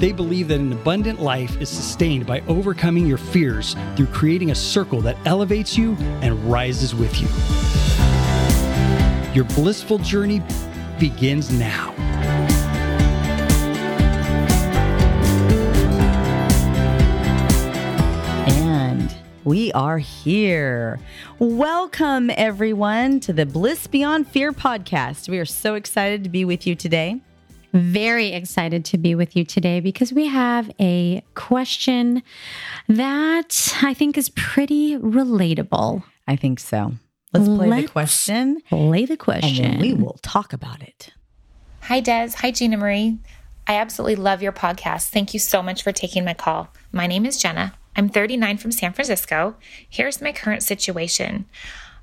They 0.00 0.12
believe 0.12 0.48
that 0.48 0.60
an 0.60 0.72
abundant 0.72 1.20
life 1.20 1.60
is 1.60 1.68
sustained 1.68 2.24
by 2.24 2.40
overcoming 2.48 3.06
your 3.06 3.18
fears 3.18 3.76
through 3.96 4.06
creating 4.06 4.50
a 4.50 4.54
circle 4.54 5.02
that 5.02 5.18
elevates 5.26 5.76
you 5.76 5.94
and 6.22 6.42
rises 6.50 6.94
with 6.94 7.20
you. 7.20 7.28
Your 9.34 9.44
blissful 9.44 9.98
journey 9.98 10.40
begins 10.98 11.52
now. 11.52 11.92
And 18.46 19.14
we 19.44 19.70
are 19.72 19.98
here. 19.98 20.98
Welcome, 21.38 22.30
everyone, 22.30 23.20
to 23.20 23.34
the 23.34 23.44
Bliss 23.44 23.86
Beyond 23.86 24.28
Fear 24.28 24.52
podcast. 24.52 25.28
We 25.28 25.38
are 25.38 25.44
so 25.44 25.74
excited 25.74 26.24
to 26.24 26.30
be 26.30 26.46
with 26.46 26.66
you 26.66 26.74
today. 26.74 27.20
Very 27.72 28.28
excited 28.32 28.84
to 28.86 28.98
be 28.98 29.14
with 29.14 29.36
you 29.36 29.44
today 29.44 29.80
because 29.80 30.12
we 30.12 30.26
have 30.26 30.70
a 30.80 31.22
question 31.34 32.22
that 32.88 33.74
I 33.82 33.94
think 33.94 34.18
is 34.18 34.28
pretty 34.30 34.96
relatable. 34.98 36.02
I 36.26 36.36
think 36.36 36.58
so. 36.60 36.92
Let's 37.32 37.46
play 37.46 37.68
the 37.68 37.76
Let's 37.76 37.90
question 37.92 38.60
Play 38.68 39.04
the 39.06 39.16
question. 39.16 39.62
then 39.72 39.80
we 39.80 39.92
will 39.92 40.18
talk 40.22 40.52
about 40.52 40.82
it. 40.82 41.12
Hi, 41.82 42.00
Des. 42.00 42.30
Hi, 42.38 42.50
Gina 42.50 42.76
Marie. 42.76 43.18
I 43.68 43.74
absolutely 43.76 44.16
love 44.16 44.42
your 44.42 44.52
podcast. 44.52 45.10
Thank 45.10 45.32
you 45.32 45.38
so 45.38 45.62
much 45.62 45.84
for 45.84 45.92
taking 45.92 46.24
my 46.24 46.34
call. 46.34 46.70
My 46.90 47.06
name 47.06 47.24
is 47.24 47.40
Jenna. 47.40 47.74
I'm 47.94 48.08
39 48.08 48.58
from 48.58 48.72
San 48.72 48.92
Francisco. 48.92 49.54
Here's 49.88 50.20
my 50.20 50.32
current 50.32 50.64
situation. 50.64 51.46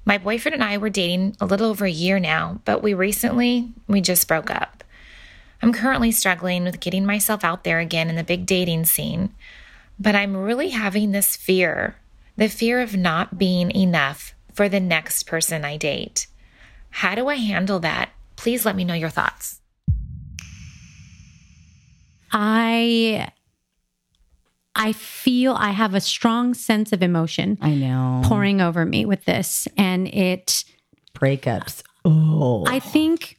My 0.05 0.17
boyfriend 0.17 0.55
and 0.55 0.63
I 0.63 0.77
were 0.77 0.89
dating 0.89 1.35
a 1.41 1.45
little 1.45 1.69
over 1.69 1.85
a 1.85 1.91
year 1.91 2.19
now, 2.19 2.61
but 2.63 2.81
we 2.81 2.93
recently 2.93 3.73
we 3.87 3.99
just 3.99 4.27
broke 4.29 4.49
up. 4.49 4.83
I'm 5.61 5.73
currently 5.73 6.11
struggling 6.11 6.63
with 6.63 6.79
getting 6.79 7.05
myself 7.05 7.43
out 7.43 7.63
there 7.63 7.79
again 7.79 8.09
in 8.09 8.15
the 8.15 8.23
big 8.23 8.45
dating 8.45 8.85
scene, 8.85 9.33
but 9.99 10.15
I'm 10.15 10.37
really 10.37 10.69
having 10.69 11.11
this 11.11 11.35
fear, 11.35 11.95
the 12.35 12.47
fear 12.47 12.79
of 12.79 12.95
not 12.95 13.37
being 13.37 13.71
enough 13.71 14.35
for 14.53 14.69
the 14.69 14.79
next 14.79 15.23
person 15.23 15.65
I 15.65 15.77
date. 15.77 16.27
How 16.89 17.15
do 17.15 17.27
I 17.27 17.35
handle 17.35 17.79
that? 17.79 18.09
Please 18.35 18.65
let 18.65 18.75
me 18.75 18.83
know 18.83 18.93
your 18.93 19.09
thoughts. 19.09 19.61
I 22.31 23.31
I 24.75 24.93
feel 24.93 25.53
I 25.53 25.71
have 25.71 25.95
a 25.95 26.01
strong 26.01 26.53
sense 26.53 26.91
of 26.93 27.01
emotion 27.01 27.57
I 27.61 27.73
know. 27.73 28.21
pouring 28.25 28.61
over 28.61 28.85
me 28.85 29.05
with 29.05 29.25
this 29.25 29.67
and 29.75 30.07
it 30.07 30.65
breakups. 31.15 31.81
Oh, 32.05 32.63
I 32.67 32.79
think 32.79 33.36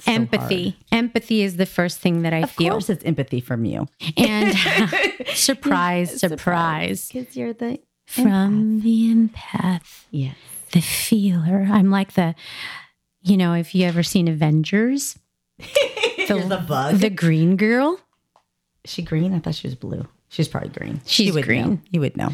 so 0.00 0.10
empathy. 0.12 0.76
Empathy 0.90 1.42
is 1.42 1.56
the 1.56 1.66
first 1.66 1.98
thing 2.00 2.22
that 2.22 2.32
I 2.32 2.40
hard. 2.40 2.44
Of 2.50 2.50
feel. 2.56 2.70
course, 2.72 2.90
it's 2.90 3.04
empathy 3.04 3.40
from 3.40 3.64
you. 3.64 3.88
And 4.16 4.56
surprise, 5.34 6.18
surprise. 6.20 7.08
Because 7.12 7.36
you're 7.36 7.52
the 7.52 7.78
From 8.06 8.80
the 8.80 9.14
empath. 9.14 10.04
yes. 10.10 10.36
the 10.72 10.80
feeler. 10.80 11.66
I'm 11.70 11.90
like 11.90 12.14
the, 12.14 12.34
you 13.22 13.36
know, 13.36 13.54
if 13.54 13.74
you 13.74 13.86
ever 13.86 14.02
seen 14.02 14.28
Avengers, 14.28 15.18
You're 16.28 16.40
the 16.48 16.64
bug. 16.66 16.96
the 16.98 17.10
green 17.10 17.56
girl. 17.56 18.00
Is 18.84 18.90
she 18.92 19.02
green? 19.02 19.34
I 19.34 19.38
thought 19.38 19.54
she 19.54 19.66
was 19.68 19.74
blue. 19.74 20.08
She's 20.28 20.48
probably 20.48 20.70
green. 20.70 21.00
She's 21.04 21.34
would 21.34 21.44
green. 21.44 21.70
Know. 21.70 21.78
You 21.90 22.00
would 22.00 22.16
know. 22.16 22.30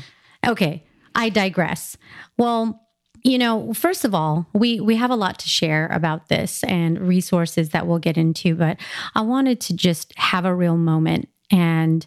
Okay, 0.47 0.84
I 1.15 1.28
digress. 1.31 1.97
Well, 2.38 2.81
you 3.23 3.39
know, 3.39 3.73
first 3.75 4.05
of 4.05 4.15
all, 4.15 4.47
we 4.53 4.81
we 4.81 4.97
have 4.97 5.11
a 5.11 5.17
lot 5.17 5.39
to 5.41 5.49
share 5.49 5.87
about 5.89 6.29
this 6.29 6.62
and 6.65 7.01
resources 7.01 7.71
that 7.71 7.87
we'll 7.87 7.99
get 7.99 8.17
into, 8.17 8.55
but 8.55 8.79
I 9.15 9.23
wanted 9.23 9.61
to 9.62 9.75
just 9.75 10.12
have 10.17 10.45
a 10.45 10.55
real 10.55 10.77
moment 10.77 11.29
and 11.51 12.06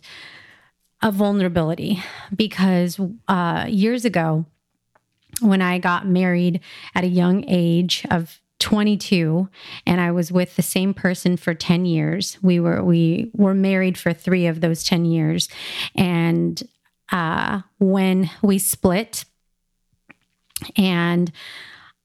a 1.02 1.12
vulnerability 1.12 2.02
because 2.36 3.00
uh, 3.28 3.66
years 3.68 4.06
ago, 4.06 4.46
when 5.42 5.62
I 5.62 5.80
got 5.80 6.08
married 6.08 6.62
at 6.94 7.04
a 7.04 7.08
young 7.08 7.44
age 7.48 8.06
of 8.12 8.40
22 8.60 9.50
and 9.88 10.00
I 10.00 10.12
was 10.12 10.32
with 10.32 10.56
the 10.56 10.62
same 10.62 10.94
person 10.94 11.36
for 11.36 11.56
10 11.56 11.86
years. 11.86 12.38
We 12.44 12.60
were 12.60 12.84
we 12.84 13.32
were 13.34 13.56
married 13.56 13.98
for 13.98 14.14
3 14.14 14.46
of 14.46 14.62
those 14.62 14.84
10 14.84 15.06
years 15.06 15.50
and 15.96 16.62
uh 17.12 17.62
when 17.80 18.30
we 18.44 18.60
split 18.60 19.26
and 20.78 21.32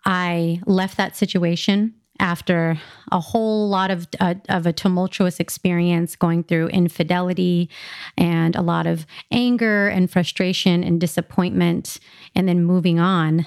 I 0.04 0.60
left 0.66 0.96
that 0.96 1.16
situation 1.16 1.94
after 2.18 2.80
a 3.12 3.20
whole 3.20 3.68
lot 3.68 3.90
of 3.90 4.06
uh, 4.20 4.34
of 4.48 4.66
a 4.66 4.72
tumultuous 4.72 5.38
experience 5.40 6.16
going 6.16 6.44
through 6.44 6.68
infidelity 6.68 7.68
and 8.16 8.56
a 8.56 8.62
lot 8.62 8.86
of 8.86 9.06
anger 9.30 9.88
and 9.88 10.10
frustration 10.10 10.82
and 10.82 11.00
disappointment 11.00 11.98
and 12.34 12.48
then 12.48 12.64
moving 12.64 12.98
on. 12.98 13.46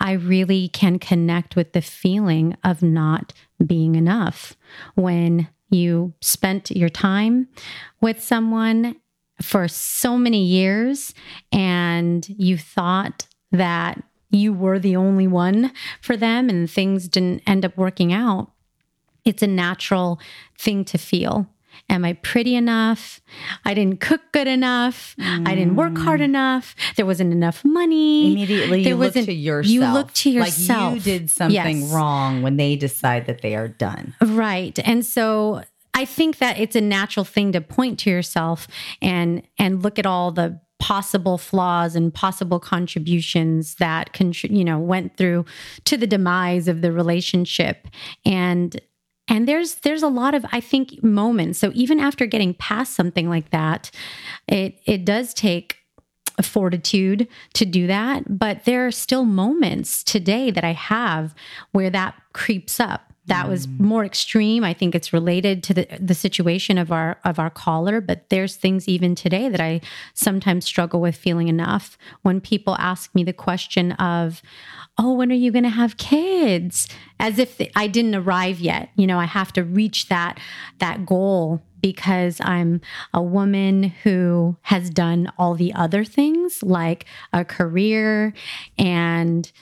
I 0.00 0.12
really 0.12 0.68
can 0.68 0.98
connect 0.98 1.54
with 1.54 1.72
the 1.72 1.82
feeling 1.82 2.56
of 2.64 2.82
not 2.82 3.32
being 3.64 3.94
enough. 3.94 4.56
When 4.94 5.48
you 5.70 6.14
spent 6.20 6.70
your 6.70 6.88
time 6.88 7.48
with 8.00 8.20
someone 8.20 8.96
for 9.40 9.68
so 9.68 10.18
many 10.18 10.44
years 10.44 11.14
and 11.52 12.28
you 12.28 12.58
thought 12.58 13.26
that 13.52 14.02
you 14.30 14.52
were 14.52 14.78
the 14.78 14.96
only 14.96 15.26
one 15.26 15.72
for 16.00 16.16
them 16.16 16.48
and 16.48 16.70
things 16.70 17.08
didn't 17.08 17.42
end 17.46 17.64
up 17.64 17.76
working 17.76 18.12
out. 18.12 18.50
It's 19.24 19.42
a 19.42 19.46
natural 19.46 20.20
thing 20.58 20.84
to 20.86 20.98
feel. 20.98 21.46
Am 21.88 22.04
I 22.04 22.12
pretty 22.14 22.54
enough? 22.54 23.20
I 23.64 23.74
didn't 23.74 24.00
cook 24.00 24.20
good 24.32 24.46
enough. 24.46 25.16
I 25.18 25.54
didn't 25.54 25.76
work 25.76 25.94
mm. 25.94 26.04
hard 26.04 26.20
enough. 26.20 26.74
There 26.96 27.06
wasn't 27.06 27.32
enough 27.32 27.64
money. 27.64 28.32
Immediately, 28.32 28.84
There 28.84 28.92
you 28.92 28.96
look 28.96 29.08
wasn't- 29.08 29.26
to 29.26 29.32
yourself. 29.32 29.72
You 29.72 29.80
look 29.86 30.12
to 30.14 30.30
yourself. 30.30 30.92
Like 30.92 30.94
you 30.94 31.00
did 31.00 31.30
something 31.30 31.80
Yes. 31.80 31.92
wrong 31.92 32.42
when 32.42 32.56
they 32.56 32.76
decide 32.76 33.26
that 33.26 33.42
they 33.42 33.56
are 33.56 33.68
done. 33.68 34.14
Right. 34.20 34.78
And 34.84 35.04
so 35.04 35.62
I 35.94 36.04
think 36.04 36.38
that 36.38 36.58
it's 36.58 36.76
a 36.76 36.80
natural 36.80 37.24
thing 37.24 37.52
to 37.52 37.60
point 37.60 37.98
to 38.00 38.10
yourself 38.10 38.68
and 39.02 39.42
and 39.58 39.82
look 39.82 39.98
at 39.98 40.06
all 40.06 40.30
the 40.32 40.60
possible 40.80 41.38
flaws 41.38 41.94
and 41.94 42.12
possible 42.12 42.58
contributions 42.58 43.76
that 43.76 44.10
you 44.44 44.64
know 44.64 44.78
went 44.78 45.16
through 45.16 45.44
to 45.84 45.96
the 45.96 46.06
demise 46.06 46.66
of 46.66 46.80
the 46.82 46.90
relationship. 46.90 47.86
And 48.24 48.80
and 49.28 49.46
there's 49.46 49.76
there's 49.76 50.02
a 50.02 50.08
lot 50.08 50.34
of 50.34 50.44
i 50.50 50.60
think 50.60 51.02
moments. 51.04 51.58
So 51.60 51.70
even 51.74 52.00
after 52.00 52.26
getting 52.26 52.54
past 52.54 52.94
something 52.94 53.28
like 53.28 53.50
that 53.50 53.90
it 54.48 54.80
it 54.86 55.04
does 55.04 55.32
take 55.32 55.76
fortitude 56.42 57.28
to 57.52 57.66
do 57.66 57.86
that. 57.86 58.38
But 58.38 58.64
there 58.64 58.86
are 58.86 58.90
still 58.90 59.24
moments 59.24 60.02
today 60.02 60.50
that 60.50 60.64
i 60.64 60.72
have 60.72 61.34
where 61.72 61.90
that 61.90 62.14
creeps 62.32 62.80
up 62.80 63.09
that 63.30 63.48
was 63.48 63.68
more 63.78 64.04
extreme. 64.04 64.64
I 64.64 64.74
think 64.74 64.94
it's 64.96 65.12
related 65.12 65.62
to 65.62 65.74
the 65.74 65.86
the 66.00 66.14
situation 66.14 66.78
of 66.78 66.90
our 66.90 67.18
of 67.24 67.38
our 67.38 67.48
caller 67.48 68.00
but 68.00 68.28
there's 68.28 68.56
things 68.56 68.88
even 68.88 69.14
today 69.14 69.48
that 69.48 69.60
i 69.60 69.80
sometimes 70.14 70.64
struggle 70.64 71.00
with 71.00 71.14
feeling 71.16 71.46
enough. 71.46 71.96
When 72.22 72.40
people 72.40 72.76
ask 72.78 73.14
me 73.14 73.22
the 73.22 73.32
question 73.32 73.92
of 73.92 74.42
oh 74.98 75.12
when 75.12 75.30
are 75.30 75.36
you 75.36 75.52
going 75.52 75.64
to 75.64 75.70
have 75.70 75.96
kids? 75.96 76.88
As 77.20 77.38
if 77.38 77.60
i 77.76 77.86
didn't 77.86 78.16
arrive 78.16 78.58
yet. 78.58 78.90
You 78.96 79.06
know 79.06 79.18
i 79.18 79.26
have 79.26 79.52
to 79.52 79.62
reach 79.62 80.08
that 80.08 80.38
that 80.78 81.06
goal 81.06 81.62
because 81.80 82.40
i'm 82.42 82.80
a 83.14 83.22
woman 83.22 83.84
who 84.02 84.56
has 84.62 84.90
done 84.90 85.32
all 85.38 85.54
the 85.54 85.72
other 85.72 86.04
things 86.04 86.62
like 86.62 87.06
a 87.32 87.44
career 87.44 88.34
and 88.76 89.52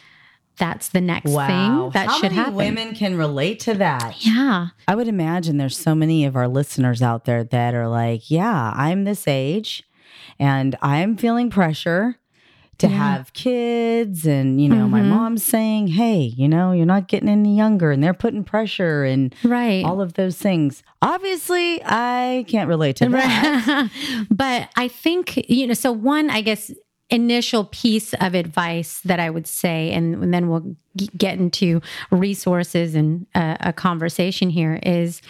that's 0.59 0.89
the 0.89 1.01
next 1.01 1.31
thing 1.33 1.91
that 1.95 2.07
How 2.09 2.15
should 2.17 2.23
many 2.33 2.35
happen 2.37 2.55
women 2.57 2.95
can 2.95 3.17
relate 3.17 3.61
to 3.61 3.75
that? 3.75 4.25
yeah 4.27 4.69
I 4.87 4.95
would 4.95 5.09
imagine 5.09 5.57
there's 5.57 5.79
so 5.79 5.95
many 5.95 6.25
of 6.25 6.37
our 6.37 6.49
listeners 6.49 7.03
out 7.03 7.25
there 7.25 7.45
that 7.45 7.75
are 7.75 7.89
like, 7.89 8.31
yeah, 8.31 8.73
I'm 8.75 9.05
this 9.05 9.27
age 9.29 9.85
and 10.39 10.77
I'm 10.83 11.17
feeling 11.17 11.51
pressure 11.51 12.17
to 12.79 12.87
Yeah. 12.87 12.95
have 12.97 13.33
kids. 13.33 14.25
And, 14.25 14.61
you 14.63 14.69
know, 14.69 14.87
my 14.87 15.01
Mhm. 15.01 15.09
mom's 15.09 15.43
saying, 15.43 15.89
hey, 15.89 16.33
you 16.37 16.49
know, 16.49 16.71
you're 16.71 16.87
not 16.87 17.09
getting 17.09 17.29
any 17.29 17.57
younger 17.57 17.91
and 17.91 18.03
they're 18.03 18.15
putting 18.15 18.45
pressure 18.45 19.03
and 19.05 19.35
right 19.43 19.85
all 19.85 20.01
of 20.01 20.15
those 20.15 20.37
things. 20.39 20.85
Obviously, 21.03 21.83
I 21.85 22.45
can't 22.49 22.69
relate 22.69 22.95
to 22.97 23.09
that. 23.09 23.91
But 24.31 24.69
I 24.77 24.87
think, 24.89 25.37
you 25.51 25.67
know, 25.67 25.75
so 25.75 25.91
one, 25.93 26.31
I 26.31 26.41
guess 26.41 26.71
initial 27.11 27.65
piece 27.65 28.13
of 28.15 28.35
advice 28.35 29.01
that 29.01 29.19
I 29.19 29.31
would 29.31 29.47
say, 29.47 29.91
and, 29.93 30.15
and 30.23 30.35
then 30.35 30.49
we'll 30.49 30.77
g- 30.97 31.09
get 31.17 31.39
into 31.39 31.81
resources 32.11 32.95
and 32.95 33.27
uh, 33.35 33.57
a 33.61 33.73
conversation 33.73 34.51
here 34.51 34.79
is 34.83 35.23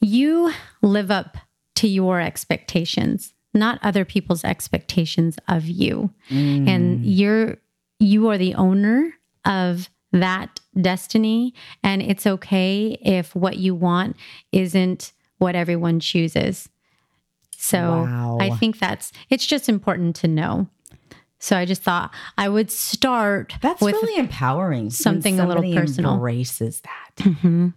you 0.00 0.52
live 0.82 1.10
up 1.10 1.36
to 1.76 1.88
your 1.88 2.20
expectations, 2.20 3.32
not 3.54 3.78
other 3.82 4.04
people's 4.04 4.44
expectations 4.44 5.38
of 5.48 5.64
you. 5.64 6.10
And 6.28 7.04
you're 7.04 7.56
you 7.98 8.28
are 8.30 8.38
the 8.38 8.54
owner 8.54 9.14
of 9.44 9.88
that 10.12 10.60
destiny 10.80 11.54
and 11.82 12.02
it's 12.02 12.26
okay 12.26 12.98
if 13.00 13.34
what 13.34 13.56
you 13.58 13.74
want 13.74 14.16
isn't 14.50 15.12
what 15.38 15.54
everyone 15.54 16.00
chooses. 16.00 16.68
So 17.56 17.78
Wow. 17.80 18.38
I 18.40 18.50
think 18.50 18.78
that's 18.78 19.12
it's 19.30 19.46
just 19.46 19.68
important 19.68 20.16
to 20.16 20.28
know. 20.28 20.68
So 21.42 21.56
I 21.56 21.64
just 21.64 21.82
thought 21.82 22.14
I 22.38 22.48
would 22.48 22.70
start 22.70 23.54
That's 23.60 23.82
really 23.82 24.16
empowering. 24.16 24.90
something 24.90 25.40
a 25.40 25.46
little 25.46 25.74
personal. 25.74 26.14
Embraces 26.14 26.82
that. 26.82 27.16
Mm-hmm. 27.16 27.68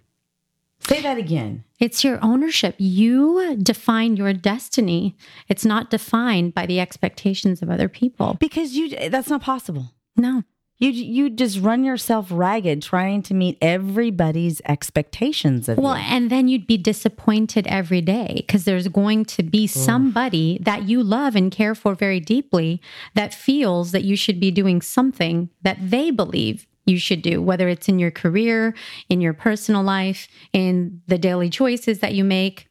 Say 0.81 1.01
that 1.01 1.17
again. 1.17 1.63
It's 1.79 2.03
your 2.03 2.23
ownership. 2.23 2.75
You 2.77 3.57
define 3.57 4.17
your 4.17 4.33
destiny. 4.33 5.17
It's 5.49 5.65
not 5.65 5.89
defined 5.89 6.53
by 6.53 6.67
the 6.67 6.79
expectations 6.79 7.63
of 7.63 7.71
other 7.71 7.89
people. 7.89 8.37
Because 8.39 8.75
you 8.75 9.09
that's 9.09 9.29
not 9.29 9.41
possible. 9.41 9.93
No. 10.15 10.43
You 10.77 10.89
you 10.89 11.29
just 11.29 11.59
run 11.59 11.85
yourself 11.85 12.27
ragged 12.29 12.81
trying 12.81 13.21
to 13.23 13.33
meet 13.33 13.57
everybody's 13.61 14.61
expectations 14.65 15.69
of 15.69 15.77
Well, 15.77 15.95
you. 15.97 16.03
and 16.07 16.29
then 16.29 16.49
you'd 16.49 16.67
be 16.67 16.77
disappointed 16.77 17.65
every 17.67 18.01
day 18.01 18.33
because 18.37 18.65
there's 18.65 18.89
going 18.89 19.23
to 19.25 19.43
be 19.43 19.67
somebody 19.67 20.57
that 20.61 20.83
you 20.83 21.01
love 21.01 21.35
and 21.35 21.49
care 21.49 21.75
for 21.75 21.95
very 21.95 22.19
deeply 22.19 22.81
that 23.13 23.33
feels 23.33 23.91
that 23.93 24.03
you 24.03 24.17
should 24.17 24.39
be 24.39 24.51
doing 24.51 24.81
something 24.81 25.49
that 25.61 25.77
they 25.79 26.11
believe 26.11 26.67
you 26.85 26.99
should 26.99 27.21
do, 27.21 27.41
whether 27.41 27.67
it's 27.69 27.87
in 27.87 27.97
your 27.97 28.11
career, 28.11 28.75
in 29.09 29.21
your 29.21 29.33
personal 29.33 29.81
life, 29.81 30.27
in 30.53 31.01
the 31.07 31.17
daily 31.17 31.49
choices 31.49 31.99
that 31.99 32.13
you 32.13 32.23
make, 32.23 32.67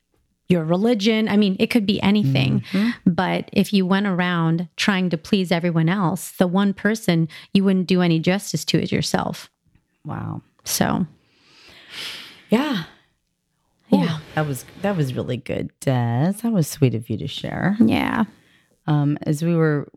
your 0.49 0.65
religion. 0.65 1.29
I 1.29 1.37
mean, 1.37 1.57
it 1.59 1.69
could 1.71 1.87
be 1.87 2.01
anything. 2.03 2.63
But 3.07 3.49
if 3.53 3.73
you 3.73 3.87
went 3.87 4.07
around 4.07 4.69
trying 4.77 5.11
to 5.11 5.17
please 5.19 5.51
everyone 5.51 5.89
else, 5.89 6.33
the 6.33 6.47
one 6.47 6.75
person 6.75 7.29
you 7.53 7.65
wouldn't 7.65 7.87
do 7.87 8.03
any 8.03 8.19
justice 8.19 8.65
to 8.67 8.83
is 8.83 8.93
yourself. 8.93 9.51
Wow. 10.05 10.43
So, 10.65 11.07
Yeah. 12.51 12.85
yeah. 13.89 14.19
That 14.35 14.47
was 14.47 14.65
that 14.83 14.97
was 14.97 15.15
really 15.15 15.37
good, 15.37 15.71
Des. 15.81 16.33
That 16.43 16.53
was 16.53 16.69
sweet 16.69 16.95
of 16.95 17.09
you 17.09 17.17
to 17.19 17.29
share. 17.29 17.77
Yeah. 17.81 18.25
um, 18.87 19.17
as 19.23 19.43
we 19.43 19.55
were 19.55 19.89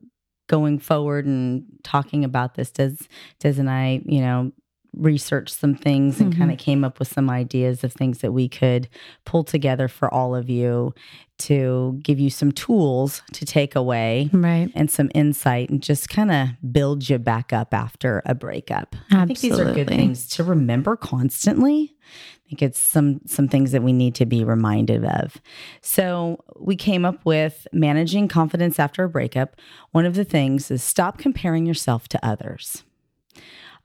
going 0.47 0.79
forward 0.79 1.25
and 1.25 1.65
talking 1.83 2.23
about 2.23 2.55
this, 2.55 2.71
Des, 2.71 2.95
Des 3.39 3.59
and 3.59 3.69
I, 3.69 4.01
you 4.05 4.21
know, 4.21 4.51
researched 4.97 5.55
some 5.55 5.75
things 5.75 6.19
and 6.19 6.35
kind 6.35 6.51
of 6.51 6.57
mm-hmm. 6.57 6.63
came 6.63 6.83
up 6.83 6.99
with 6.99 7.07
some 7.07 7.29
ideas 7.29 7.83
of 7.83 7.93
things 7.93 8.19
that 8.19 8.31
we 8.31 8.49
could 8.49 8.89
pull 9.25 9.43
together 9.43 9.87
for 9.87 10.13
all 10.13 10.35
of 10.35 10.49
you 10.49 10.93
to 11.37 11.99
give 12.01 12.19
you 12.19 12.29
some 12.29 12.51
tools 12.51 13.21
to 13.31 13.45
take 13.45 13.75
away 13.75 14.29
Right. 14.33 14.71
and 14.73 14.89
some 14.89 15.11
insight 15.13 15.69
and 15.69 15.81
just 15.81 16.09
kind 16.09 16.31
of 16.31 16.49
build 16.71 17.07
you 17.09 17.19
back 17.19 17.53
up 17.53 17.73
after 17.73 18.21
a 18.25 18.33
breakup. 18.33 18.95
I 19.11 19.25
think 19.25 19.39
these 19.39 19.59
are 19.59 19.73
good 19.73 19.87
things 19.87 20.27
to 20.29 20.43
remember 20.43 20.95
constantly. 20.95 21.95
I 22.03 22.49
think 22.49 22.61
it's 22.61 22.79
some 22.79 23.19
some 23.25 23.49
things 23.49 23.73
that 23.73 23.83
we 23.83 23.91
need 23.91 24.15
to 24.15 24.25
be 24.25 24.45
reminded 24.45 25.03
of. 25.03 25.41
So 25.81 26.43
we 26.57 26.77
came 26.77 27.03
up 27.03 27.25
with 27.25 27.67
managing 27.73 28.29
confidence 28.29 28.79
after 28.79 29.03
a 29.03 29.09
breakup. 29.09 29.57
One 29.91 30.05
of 30.05 30.15
the 30.15 30.23
things 30.23 30.71
is 30.71 30.81
stop 30.81 31.17
comparing 31.17 31.65
yourself 31.65 32.07
to 32.07 32.25
others. 32.25 32.83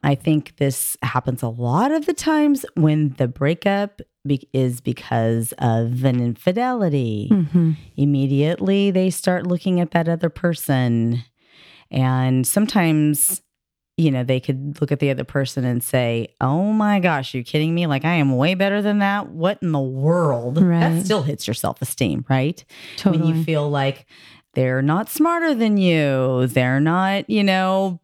I 0.03 0.15
think 0.15 0.57
this 0.57 0.97
happens 1.03 1.43
a 1.43 1.49
lot 1.49 1.93
of 1.93 2.07
the 2.07 2.15
times 2.15 2.67
when 2.75 3.11
the 3.19 3.29
breakup 3.29 4.01
be- 4.27 4.49
is 4.53 4.81
because 4.81 5.53
of 5.59 6.05
an 6.05 6.21
infidelity. 6.21 7.29
Mm-hmm. 7.31 7.73
Immediately, 7.97 8.91
they 8.91 9.11
start 9.11 9.47
looking 9.47 9.81
at 9.81 9.93
that 9.93 10.09
other 10.09 10.29
person. 10.29 11.23
And 11.91 12.47
sometimes, 12.47 13.43
you 13.97 14.11
know, 14.11 14.25
they 14.25 14.41
could 14.41 14.81
look 14.81 14.91
at 14.91 14.99
the 14.99 15.11
other 15.11 15.25
person 15.25 15.65
and 15.65 15.83
say, 15.83 16.35
Oh 16.41 16.73
my 16.73 16.99
gosh, 16.99 17.35
you're 17.35 17.45
kidding 17.45 17.75
me? 17.75 17.87
Like, 17.87 18.05
I 18.05 18.15
am 18.15 18.37
way 18.37 18.55
better 18.55 18.83
than 18.83 18.99
that. 19.01 19.29
What 19.29 19.59
in 19.63 19.73
the 19.73 19.81
world? 19.81 20.61
Right. 20.61 20.81
That 20.81 21.05
still 21.05 21.23
hits 21.23 21.47
your 21.47 21.55
self 21.55 21.81
esteem, 21.83 22.25
right? 22.29 22.65
When 23.05 23.25
you 23.25 23.45
feel 23.45 23.69
like 23.69 24.07
they're 24.55 24.83
not 24.83 25.09
smarter 25.09 25.55
than 25.55 25.77
you, 25.77 26.47
they're 26.49 26.81
not, 26.81 27.29
you 27.31 27.45
know, 27.45 28.01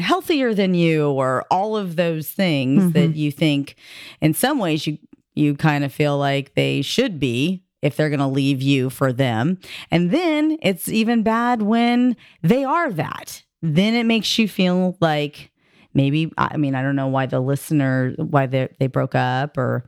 healthier 0.00 0.54
than 0.54 0.74
you 0.74 1.10
or 1.10 1.44
all 1.50 1.76
of 1.76 1.96
those 1.96 2.28
things 2.28 2.92
that 2.92 3.10
mm-hmm. 3.10 3.18
you 3.18 3.32
think 3.32 3.76
in 4.20 4.34
some 4.34 4.58
ways 4.58 4.86
you 4.86 4.98
you 5.34 5.54
kind 5.54 5.84
of 5.84 5.92
feel 5.92 6.18
like 6.18 6.54
they 6.54 6.82
should 6.82 7.20
be 7.20 7.62
if 7.82 7.96
they're 7.96 8.10
going 8.10 8.20
to 8.20 8.26
leave 8.26 8.60
you 8.60 8.90
for 8.90 9.12
them. 9.12 9.58
And 9.90 10.10
then 10.10 10.58
it's 10.60 10.88
even 10.88 11.22
bad 11.22 11.62
when 11.62 12.16
they 12.42 12.64
are 12.64 12.92
that. 12.92 13.42
Then 13.62 13.94
it 13.94 14.04
makes 14.04 14.38
you 14.38 14.48
feel 14.48 14.96
like 15.00 15.50
maybe 15.92 16.32
i 16.38 16.56
mean 16.56 16.76
i 16.76 16.82
don't 16.82 16.94
know 16.94 17.08
why 17.08 17.26
the 17.26 17.40
listener 17.40 18.14
why 18.16 18.46
they 18.46 18.68
they 18.78 18.86
broke 18.86 19.16
up 19.16 19.58
or 19.58 19.84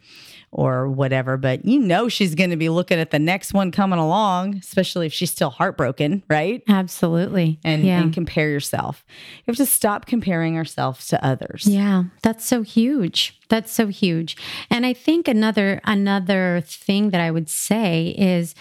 or 0.52 0.88
whatever 0.88 1.36
but 1.36 1.64
you 1.64 1.80
know 1.80 2.08
she's 2.08 2.34
going 2.34 2.50
to 2.50 2.56
be 2.56 2.68
looking 2.68 2.98
at 2.98 3.10
the 3.10 3.18
next 3.18 3.52
one 3.52 3.70
coming 3.70 3.98
along 3.98 4.56
especially 4.56 5.06
if 5.06 5.12
she's 5.12 5.30
still 5.30 5.50
heartbroken 5.50 6.22
right 6.28 6.62
Absolutely. 6.68 7.58
and, 7.64 7.84
yeah. 7.84 8.00
and 8.00 8.12
compare 8.12 8.48
yourself. 8.48 9.04
You 9.38 9.44
have 9.48 9.56
to 9.56 9.66
stop 9.66 10.06
comparing 10.06 10.56
ourselves 10.56 11.08
to 11.08 11.24
others. 11.24 11.66
Yeah, 11.66 12.04
that's 12.22 12.44
so 12.44 12.62
huge. 12.62 13.40
That's 13.48 13.72
so 13.72 13.88
huge. 13.88 14.36
And 14.70 14.86
I 14.86 14.92
think 14.92 15.28
another 15.28 15.80
another 15.84 16.62
thing 16.64 17.10
that 17.10 17.20
I 17.20 17.30
would 17.30 17.48
say 17.48 18.14
is 18.18 18.54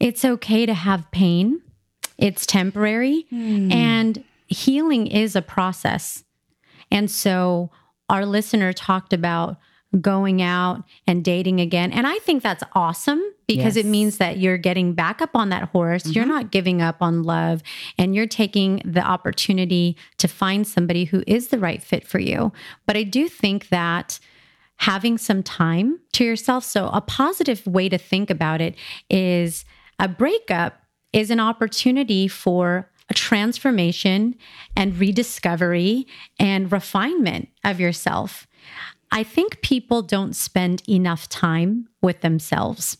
it's 0.00 0.24
okay 0.24 0.66
to 0.66 0.74
have 0.74 1.10
pain. 1.10 1.60
It's 2.18 2.46
temporary 2.46 3.26
hmm. 3.30 3.72
and 3.72 4.22
healing 4.46 5.06
is 5.06 5.34
a 5.36 5.42
process. 5.42 6.24
And 6.90 7.10
so 7.10 7.70
our 8.08 8.26
listener 8.26 8.72
talked 8.72 9.12
about 9.12 9.58
going 10.00 10.42
out 10.42 10.82
and 11.06 11.24
dating 11.24 11.60
again. 11.60 11.92
And 11.92 12.06
I 12.06 12.18
think 12.18 12.42
that's 12.42 12.64
awesome 12.74 13.22
because 13.46 13.76
it 13.76 13.86
means 13.86 14.18
that 14.18 14.38
you're 14.38 14.56
getting 14.56 14.94
back 14.94 15.20
up 15.20 15.30
on 15.34 15.50
that 15.50 15.68
horse. 15.68 16.06
You're 16.06 16.24
mm-hmm. 16.24 16.32
not 16.32 16.50
giving 16.50 16.80
up 16.80 16.96
on 17.00 17.22
love 17.22 17.62
and 17.98 18.14
you're 18.14 18.26
taking 18.26 18.80
the 18.84 19.02
opportunity 19.02 19.96
to 20.18 20.28
find 20.28 20.66
somebody 20.66 21.04
who 21.04 21.22
is 21.26 21.48
the 21.48 21.58
right 21.58 21.82
fit 21.82 22.06
for 22.06 22.18
you. 22.18 22.52
But 22.86 22.96
I 22.96 23.02
do 23.02 23.28
think 23.28 23.68
that 23.68 24.18
having 24.78 25.18
some 25.18 25.42
time 25.42 26.00
to 26.12 26.24
yourself. 26.24 26.64
So, 26.64 26.88
a 26.88 27.00
positive 27.00 27.66
way 27.66 27.88
to 27.88 27.98
think 27.98 28.30
about 28.30 28.60
it 28.60 28.74
is 29.08 29.64
a 29.98 30.08
breakup 30.08 30.80
is 31.12 31.30
an 31.30 31.40
opportunity 31.40 32.26
for 32.26 32.90
a 33.08 33.14
transformation 33.14 34.34
and 34.76 34.98
rediscovery 34.98 36.06
and 36.38 36.72
refinement 36.72 37.48
of 37.62 37.78
yourself. 37.78 38.46
I 39.14 39.22
think 39.22 39.62
people 39.62 40.02
don't 40.02 40.34
spend 40.34 40.82
enough 40.88 41.28
time 41.28 41.88
with 42.02 42.20
themselves. 42.20 42.98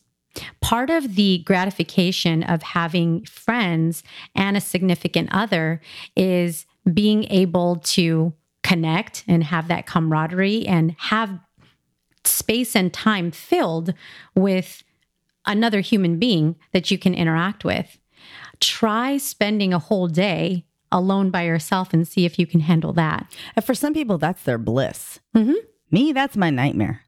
Part 0.60 0.88
of 0.88 1.16
the 1.16 1.38
gratification 1.38 2.44
of 2.44 2.62
having 2.62 3.24
friends 3.24 4.04
and 4.34 4.56
a 4.56 4.60
significant 4.60 5.30
other 5.32 5.80
is 6.16 6.66
being 6.92 7.24
able 7.24 7.76
to 7.76 8.32
connect 8.62 9.24
and 9.26 9.42
have 9.42 9.66
that 9.68 9.86
camaraderie 9.86 10.66
and 10.66 10.94
have 10.98 11.40
space 12.24 12.76
and 12.76 12.92
time 12.92 13.32
filled 13.32 13.92
with 14.36 14.84
another 15.46 15.80
human 15.80 16.18
being 16.18 16.54
that 16.72 16.92
you 16.92 16.96
can 16.96 17.14
interact 17.14 17.64
with. 17.64 17.98
Try 18.60 19.18
spending 19.18 19.74
a 19.74 19.80
whole 19.80 20.06
day 20.06 20.64
alone 20.92 21.30
by 21.30 21.42
yourself 21.42 21.92
and 21.92 22.06
see 22.06 22.24
if 22.24 22.38
you 22.38 22.46
can 22.46 22.60
handle 22.60 22.92
that. 22.92 23.26
And 23.56 23.64
for 23.64 23.74
some 23.74 23.92
people, 23.92 24.16
that's 24.16 24.44
their 24.44 24.58
bliss. 24.58 25.18
Mm-hmm. 25.36 25.54
Me, 25.94 26.10
that's 26.10 26.36
my 26.36 26.50
nightmare. 26.50 27.00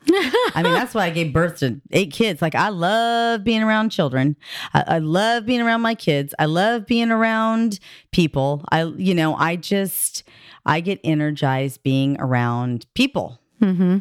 I 0.54 0.62
mean, 0.62 0.72
that's 0.72 0.94
why 0.94 1.06
I 1.06 1.10
gave 1.10 1.32
birth 1.32 1.58
to 1.58 1.80
eight 1.90 2.12
kids. 2.12 2.40
Like, 2.40 2.54
I 2.54 2.68
love 2.68 3.42
being 3.42 3.64
around 3.64 3.90
children. 3.90 4.36
I, 4.74 4.84
I 4.86 4.98
love 5.00 5.44
being 5.44 5.60
around 5.60 5.80
my 5.80 5.96
kids. 5.96 6.36
I 6.38 6.44
love 6.44 6.86
being 6.86 7.10
around 7.10 7.80
people. 8.12 8.64
I, 8.70 8.84
you 8.84 9.12
know, 9.12 9.34
I 9.34 9.56
just, 9.56 10.22
I 10.64 10.78
get 10.78 11.00
energized 11.02 11.82
being 11.82 12.16
around 12.20 12.86
people. 12.94 13.40
Mm-hmm. 13.60 13.98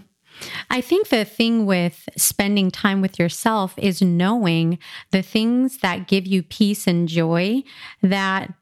I 0.69 0.81
think 0.81 1.09
the 1.09 1.25
thing 1.25 1.65
with 1.65 2.07
spending 2.15 2.69
time 2.69 3.01
with 3.01 3.17
yourself 3.17 3.73
is 3.77 4.03
knowing 4.03 4.77
the 5.09 5.23
things 5.23 5.79
that 5.79 6.07
give 6.07 6.27
you 6.27 6.43
peace 6.43 6.85
and 6.85 7.09
joy 7.09 7.63
that 8.03 8.53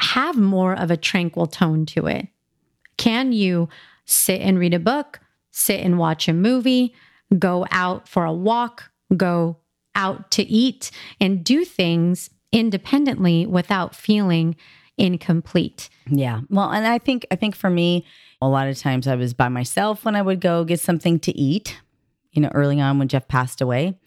have 0.00 0.36
more 0.36 0.78
of 0.78 0.90
a 0.90 0.98
tranquil 0.98 1.46
tone 1.46 1.86
to 1.86 2.08
it. 2.08 2.28
Can 2.98 3.32
you 3.32 3.70
sit 4.04 4.40
and 4.40 4.58
read 4.58 4.74
a 4.74 4.78
book, 4.78 5.20
sit 5.50 5.80
and 5.80 5.98
watch 5.98 6.28
a 6.28 6.32
movie, 6.32 6.94
go 7.38 7.66
out 7.70 8.08
for 8.08 8.24
a 8.24 8.32
walk, 8.32 8.90
go 9.16 9.58
out 9.94 10.30
to 10.32 10.42
eat, 10.42 10.90
and 11.20 11.44
do 11.44 11.64
things 11.64 12.30
independently 12.52 13.46
without 13.46 13.94
feeling 13.94 14.56
incomplete. 14.96 15.88
Yeah. 16.08 16.40
Well, 16.48 16.70
and 16.70 16.86
I 16.86 16.98
think 16.98 17.26
I 17.30 17.36
think 17.36 17.56
for 17.56 17.70
me, 17.70 18.04
a 18.40 18.48
lot 18.48 18.68
of 18.68 18.78
times 18.78 19.06
I 19.08 19.16
was 19.16 19.34
by 19.34 19.48
myself 19.48 20.04
when 20.04 20.16
I 20.16 20.22
would 20.22 20.40
go 20.40 20.64
get 20.64 20.80
something 20.80 21.18
to 21.20 21.36
eat, 21.36 21.80
you 22.32 22.42
know, 22.42 22.50
early 22.54 22.80
on 22.80 22.98
when 22.98 23.08
Jeff 23.08 23.26
passed 23.28 23.60
away. 23.60 23.98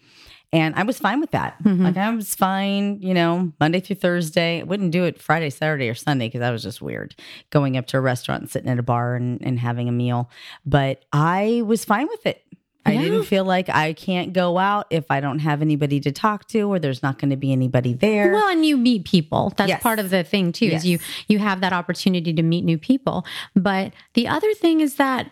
And 0.52 0.74
I 0.76 0.82
was 0.84 0.98
fine 0.98 1.20
with 1.20 1.32
that. 1.32 1.62
Mhm. 1.62 1.82
Like 1.84 1.96
I 1.98 2.08
was 2.14 2.34
fine, 2.34 3.00
you 3.02 3.12
know, 3.12 3.52
Monday 3.60 3.80
through 3.80 3.96
Thursday. 3.96 4.60
I 4.60 4.62
wouldn't 4.62 4.92
do 4.92 5.04
it 5.04 5.20
Friday, 5.20 5.50
Saturday, 5.50 5.88
or 5.90 5.94
Sunday 5.94 6.28
because 6.28 6.40
that 6.40 6.50
was 6.50 6.62
just 6.62 6.80
weird 6.80 7.14
going 7.50 7.76
up 7.76 7.86
to 7.88 7.98
a 7.98 8.00
restaurant 8.00 8.42
and 8.42 8.50
sitting 8.50 8.70
at 8.70 8.78
a 8.78 8.82
bar 8.82 9.14
and, 9.14 9.42
and 9.44 9.58
having 9.58 9.88
a 9.88 9.92
meal. 9.92 10.30
But 10.64 11.04
I 11.12 11.62
was 11.66 11.84
fine 11.84 12.06
with 12.08 12.24
it. 12.24 12.42
I 12.86 12.92
Yeah. 12.92 13.02
didn't 13.02 13.24
feel 13.24 13.44
like 13.44 13.68
I 13.68 13.92
can't 13.92 14.32
go 14.32 14.56
out 14.56 14.86
if 14.88 15.10
I 15.10 15.20
don't 15.20 15.40
have 15.40 15.60
anybody 15.60 16.00
to 16.00 16.10
talk 16.12 16.48
to 16.48 16.62
or 16.62 16.78
there's 16.78 17.02
not 17.02 17.18
going 17.18 17.28
to 17.28 17.36
be 17.36 17.52
anybody 17.52 17.92
there. 17.92 18.32
Well, 18.32 18.48
and 18.48 18.64
you 18.64 18.78
meet 18.78 19.04
people. 19.04 19.52
That's 19.58 19.68
Yes. 19.68 19.82
part 19.82 19.98
of 19.98 20.08
the 20.08 20.24
thing 20.24 20.52
too. 20.52 20.66
Is 20.66 20.86
you 20.86 20.98
you 21.26 21.38
have 21.40 21.60
that 21.60 21.74
opportunity 21.74 22.32
to 22.32 22.42
meet 22.42 22.64
new 22.64 22.78
people. 22.78 23.26
But 23.54 23.92
the 24.14 24.26
other 24.28 24.54
thing 24.54 24.80
is 24.80 24.94
that 24.94 25.30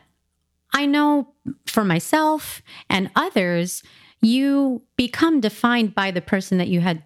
I 0.75 0.85
know 0.85 1.29
for 1.65 1.85
myself 1.85 2.61
and 2.91 3.09
others, 3.17 3.83
you 4.21 4.83
become 4.97 5.41
defined 5.41 5.95
by 5.95 6.11
the 6.11 6.21
person 6.21 6.59
that 6.59 6.69
you 6.69 6.81
had 6.81 7.03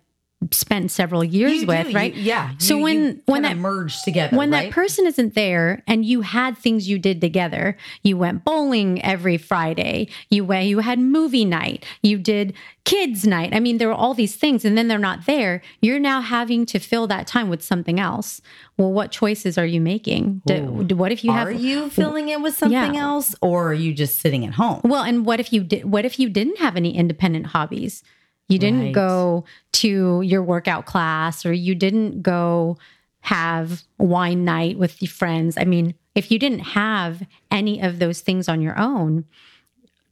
spent 0.52 0.90
several 0.90 1.22
years 1.22 1.52
You 1.60 1.66
with, 1.66 1.88
do, 1.88 1.92
right? 1.94 2.14
you- 2.14 2.22
yeah. 2.22 2.52
So 2.58 2.76
You- 2.78 2.82
when 2.82 3.22
when 3.26 3.42
that 3.42 3.58
merged 3.58 4.04
together, 4.04 4.34
when 4.36 4.50
right? 4.50 4.64
that 4.68 4.72
person 4.72 5.06
isn't 5.06 5.34
there 5.34 5.82
and 5.86 6.02
you 6.04 6.22
had 6.22 6.56
things 6.56 6.88
you 6.88 6.98
did 6.98 7.20
together 7.20 7.76
you 8.02 8.16
went 8.16 8.42
bowling 8.42 9.02
every 9.04 9.36
friday 9.36 10.08
you 10.30 10.42
went 10.44 10.66
you 10.66 10.78
had 10.78 10.98
movie 10.98 11.44
night 11.44 11.84
you 12.02 12.16
did 12.16 12.54
kids 12.84 13.26
night 13.26 13.54
i 13.54 13.60
mean 13.60 13.76
there 13.76 13.88
were 13.88 13.94
all 13.94 14.14
these 14.14 14.34
things 14.34 14.64
and 14.64 14.78
then 14.78 14.88
they're 14.88 14.98
not 14.98 15.26
there 15.26 15.60
you're 15.82 15.98
now 16.00 16.22
having 16.22 16.64
to 16.64 16.78
fill 16.78 17.06
that 17.06 17.26
time 17.26 17.50
with 17.50 17.62
something 17.62 18.00
else 18.00 18.40
well 18.78 18.90
what 18.90 19.10
choices 19.10 19.58
are 19.58 19.66
you 19.66 19.80
making 19.80 20.40
do, 20.46 20.82
do- 20.86 20.96
what 20.96 21.12
if 21.12 21.22
you 21.22 21.30
are 21.30 21.50
you 21.52 21.90
filling 21.90 22.30
it 22.30 22.40
with 22.40 22.56
something 22.56 22.94
Yeah. 22.94 23.02
else 23.02 23.34
or 23.42 23.68
are 23.68 23.74
you 23.74 23.92
just 23.92 24.18
sitting 24.20 24.46
at 24.46 24.54
home? 24.54 24.80
well 24.84 25.02
and 25.02 25.26
what 25.26 25.38
if 25.38 25.52
you 25.52 25.62
did 25.62 25.84
what 25.84 26.06
if 26.06 26.18
you 26.18 26.30
didn't 26.30 26.58
have 26.58 26.76
any 26.76 26.96
independent 26.96 27.48
hobbies 27.48 28.02
you 28.50 28.58
didn't 28.58 28.80
Right. 28.86 28.92
go 28.94 29.44
to 29.72 30.20
your 30.22 30.42
workout 30.42 30.84
class 30.84 31.46
or 31.46 31.52
you 31.52 31.74
didn't 31.74 32.22
go 32.22 32.76
have 33.22 33.82
wine 33.98 34.44
night 34.44 34.78
with 34.78 35.00
your 35.02 35.10
friends 35.10 35.56
i 35.58 35.64
mean 35.64 35.94
if 36.14 36.30
you 36.30 36.38
didn't 36.38 36.60
have 36.60 37.22
any 37.50 37.80
of 37.80 37.98
those 37.98 38.20
things 38.20 38.48
on 38.48 38.60
your 38.60 38.78
own 38.78 39.24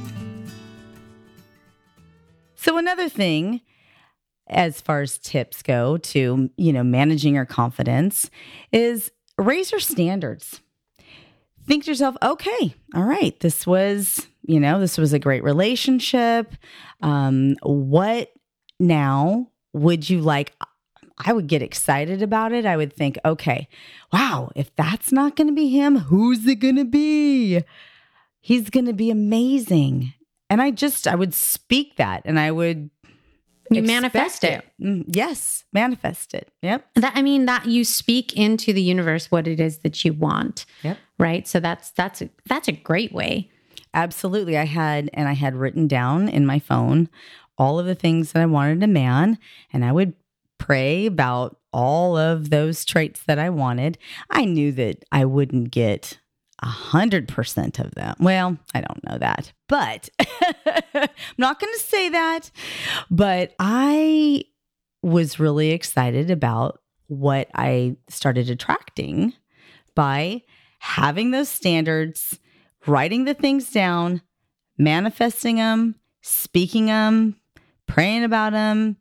So, 2.55 2.77
another 2.77 3.09
thing 3.09 3.61
as 4.47 4.81
far 4.81 5.01
as 5.01 5.17
tips 5.17 5.61
go 5.61 5.97
to, 5.97 6.49
you 6.57 6.73
know, 6.73 6.83
managing 6.83 7.35
your 7.35 7.45
confidence 7.45 8.29
is 8.71 9.11
raise 9.37 9.71
your 9.71 9.79
standards. 9.79 10.61
Think 11.65 11.85
to 11.85 11.91
yourself, 11.91 12.17
okay, 12.21 12.75
all 12.93 13.03
right, 13.03 13.39
this 13.39 13.65
was, 13.65 14.27
you 14.41 14.59
know, 14.59 14.79
this 14.79 14.97
was 14.97 15.13
a 15.13 15.19
great 15.19 15.43
relationship. 15.43 16.53
Um, 17.01 17.55
what 17.61 18.31
now 18.79 19.47
would 19.71 20.09
you 20.09 20.21
like? 20.21 20.53
I 21.17 21.34
would 21.34 21.48
get 21.48 21.62
excited 21.62 22.22
about 22.22 22.51
it. 22.51 22.65
I 22.65 22.77
would 22.77 22.93
think, 22.93 23.17
okay, 23.24 23.67
wow, 24.12 24.51
if 24.55 24.75
that's 24.75 25.12
not 25.12 25.36
going 25.36 25.48
to 25.48 25.53
be 25.53 25.70
him, 25.70 25.98
who's 25.98 26.46
it 26.48 26.55
going 26.55 26.75
to 26.77 26.86
be? 26.86 27.63
He's 28.41 28.70
going 28.70 28.86
to 28.86 28.93
be 28.93 29.10
amazing. 29.10 30.13
And 30.50 30.62
I 30.62 30.72
just, 30.72 31.08
I 31.08 31.15
would 31.15 31.34
speak 31.34 31.96
that 31.98 32.24
and 32.25 32.39
I 32.39 32.51
would 32.51 32.89
you 33.72 33.82
manifest 33.82 34.43
it. 34.43 34.63
Mm, 34.82 35.05
yes, 35.08 35.63
manifest 35.72 36.34
it. 36.34 36.51
Yep. 36.62 36.86
that 36.96 37.13
i 37.15 37.22
mean 37.22 37.46
that 37.46 37.65
you 37.65 37.84
speak 37.86 38.34
into 38.36 38.74
the 38.74 38.82
universe 38.82 39.32
what 39.32 39.48
it 39.48 39.60
is 39.60 39.79
that 39.79 40.03
you 40.03 40.13
want 40.13 40.65
Yep. 40.84 40.98
right 41.17 41.48
so 41.48 41.60
that's 41.62 41.89
that's 41.91 42.22
a, 42.22 42.29
that's 42.46 42.67
a 42.67 42.74
great 42.74 43.13
way 43.13 43.50
Absolutely. 43.93 44.58
I 44.58 44.65
had, 44.65 45.10
and 45.13 45.27
I 45.27 45.34
had 45.34 45.55
written 45.55 45.88
down 45.88 46.27
in 46.27 46.46
my 46.46 46.60
phone 46.60 47.10
all 47.58 47.77
of 47.79 47.86
the 47.86 47.93
things 47.96 48.32
that 48.32 48.41
I 48.41 48.48
wanted 48.48 48.82
a 48.82 48.88
man, 48.88 49.38
and 49.72 49.86
I 49.86 49.91
would 49.91 50.13
pray 50.63 51.05
about 51.05 51.58
all 51.74 52.15
of 52.15 52.50
those 52.50 52.86
traits 52.86 53.24
that 53.24 53.38
I 53.38 53.50
wanted. 53.50 53.98
I 54.29 54.46
knew 54.46 54.72
that 54.72 55.03
I 55.12 55.25
wouldn't 55.25 55.72
get 55.72 56.20
a 56.62 56.67
hundred 56.67 57.27
percent 57.27 57.79
of 57.79 57.93
them. 57.96 58.15
Well, 58.22 58.58
I 58.74 58.79
don't 58.79 59.03
know 59.03 59.17
that, 59.17 59.51
but 59.67 60.08
I'm 60.96 61.10
not 61.38 61.60
going 61.60 61.74
to 61.74 61.79
say 61.79 62.08
that. 62.10 62.50
But 63.12 63.53
I 63.60 64.46
was 65.01 65.38
really 65.38 65.72
excited 65.72 66.32
about 66.32 66.79
what 67.08 67.50
I 67.53 67.98
started 68.08 68.50
attracting 68.50 69.34
by 69.96 70.43
having 70.79 71.32
those 71.32 71.50
standards, 71.50 72.39
writing 72.88 73.25
the 73.25 73.34
things 73.34 73.70
down, 73.70 74.22
manifesting 74.77 75.58
them, 75.58 75.96
speaking 76.22 76.86
them, 76.86 77.36
praying 77.86 78.24
about 78.24 78.53
them. 78.53 78.96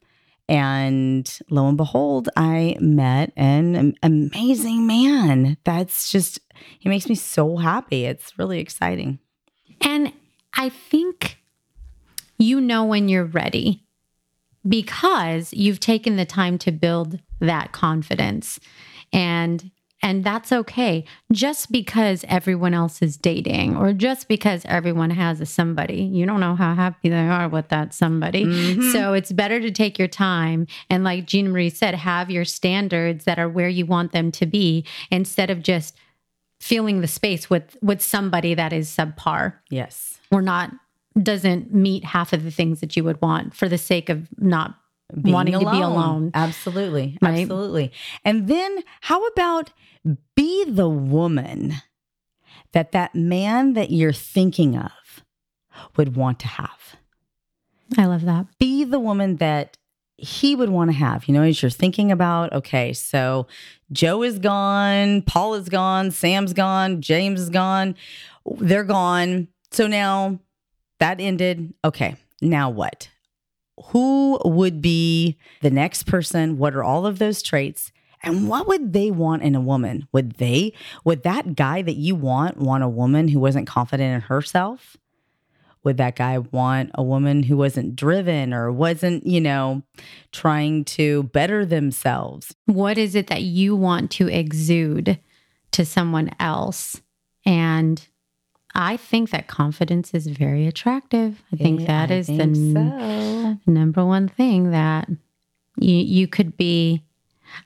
And 0.48 1.38
lo 1.50 1.68
and 1.68 1.76
behold, 1.76 2.28
I 2.36 2.76
met 2.80 3.32
an 3.36 3.94
amazing 4.02 4.86
man. 4.86 5.56
That's 5.64 6.10
just, 6.10 6.40
he 6.78 6.88
makes 6.88 7.08
me 7.08 7.14
so 7.14 7.56
happy. 7.56 8.04
It's 8.04 8.38
really 8.38 8.58
exciting. 8.58 9.18
And 9.80 10.12
I 10.54 10.68
think 10.68 11.38
you 12.38 12.60
know 12.60 12.84
when 12.84 13.08
you're 13.08 13.24
ready 13.24 13.84
because 14.66 15.52
you've 15.52 15.80
taken 15.80 16.16
the 16.16 16.24
time 16.24 16.58
to 16.58 16.72
build 16.72 17.20
that 17.40 17.72
confidence. 17.72 18.60
And 19.12 19.70
and 20.02 20.24
that's 20.24 20.50
okay. 20.50 21.04
Just 21.30 21.70
because 21.70 22.24
everyone 22.28 22.74
else 22.74 23.00
is 23.00 23.16
dating 23.16 23.76
or 23.76 23.92
just 23.92 24.26
because 24.26 24.64
everyone 24.64 25.10
has 25.10 25.40
a 25.40 25.46
somebody, 25.46 26.02
you 26.02 26.26
don't 26.26 26.40
know 26.40 26.56
how 26.56 26.74
happy 26.74 27.08
they 27.08 27.28
are 27.28 27.48
with 27.48 27.68
that 27.68 27.94
somebody. 27.94 28.44
Mm-hmm. 28.44 28.90
So 28.90 29.12
it's 29.12 29.30
better 29.30 29.60
to 29.60 29.70
take 29.70 29.98
your 29.98 30.08
time 30.08 30.66
and 30.90 31.04
like 31.04 31.26
Gina 31.26 31.50
Marie 31.50 31.70
said, 31.70 31.94
have 31.94 32.30
your 32.30 32.44
standards 32.44 33.24
that 33.24 33.38
are 33.38 33.48
where 33.48 33.68
you 33.68 33.86
want 33.86 34.12
them 34.12 34.32
to 34.32 34.46
be 34.46 34.84
instead 35.10 35.50
of 35.50 35.62
just 35.62 35.96
filling 36.60 37.00
the 37.00 37.08
space 37.08 37.48
with 37.50 37.76
with 37.82 38.00
somebody 38.00 38.54
that 38.54 38.72
is 38.72 38.88
subpar 38.88 39.54
Yes. 39.70 40.20
or 40.30 40.42
not 40.42 40.72
doesn't 41.20 41.74
meet 41.74 42.04
half 42.04 42.32
of 42.32 42.44
the 42.44 42.50
things 42.50 42.80
that 42.80 42.96
you 42.96 43.04
would 43.04 43.20
want 43.20 43.54
for 43.54 43.68
the 43.68 43.78
sake 43.78 44.08
of 44.08 44.28
not 44.38 44.78
Wanting 45.10 45.58
to 45.58 45.70
be 45.70 45.80
alone. 45.80 46.30
Absolutely. 46.34 47.18
Right? 47.20 47.42
Absolutely. 47.42 47.92
And 48.24 48.48
then 48.48 48.82
how 49.02 49.26
about 49.26 49.70
be 50.34 50.64
the 50.64 50.88
woman 50.88 51.74
that 52.72 52.92
that 52.92 53.14
man 53.14 53.74
that 53.74 53.90
you're 53.90 54.12
thinking 54.12 54.76
of 54.76 55.24
would 55.96 56.16
want 56.16 56.38
to 56.40 56.48
have? 56.48 56.96
I 57.98 58.06
love 58.06 58.22
that. 58.22 58.46
be 58.58 58.84
the 58.84 59.00
woman 59.00 59.36
that 59.36 59.76
he 60.16 60.54
would 60.54 60.70
want 60.70 60.90
to 60.90 60.96
have. 60.96 61.26
You 61.26 61.34
know, 61.34 61.42
as 61.42 61.60
you're 61.60 61.70
thinking 61.70 62.12
about, 62.12 62.52
okay, 62.52 62.92
so 62.92 63.46
Joe 63.90 64.22
is 64.22 64.38
gone, 64.38 65.22
Paul 65.22 65.54
is 65.54 65.68
gone, 65.68 66.10
Sam's 66.10 66.52
gone, 66.52 67.00
James 67.00 67.40
is 67.40 67.50
gone, 67.50 67.96
they're 68.58 68.84
gone. 68.84 69.48
So 69.72 69.86
now 69.86 70.38
that 71.00 71.20
ended. 71.20 71.74
Okay, 71.84 72.16
now 72.40 72.70
what? 72.70 73.08
Who 73.86 74.40
would 74.44 74.80
be 74.80 75.36
the 75.60 75.70
next 75.70 76.04
person? 76.04 76.58
What 76.58 76.74
are 76.74 76.84
all 76.84 77.06
of 77.06 77.18
those 77.18 77.42
traits? 77.42 77.92
and 78.22 78.48
what 78.48 78.68
would 78.68 78.92
they 78.92 79.10
want 79.10 79.42
in 79.42 79.54
a 79.54 79.60
woman? 79.60 80.06
Would 80.12 80.32
they, 80.34 80.72
would 81.04 81.24
that 81.24 81.56
guy 81.56 81.82
that 81.82 81.96
you 81.96 82.14
want 82.14 82.56
want 82.56 82.84
a 82.84 82.88
woman 82.88 83.28
who 83.28 83.40
wasn't 83.40 83.66
confident 83.66 84.14
in 84.14 84.20
herself? 84.22 84.96
Would 85.84 85.96
that 85.96 86.14
guy 86.14 86.38
want 86.38 86.92
a 86.94 87.02
woman 87.02 87.42
who 87.42 87.56
wasn't 87.56 87.96
driven 87.96 88.54
or 88.54 88.70
wasn't, 88.70 89.26
you 89.26 89.40
know, 89.40 89.82
trying 90.30 90.84
to 90.84 91.24
better 91.24 91.66
themselves? 91.66 92.54
What 92.66 92.96
is 92.96 93.16
it 93.16 93.26
that 93.26 93.42
you 93.42 93.74
want 93.74 94.12
to 94.12 94.28
exude 94.28 95.18
to 95.72 95.84
someone 95.84 96.30
else? 96.38 97.02
And 97.44 98.06
I 98.74 98.96
think 98.96 99.30
that 99.30 99.48
confidence 99.48 100.14
is 100.14 100.26
very 100.28 100.66
attractive. 100.66 101.42
I 101.52 101.56
think 101.56 101.80
Yeah, 101.80 101.86
that 102.06 102.10
is 102.10 102.26
the 102.26 102.36
think 102.38 102.56
n- 102.76 103.58
so. 103.66 103.70
number 103.72 104.04
one 104.04 104.28
thing 104.28 104.70
that 104.70 105.08
you 105.78 105.96
you 105.96 106.26
could 106.26 106.56
be 106.56 107.02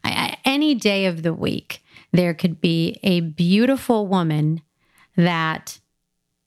I, 0.05 0.11
I- 0.11 0.37
any 0.45 0.75
day 0.75 1.07
of 1.07 1.23
the 1.23 1.33
week 1.35 1.83
there 2.13 2.35
could 2.35 2.61
be 2.61 2.99
a 3.03 3.21
beautiful 3.21 4.07
woman 4.07 4.63
that 5.17 5.79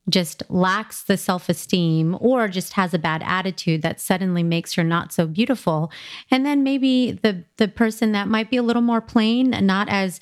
just 0.10 0.42
lacks 0.50 1.04
the 1.04 1.16
self-esteem 1.18 2.18
or 2.20 2.48
just 2.48 2.74
has 2.74 2.94
a 2.96 3.00
bad 3.00 3.22
attitude 3.24 3.82
that 3.84 4.00
suddenly 4.02 4.42
makes 4.42 4.74
her 4.74 4.84
not 4.84 5.14
so 5.14 5.28
beautiful 5.28 5.92
and 6.32 6.46
then 6.46 6.64
maybe 6.64 7.12
the 7.12 7.44
the 7.58 7.68
person 7.68 8.12
that 8.14 8.28
might 8.28 8.50
be 8.50 8.58
a 8.58 8.64
little 8.64 8.82
more 8.82 9.02
plain 9.02 9.52
not 9.62 9.88
as 9.90 10.20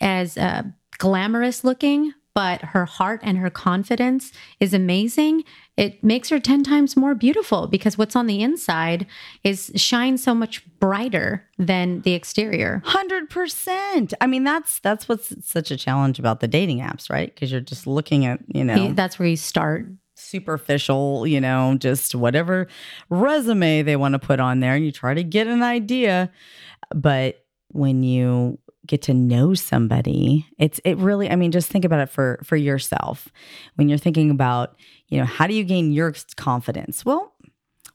as 0.00 0.36
uh, 0.36 0.62
glamorous 0.98 1.64
looking 1.64 2.12
but 2.34 2.60
her 2.62 2.84
heart 2.84 3.20
and 3.22 3.38
her 3.38 3.50
confidence 3.50 4.32
is 4.60 4.74
amazing 4.74 5.44
it 5.76 6.04
makes 6.04 6.28
her 6.28 6.38
10 6.38 6.62
times 6.62 6.96
more 6.96 7.16
beautiful 7.16 7.66
because 7.66 7.98
what's 7.98 8.14
on 8.14 8.28
the 8.28 8.42
inside 8.42 9.06
is 9.42 9.72
shines 9.74 10.22
so 10.22 10.32
much 10.32 10.64
brighter 10.78 11.48
than 11.58 12.00
the 12.02 12.12
exterior 12.12 12.82
Hundred 12.84 13.30
percent. 13.30 14.14
I 14.20 14.26
mean, 14.26 14.44
that's 14.44 14.78
that's 14.80 15.08
what's 15.08 15.34
such 15.46 15.70
a 15.70 15.76
challenge 15.76 16.18
about 16.18 16.40
the 16.40 16.48
dating 16.48 16.80
apps, 16.80 17.10
right? 17.10 17.32
Because 17.32 17.50
you're 17.50 17.60
just 17.60 17.86
looking 17.86 18.24
at 18.26 18.40
you 18.46 18.64
know 18.64 18.92
that's 18.92 19.18
where 19.18 19.28
you 19.28 19.36
start 19.36 19.86
superficial, 20.14 21.26
you 21.26 21.40
know, 21.40 21.76
just 21.78 22.14
whatever 22.14 22.68
resume 23.10 23.82
they 23.82 23.96
want 23.96 24.12
to 24.12 24.18
put 24.18 24.40
on 24.40 24.60
there, 24.60 24.74
and 24.74 24.84
you 24.84 24.92
try 24.92 25.14
to 25.14 25.24
get 25.24 25.46
an 25.46 25.62
idea. 25.62 26.30
But 26.94 27.44
when 27.68 28.02
you 28.02 28.58
get 28.86 29.02
to 29.02 29.14
know 29.14 29.54
somebody, 29.54 30.46
it's 30.58 30.80
it 30.84 30.96
really. 30.98 31.30
I 31.30 31.36
mean, 31.36 31.52
just 31.52 31.70
think 31.70 31.84
about 31.84 32.00
it 32.00 32.10
for 32.10 32.40
for 32.44 32.56
yourself. 32.56 33.28
When 33.76 33.88
you're 33.88 33.98
thinking 33.98 34.30
about, 34.30 34.76
you 35.08 35.18
know, 35.18 35.24
how 35.24 35.46
do 35.46 35.54
you 35.54 35.64
gain 35.64 35.92
your 35.92 36.14
confidence? 36.36 37.04
Well, 37.04 37.32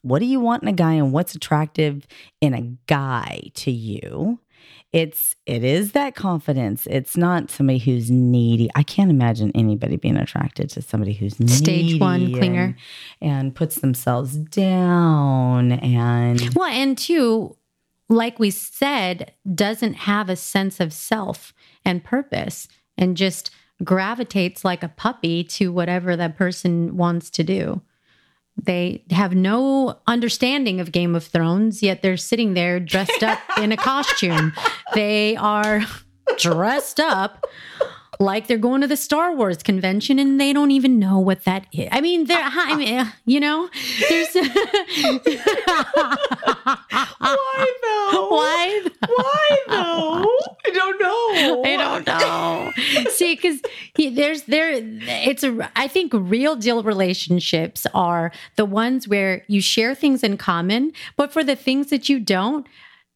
what 0.02 0.20
do 0.20 0.26
you 0.26 0.40
want 0.40 0.64
in 0.64 0.70
a 0.70 0.74
guy 0.74 0.94
and 0.94 1.12
what's 1.12 1.36
attractive 1.36 2.08
in 2.42 2.54
a 2.54 2.62
guy 2.88 3.42
to 3.56 3.72
you 3.72 4.40
it's 4.92 5.36
it 5.46 5.64
is 5.64 5.92
that 5.92 6.16
confidence 6.16 6.88
it's 6.88 7.16
not 7.16 7.52
somebody 7.52 7.78
who's 7.78 8.10
needy 8.10 8.70
i 8.76 8.82
can't 8.82 9.12
imagine 9.12 9.52
anybody 9.54 9.98
being 9.98 10.18
attracted 10.18 10.70
to 10.70 10.82
somebody 10.82 11.14
who's 11.14 11.36
Stage 11.52 12.00
one 12.00 12.28
clinger. 12.34 12.76
and, 13.22 13.32
and 13.32 13.56
puts 13.56 13.76
themselves 13.76 14.36
down 14.36 15.74
and 15.74 16.54
well 16.56 16.70
and 16.70 16.98
two 16.98 17.56
like 18.10 18.40
we 18.40 18.50
said 18.50 19.34
doesn't 19.54 19.94
have 19.94 20.30
a 20.30 20.36
sense 20.36 20.80
of 20.80 20.92
self 20.92 21.54
and 21.86 22.04
purpose 22.04 22.68
and 22.98 23.16
just 23.16 23.52
gravitates 23.84 24.66
like 24.66 24.84
a 24.84 24.90
puppy 24.90 25.44
to 25.44 25.72
whatever 25.72 26.16
that 26.16 26.36
person 26.36 26.98
wants 26.98 27.30
to 27.30 27.44
do 27.44 27.82
they 28.64 29.04
have 29.12 29.34
no 29.34 30.00
understanding 30.08 30.80
of 30.80 30.92
Game 30.92 31.16
of 31.16 31.24
Thrones, 31.24 31.82
yet 31.82 32.02
they're 32.02 32.18
sitting 32.18 32.54
there 32.54 32.80
dressed 32.80 33.24
up 33.24 33.40
in 33.58 33.72
a 33.72 33.78
costume. 33.78 34.54
They 34.96 35.36
are 35.36 35.82
dressed 36.40 37.00
up 37.00 37.46
like 38.22 38.48
they're 38.48 38.58
going 38.58 38.82
to 38.82 38.88
the 38.88 38.98
Star 38.98 39.34
Wars 39.34 39.64
convention 39.64 40.20
and 40.20 40.42
they 40.42 40.52
don't 40.52 40.72
even 40.72 41.00
know 41.00 41.20
what 41.20 41.46
that 41.46 41.66
is. 41.72 41.88
I 41.92 42.02
mean, 42.02 42.26
they're, 42.26 42.38
I 42.44 42.76
mean, 42.76 42.88
eh, 42.90 43.10
you 43.26 43.40
know, 43.40 43.70
there's. 44.10 44.28
why 47.20 47.74
though 47.82 48.28
Why? 48.30 48.82
why 49.08 49.58
though 49.68 50.26
i 50.66 50.70
don't 50.74 51.02
know 51.02 51.64
I 51.64 51.78
don't 51.78 52.06
know. 52.08 52.72
See, 53.12 53.36
because 53.36 53.62
there's 53.96 54.44
there, 54.44 54.72
it's 54.74 55.44
a. 55.44 55.72
I 55.76 55.88
think 55.88 56.12
real 56.14 56.56
deal 56.56 56.84
relationships 56.84 57.86
are 57.94 58.32
the 58.56 58.66
ones 58.66 59.08
where 59.08 59.44
you 59.48 59.62
share 59.62 59.96
things 59.96 60.24
in 60.24 60.38
common, 60.38 60.92
but 61.16 61.32
for 61.32 61.44
the 61.44 61.56
things 61.56 61.90
that 61.90 62.10
you 62.10 62.20
don't, 62.20 62.68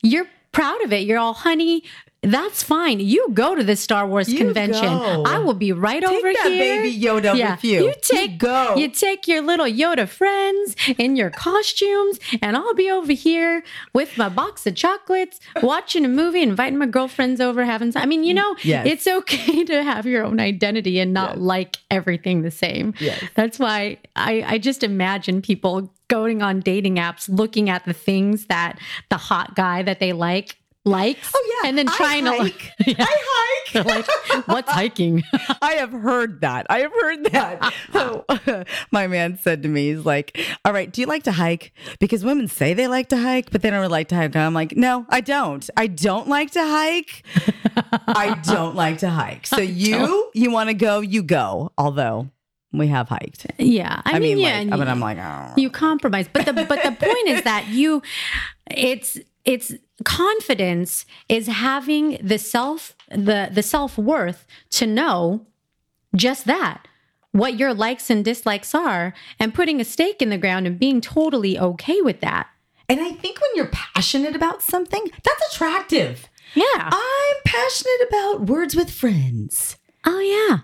you're 0.02 0.28
proud 0.52 0.82
of 0.84 0.94
it. 0.94 1.06
You're 1.06 1.20
all, 1.20 1.34
honey. 1.34 1.84
That's 2.24 2.64
fine. 2.64 3.00
You 3.00 3.28
go 3.34 3.54
to 3.54 3.64
the 3.64 3.76
Star 3.76 4.08
Wars 4.08 4.30
You 4.32 4.38
convention. 4.38 4.82
go. 4.84 5.24
I 5.26 5.40
will 5.40 5.54
be 5.54 5.72
right 5.74 6.02
Take 6.02 6.10
over 6.12 6.34
that 6.34 6.52
here. 6.52 6.82
baby 6.82 6.98
Yoda 7.00 7.34
with 7.34 7.64
you. 7.64 7.84
You 7.86 7.94
take 8.02 8.32
You 8.32 8.38
go. 8.38 8.76
You 8.76 8.88
take 8.90 9.28
your 9.28 9.42
little 9.42 9.66
Yoda 9.66 10.08
friends 10.08 10.76
in 10.98 11.16
your 11.16 11.30
costumes, 11.30 12.20
and 12.42 12.56
I'll 12.56 12.74
be 12.74 12.90
over 12.90 13.12
here 13.12 13.64
with 13.94 14.18
my 14.18 14.30
box 14.30 14.66
of 14.66 14.76
chocolates, 14.76 15.40
watching 15.62 16.06
a 16.06 16.10
movie, 16.10 16.42
inviting 16.42 16.80
my 16.80 16.86
girlfriends 16.88 17.42
over, 17.42 17.66
having. 17.66 17.92
I 17.96 18.06
mean, 18.06 18.24
you 18.24 18.34
mm, 18.34 18.38
know, 18.38 18.56
Yes. 18.64 18.88
it's 18.88 19.08
okay 19.08 19.64
to 19.66 19.84
have 19.84 20.06
your 20.06 20.24
own 20.24 20.40
identity 20.40 21.00
and 21.00 21.14
not 21.14 21.32
Yes. 21.32 21.40
like 21.40 21.78
everything 21.92 22.42
the 22.42 22.52
same. 22.52 22.94
Yes. 23.00 23.22
That's 23.36 23.60
why 23.60 23.98
I, 24.16 24.44
I 24.48 24.58
just 24.58 24.84
imagine 24.84 25.42
people 25.42 25.94
going 26.08 26.42
on 26.42 26.60
dating 26.60 26.96
apps, 26.98 27.28
looking 27.28 27.70
at 27.70 27.86
the 27.86 27.94
things 27.94 28.46
that 28.46 28.78
the 29.10 29.18
hot 29.18 29.56
guy 29.56 29.82
that 29.84 30.00
they 30.00 30.14
like 30.14 30.58
likes. 30.86 31.32
Oh, 31.34 31.60
yeah. 31.64 31.70
and 31.70 31.78
then 31.78 31.88
I 31.90 31.96
trying 31.96 32.26
hike. 32.26 32.76
to. 32.78 32.84
Yeah. 32.94 32.96
I 33.00 33.18
hike. 33.26 33.86
like, 33.86 34.48
what's 34.48 34.72
hiking? 34.72 35.24
I 35.62 35.74
have 35.74 35.92
heard 35.92 36.42
that. 36.42 36.68
I 36.70 36.80
have 36.80 36.92
heard 36.92 37.24
that. 37.26 37.74
So, 37.92 38.26
my 38.92 39.08
man 39.08 39.38
said 39.38 39.64
to 39.64 39.70
me, 39.70 39.94
he's 39.94 40.06
like, 40.06 40.38
All 40.66 40.74
right, 40.74 40.92
do 40.92 41.02
you 41.02 41.08
like 41.08 41.24
to 41.24 41.32
hike? 41.32 41.72
Because 42.00 42.24
women 42.24 42.48
say 42.48 42.74
they 42.74 42.88
like 42.88 43.10
to 43.10 43.18
hike, 43.18 43.52
but 43.52 43.62
they 43.62 43.70
don't 43.70 43.80
really 43.80 43.92
like 43.92 44.10
to 44.10 44.16
hike. 44.16 44.36
I'm 44.36 44.54
like, 44.54 44.76
No, 44.76 45.06
I 45.10 45.22
don't. 45.22 45.68
I 45.78 45.88
don't 45.88 46.28
like 46.28 46.52
to 46.52 46.62
hike. 46.62 47.24
I 48.08 48.40
don't 48.44 48.76
like 48.76 49.00
to 49.00 49.10
hike. 49.10 49.48
So, 49.48 49.62
you, 49.62 50.30
you 50.34 50.52
want 50.52 50.70
to 50.70 50.74
go, 50.74 51.00
you 51.00 51.24
go. 51.24 51.72
Although 51.78 52.30
we 52.74 52.88
have 52.88 53.08
hiked. 53.08 53.48
Yeah, 53.58 54.02
I, 54.04 54.12
I, 54.12 54.20
mean, 54.20 54.36
mean, 54.36 54.38
yeah, 54.40 54.54
like, 54.54 54.62
and 54.62 54.74
I 54.74 54.78
mean, 54.78 54.88
I'm 54.88 55.00
like, 55.00 55.18
oh. 55.20 55.54
you 55.56 55.70
compromise, 55.70 56.28
but 56.32 56.46
the 56.46 56.54
but 56.54 56.82
the 56.84 56.92
point 56.92 57.28
is 57.28 57.44
that 57.44 57.68
you, 57.68 58.02
it's 58.70 59.20
it's 59.46 59.74
confidence 60.06 61.06
is 61.30 61.48
having 61.48 62.18
the 62.22 62.38
self 62.38 62.96
the 63.10 63.50
the 63.52 63.64
self 63.64 63.98
worth 63.98 64.46
to 64.72 64.86
know 64.88 65.46
just 66.16 66.46
that 66.46 66.88
what 67.32 67.58
your 67.58 67.74
likes 67.74 68.10
and 68.10 68.24
dislikes 68.24 68.76
are 68.76 69.14
and 69.40 69.54
putting 69.54 69.82
a 69.82 69.86
stake 69.86 70.22
in 70.22 70.30
the 70.30 70.38
ground 70.38 70.68
and 70.68 70.78
being 70.80 71.02
totally 71.02 71.58
okay 71.58 72.00
with 72.02 72.22
that. 72.22 72.48
And 72.88 73.00
I 73.00 73.12
think 73.12 73.40
when 73.42 73.50
you're 73.56 73.72
passionate 73.72 74.36
about 74.36 74.62
something, 74.62 75.04
that's 75.24 75.54
attractive. 75.56 76.30
Yeah. 76.54 76.90
I'm 76.92 77.36
passionate 77.44 78.08
about 78.08 78.42
words 78.48 78.76
with 78.76 78.92
friends. 78.92 79.78
oh 80.06 80.20
yeah. 80.20 80.60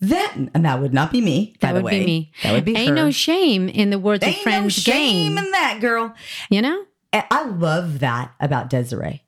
That 0.00 0.34
and 0.54 0.64
that 0.64 0.80
would 0.80 0.94
not 0.94 1.12
be 1.12 1.20
me. 1.20 1.54
by 1.60 1.68
That 1.68 1.72
the 1.74 1.82
would 1.82 1.92
way. 1.92 1.98
be 2.00 2.06
me. 2.06 2.32
That 2.42 2.52
would 2.52 2.64
be 2.64 2.76
Ain't 2.76 2.90
her. 2.90 2.94
no 2.94 3.10
shame 3.10 3.68
in 3.68 3.90
the 3.90 3.98
words 3.98 4.22
of 4.24 4.28
Ain't 4.28 4.38
no 4.38 4.42
friends 4.42 4.74
shame 4.74 5.34
game. 5.34 5.44
in 5.44 5.50
that, 5.50 5.78
girl. 5.80 6.14
you 6.48 6.62
know? 6.62 6.84
And 7.16 7.24
I 7.30 7.46
love 7.46 8.00
that 8.00 8.34
about 8.40 8.68
Desiree. 8.68 9.22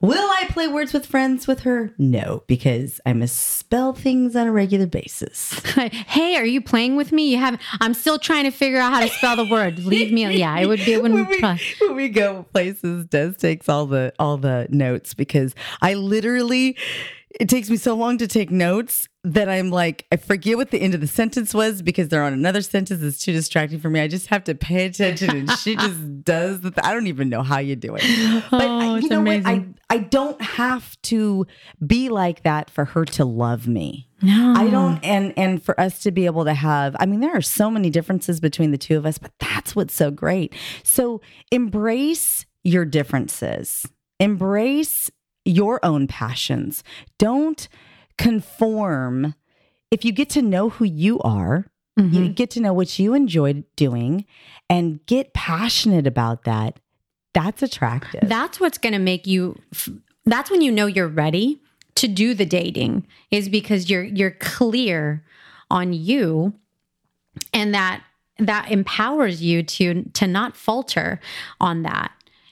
Will 0.00 0.30
I 0.30 0.46
play 0.48 0.66
words 0.66 0.94
with 0.94 1.04
friends 1.04 1.46
with 1.46 1.60
her? 1.60 1.92
No, 1.98 2.42
because 2.46 3.02
I 3.04 3.12
misspell 3.12 3.92
things 3.92 4.34
on 4.34 4.46
a 4.46 4.50
regular 4.50 4.86
basis. 4.86 5.52
hey, 5.74 6.36
are 6.36 6.46
you 6.46 6.62
playing 6.62 6.96
with 6.96 7.12
me? 7.12 7.30
You 7.32 7.36
haven't. 7.36 7.60
I'm 7.82 7.92
still 7.92 8.18
trying 8.18 8.44
to 8.44 8.50
figure 8.50 8.78
out 8.78 8.94
how 8.94 9.00
to 9.00 9.08
spell 9.08 9.36
the 9.36 9.44
word. 9.44 9.78
Leave 9.80 10.10
me. 10.10 10.38
Yeah, 10.38 10.58
it 10.58 10.68
would 10.68 10.82
be. 10.86 10.96
When 11.02 11.12
wouldn't. 11.12 11.28
we, 11.28 11.86
when 11.86 11.96
we 11.96 12.08
go 12.08 12.44
places, 12.44 13.04
Des 13.04 13.32
takes 13.32 13.68
all 13.68 13.84
the 13.84 14.14
all 14.18 14.38
the 14.38 14.66
notes 14.70 15.12
because 15.12 15.54
I 15.82 15.92
literally 15.92 16.78
it 17.40 17.48
takes 17.48 17.68
me 17.70 17.76
so 17.76 17.94
long 17.94 18.18
to 18.18 18.26
take 18.28 18.50
notes 18.50 19.08
that 19.24 19.48
I'm 19.48 19.70
like 19.70 20.06
I 20.12 20.16
forget 20.16 20.56
what 20.56 20.70
the 20.70 20.78
end 20.78 20.94
of 20.94 21.00
the 21.00 21.06
sentence 21.06 21.54
was 21.54 21.80
because 21.82 22.08
they're 22.08 22.22
on 22.22 22.32
another 22.32 22.60
sentence. 22.62 23.02
It's 23.02 23.18
too 23.24 23.32
distracting 23.32 23.80
for 23.80 23.88
me. 23.90 24.00
I 24.00 24.08
just 24.08 24.26
have 24.28 24.44
to 24.44 24.54
pay 24.54 24.84
attention, 24.86 25.30
and 25.36 25.50
she 25.52 25.74
just 25.84 26.22
does. 26.24 26.60
The 26.60 26.70
th- 26.70 26.84
I 26.86 26.92
don't 26.92 27.06
even 27.06 27.28
know 27.30 27.42
how 27.42 27.58
you 27.58 27.74
do 27.76 27.94
it, 27.96 28.02
but 28.50 28.60
I- 28.62 28.86
Oh, 28.86 28.90
you 28.92 28.96
it's 28.98 29.08
know 29.10 29.20
what? 29.20 29.36
amazing. 29.36 29.76
I 29.90 29.94
I 29.94 29.98
don't 29.98 30.40
have 30.42 31.00
to 31.02 31.46
be 31.86 32.08
like 32.08 32.42
that 32.42 32.68
for 32.70 32.84
her 32.84 33.04
to 33.06 33.24
love 33.24 33.66
me. 33.68 34.08
No, 34.22 34.54
I 34.56 34.68
don't 34.70 34.98
and 35.04 35.32
and 35.36 35.62
for 35.62 35.78
us 35.80 36.00
to 36.04 36.10
be 36.10 36.26
able 36.26 36.44
to 36.44 36.54
have 36.54 36.96
I 37.00 37.06
mean 37.06 37.20
there 37.20 37.36
are 37.36 37.42
so 37.42 37.70
many 37.70 37.90
differences 37.90 38.40
between 38.40 38.70
the 38.70 38.78
two 38.78 38.96
of 38.96 39.04
us 39.06 39.18
but 39.18 39.32
that's 39.38 39.74
what's 39.76 39.94
so 39.94 40.10
great. 40.10 40.54
So 40.82 41.20
embrace 41.50 42.46
your 42.62 42.84
differences. 42.84 43.86
Embrace 44.20 45.10
your 45.44 45.78
own 45.84 46.06
passions. 46.06 46.82
Don't 47.18 47.68
conform. 48.16 49.34
If 49.90 50.04
you 50.04 50.12
get 50.12 50.30
to 50.30 50.42
know 50.42 50.68
who 50.70 50.84
you 50.84 51.20
are, 51.20 51.66
Mm-hmm. 51.96 52.12
you 52.24 52.28
get 52.30 52.50
to 52.50 52.60
know 52.60 52.72
what 52.72 52.98
you 52.98 53.14
enjoy 53.14 53.62
doing 53.76 54.24
and 54.68 54.98
get 55.06 55.32
passionate 55.32 56.08
about 56.08 56.42
that. 56.42 56.80
That's 57.34 57.62
attractive. 57.62 58.28
That's 58.28 58.58
what's 58.58 58.78
going 58.78 58.94
to 58.94 58.98
make 58.98 59.28
you 59.28 59.56
f- 59.72 59.90
that's 60.26 60.50
when 60.50 60.60
you 60.60 60.72
know 60.72 60.86
you're 60.86 61.06
ready 61.06 61.60
to 61.94 62.08
do 62.08 62.34
the 62.34 62.46
dating 62.46 63.06
is 63.30 63.48
because 63.48 63.88
you're 63.88 64.02
you're 64.02 64.32
clear 64.32 65.22
on 65.70 65.92
you 65.92 66.54
and 67.52 67.72
that 67.74 68.02
that 68.40 68.72
empowers 68.72 69.40
you 69.40 69.62
to 69.62 70.02
to 70.14 70.26
not 70.26 70.56
falter 70.56 71.20
on 71.60 71.82
that. 71.82 72.10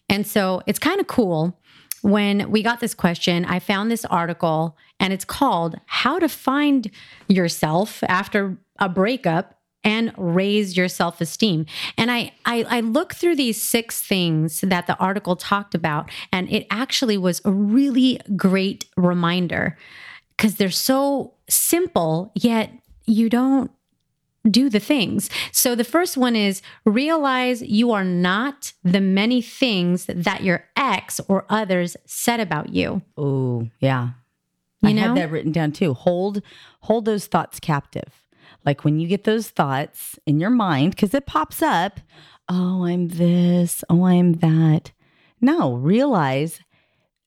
And 0.09 0.25
so 0.25 0.63
it's 0.69 0.79
kind 0.79 1.01
of 1.01 1.09
cool 1.09 1.59
when 2.03 2.51
we 2.51 2.63
got 2.63 2.81
this 2.81 2.95
question, 2.95 3.45
I 3.45 3.59
found 3.59 3.91
this 3.91 4.05
article 4.05 4.77
and 5.01 5.13
it's 5.13 5.25
called 5.25 5.77
How 5.87 6.19
to 6.19 6.29
Find 6.29 6.91
Yourself 7.29 8.03
After 8.05 8.59
a 8.79 8.89
Breakup 8.89 9.59
and 9.85 10.13
raise 10.17 10.77
your 10.77 10.89
self-esteem. 10.89 11.67
And 11.99 12.11
I, 12.11 12.33
I 12.45 12.65
I 12.69 12.81
look 12.81 13.15
through 13.15 13.37
these 13.37 13.61
six 13.61 14.01
things 14.01 14.61
that 14.61 14.87
the 14.87 14.97
article 14.99 15.35
talked 15.35 15.75
about, 15.75 16.09
and 16.33 16.49
it 16.53 16.67
actually 16.71 17.19
was 17.19 17.41
a 17.45 17.51
really 17.51 18.21
great 18.37 18.85
reminder 18.97 19.77
because 20.37 20.55
they're 20.55 20.71
so 20.71 21.35
simple, 21.49 22.31
yet 22.35 22.71
you 23.07 23.29
don't 23.29 23.73
do 24.51 24.69
the 24.69 24.81
things. 24.81 25.31
So 25.53 25.75
the 25.75 25.85
first 25.85 26.17
one 26.17 26.35
is 26.35 26.63
realize 26.85 27.63
you 27.63 27.93
are 27.93 28.05
not 28.05 28.73
the 28.83 29.01
many 29.01 29.41
things 29.41 30.07
that 30.07 30.43
your 30.43 30.65
ex 30.77 31.21
or 31.29 31.45
others 31.49 31.97
said 32.05 32.41
about 32.41 32.71
you. 32.71 33.03
Oh, 33.17 33.69
yeah. 33.79 34.11
You 34.83 34.89
I 34.89 34.93
know? 34.93 35.03
had 35.03 35.17
that 35.17 35.31
written 35.31 35.53
down 35.53 35.73
too. 35.73 35.95
Hold 35.95 36.43
hold 36.81 37.05
those 37.05 37.27
thoughts 37.27 37.61
captive. 37.61 38.23
Like 38.65 38.85
when 38.85 38.99
you 38.99 39.09
get 39.09 39.25
those 39.25 39.49
thoughts 39.49 40.19
in 40.27 40.41
your 40.41 40.51
mind, 40.51 40.95
because 40.95 41.15
it 41.15 41.27
pops 41.27 41.63
up, 41.63 42.01
oh, 42.49 42.85
I'm 42.85 43.09
this, 43.09 43.85
oh, 43.89 44.05
I'm 44.05 44.35
that. 44.35 44.93
No, 45.41 45.75
realize 45.75 46.61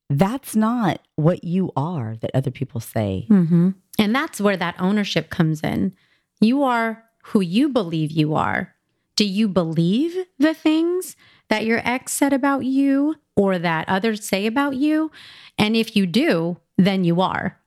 that's 0.10 0.56
not 0.56 1.02
what 1.16 1.44
you 1.44 1.72
are 1.76 2.16
that 2.22 2.32
other 2.34 2.52
people 2.52 2.80
say. 2.80 3.26
Mm-hmm. 3.30 3.72
And 3.98 4.16
that's 4.16 4.40
where 4.40 4.58
that 4.58 4.76
ownership 4.80 5.30
comes 5.30 5.62
in. 5.62 5.94
You 6.42 6.64
are 6.64 7.05
who 7.30 7.42
you 7.42 7.70
believe 7.70 8.12
you 8.12 8.36
are. 8.36 8.76
Do 9.16 9.26
you 9.26 9.48
believe 9.48 10.16
the 10.38 10.54
things 10.54 11.16
that 11.50 11.66
your 11.66 11.82
ex 11.84 12.12
said 12.12 12.34
about 12.34 12.66
you 12.66 13.16
or 13.36 13.58
that 13.58 13.88
others 13.88 14.28
say 14.28 14.46
about 14.46 14.76
you? 14.76 15.12
And 15.58 15.76
if 15.76 15.96
you 15.96 16.06
do, 16.06 16.58
then 16.78 17.04
you 17.04 17.22
are. 17.22 17.60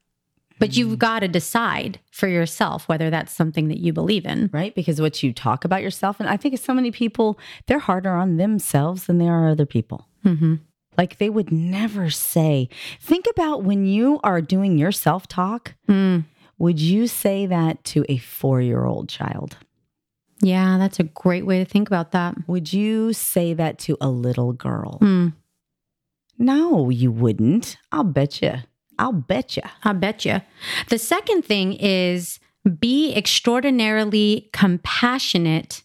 But 0.60 0.76
you've 0.76 0.98
got 0.98 1.20
to 1.20 1.28
decide 1.28 2.00
for 2.10 2.26
yourself 2.26 2.88
whether 2.88 3.10
that's 3.10 3.32
something 3.32 3.68
that 3.68 3.78
you 3.78 3.92
believe 3.92 4.26
in. 4.26 4.50
Right? 4.52 4.74
Because 4.74 5.00
what 5.00 5.22
you 5.22 5.32
talk 5.32 5.64
about 5.64 5.82
yourself, 5.82 6.18
and 6.18 6.28
I 6.28 6.36
think 6.36 6.58
so 6.58 6.74
many 6.74 6.90
people, 6.90 7.38
they're 7.66 7.78
harder 7.78 8.10
on 8.10 8.36
themselves 8.36 9.04
than 9.04 9.18
they 9.18 9.28
are 9.28 9.48
other 9.48 9.66
people. 9.66 10.08
Mm-hmm. 10.24 10.56
Like 10.96 11.18
they 11.18 11.30
would 11.30 11.52
never 11.52 12.10
say, 12.10 12.68
think 13.00 13.26
about 13.30 13.62
when 13.62 13.86
you 13.86 14.18
are 14.24 14.40
doing 14.40 14.78
your 14.78 14.90
self 14.90 15.28
talk. 15.28 15.74
Mm. 15.88 16.24
Would 16.58 16.80
you 16.80 17.06
say 17.06 17.46
that 17.46 17.84
to 17.84 18.04
a 18.08 18.18
four 18.18 18.60
year 18.60 18.84
old 18.84 19.08
child? 19.08 19.56
Yeah, 20.40 20.78
that's 20.78 21.00
a 21.00 21.04
great 21.04 21.46
way 21.46 21.58
to 21.58 21.64
think 21.64 21.88
about 21.88 22.12
that. 22.12 22.36
Would 22.46 22.72
you 22.72 23.12
say 23.12 23.54
that 23.54 23.78
to 23.80 23.96
a 24.00 24.08
little 24.08 24.52
girl? 24.52 24.98
Mm. 25.00 25.32
No, 26.38 26.90
you 26.90 27.10
wouldn't. 27.10 27.76
I'll 27.90 28.04
bet 28.04 28.40
you. 28.40 28.54
I'll 28.98 29.12
bet 29.12 29.56
you. 29.56 29.62
I'll 29.84 29.94
bet 29.94 30.24
you. 30.24 30.40
The 30.88 30.98
second 30.98 31.44
thing 31.44 31.72
is 31.74 32.38
be 32.78 33.14
extraordinarily 33.14 34.48
compassionate 34.52 35.82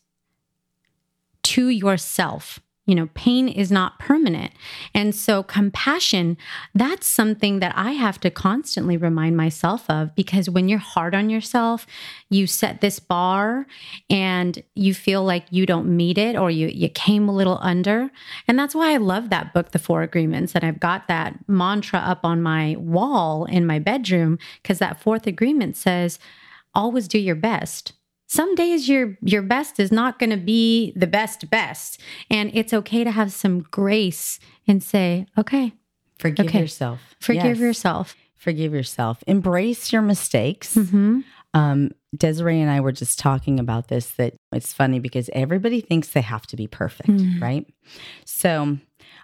to 1.43 1.69
yourself. 1.69 2.59
You 2.85 2.95
know, 2.95 3.07
pain 3.13 3.47
is 3.47 3.71
not 3.71 3.97
permanent. 3.97 4.51
And 4.93 5.15
so, 5.15 5.41
compassion, 5.41 6.37
that's 6.75 7.07
something 7.07 7.59
that 7.59 7.73
I 7.77 7.91
have 7.91 8.19
to 8.21 8.29
constantly 8.29 8.97
remind 8.97 9.37
myself 9.37 9.89
of 9.89 10.13
because 10.15 10.49
when 10.49 10.67
you're 10.67 10.79
hard 10.79 11.15
on 11.15 11.29
yourself, 11.29 11.87
you 12.29 12.45
set 12.45 12.81
this 12.81 12.99
bar 12.99 13.67
and 14.09 14.61
you 14.75 14.93
feel 14.93 15.23
like 15.23 15.45
you 15.49 15.65
don't 15.65 15.95
meet 15.95 16.17
it 16.17 16.35
or 16.35 16.51
you, 16.51 16.67
you 16.67 16.89
came 16.89 17.29
a 17.29 17.35
little 17.35 17.57
under. 17.61 18.11
And 18.49 18.59
that's 18.59 18.75
why 18.75 18.93
I 18.93 18.97
love 18.97 19.29
that 19.29 19.53
book, 19.53 19.71
The 19.71 19.79
Four 19.79 20.01
Agreements. 20.01 20.53
And 20.53 20.65
I've 20.65 20.81
got 20.81 21.07
that 21.07 21.37
mantra 21.47 21.99
up 21.99 22.25
on 22.25 22.41
my 22.41 22.75
wall 22.77 23.45
in 23.45 23.65
my 23.65 23.79
bedroom 23.79 24.37
because 24.61 24.79
that 24.79 25.01
fourth 25.01 25.25
agreement 25.25 25.77
says, 25.77 26.19
always 26.75 27.07
do 27.07 27.17
your 27.19 27.35
best 27.35 27.93
some 28.37 28.51
days 28.55 28.87
your 28.91 29.05
your 29.33 29.41
best 29.55 29.79
is 29.79 29.91
not 29.91 30.17
going 30.19 30.29
to 30.37 30.43
be 30.55 30.93
the 31.03 31.07
best 31.19 31.39
best 31.49 31.99
and 32.29 32.45
it's 32.53 32.73
okay 32.79 33.03
to 33.03 33.11
have 33.11 33.31
some 33.31 33.55
grace 33.79 34.39
and 34.67 34.81
say 34.83 35.25
okay 35.37 35.65
Forgive 36.19 36.45
Okay. 36.47 36.61
yourself. 36.61 36.99
forgive 37.19 37.57
Yes. 37.57 37.67
yourself 37.67 38.15
Forgive 38.47 38.73
yourself. 38.73 39.23
Embrace 39.25 39.93
your 39.93 40.01
mistakes. 40.01 40.75
mm-hmm. 40.75 41.21
Um, 41.53 41.91
Desiree 42.23 42.59
and 42.59 42.69
I 42.69 42.79
were 42.81 42.91
just 42.91 43.17
talking 43.17 43.57
about 43.57 43.87
this 43.87 44.05
that 44.19 44.33
it's 44.51 44.73
funny 44.73 44.99
because 44.99 45.29
everybody 45.33 45.79
thinks 45.79 46.09
they 46.09 46.21
have 46.33 46.45
to 46.47 46.57
be 46.57 46.67
perfect, 46.67 47.07
Mhm. 47.09 47.41
right? 47.41 47.65
So 48.25 48.77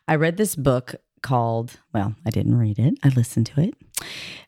I 0.08 0.16
read 0.16 0.38
this 0.38 0.56
book 0.56 0.96
called, 1.22 1.80
well, 1.94 2.16
I 2.26 2.30
didn't 2.30 2.58
read 2.58 2.80
it, 2.80 2.94
I 3.04 3.10
listened 3.10 3.48
to 3.48 3.60
it, 3.62 3.74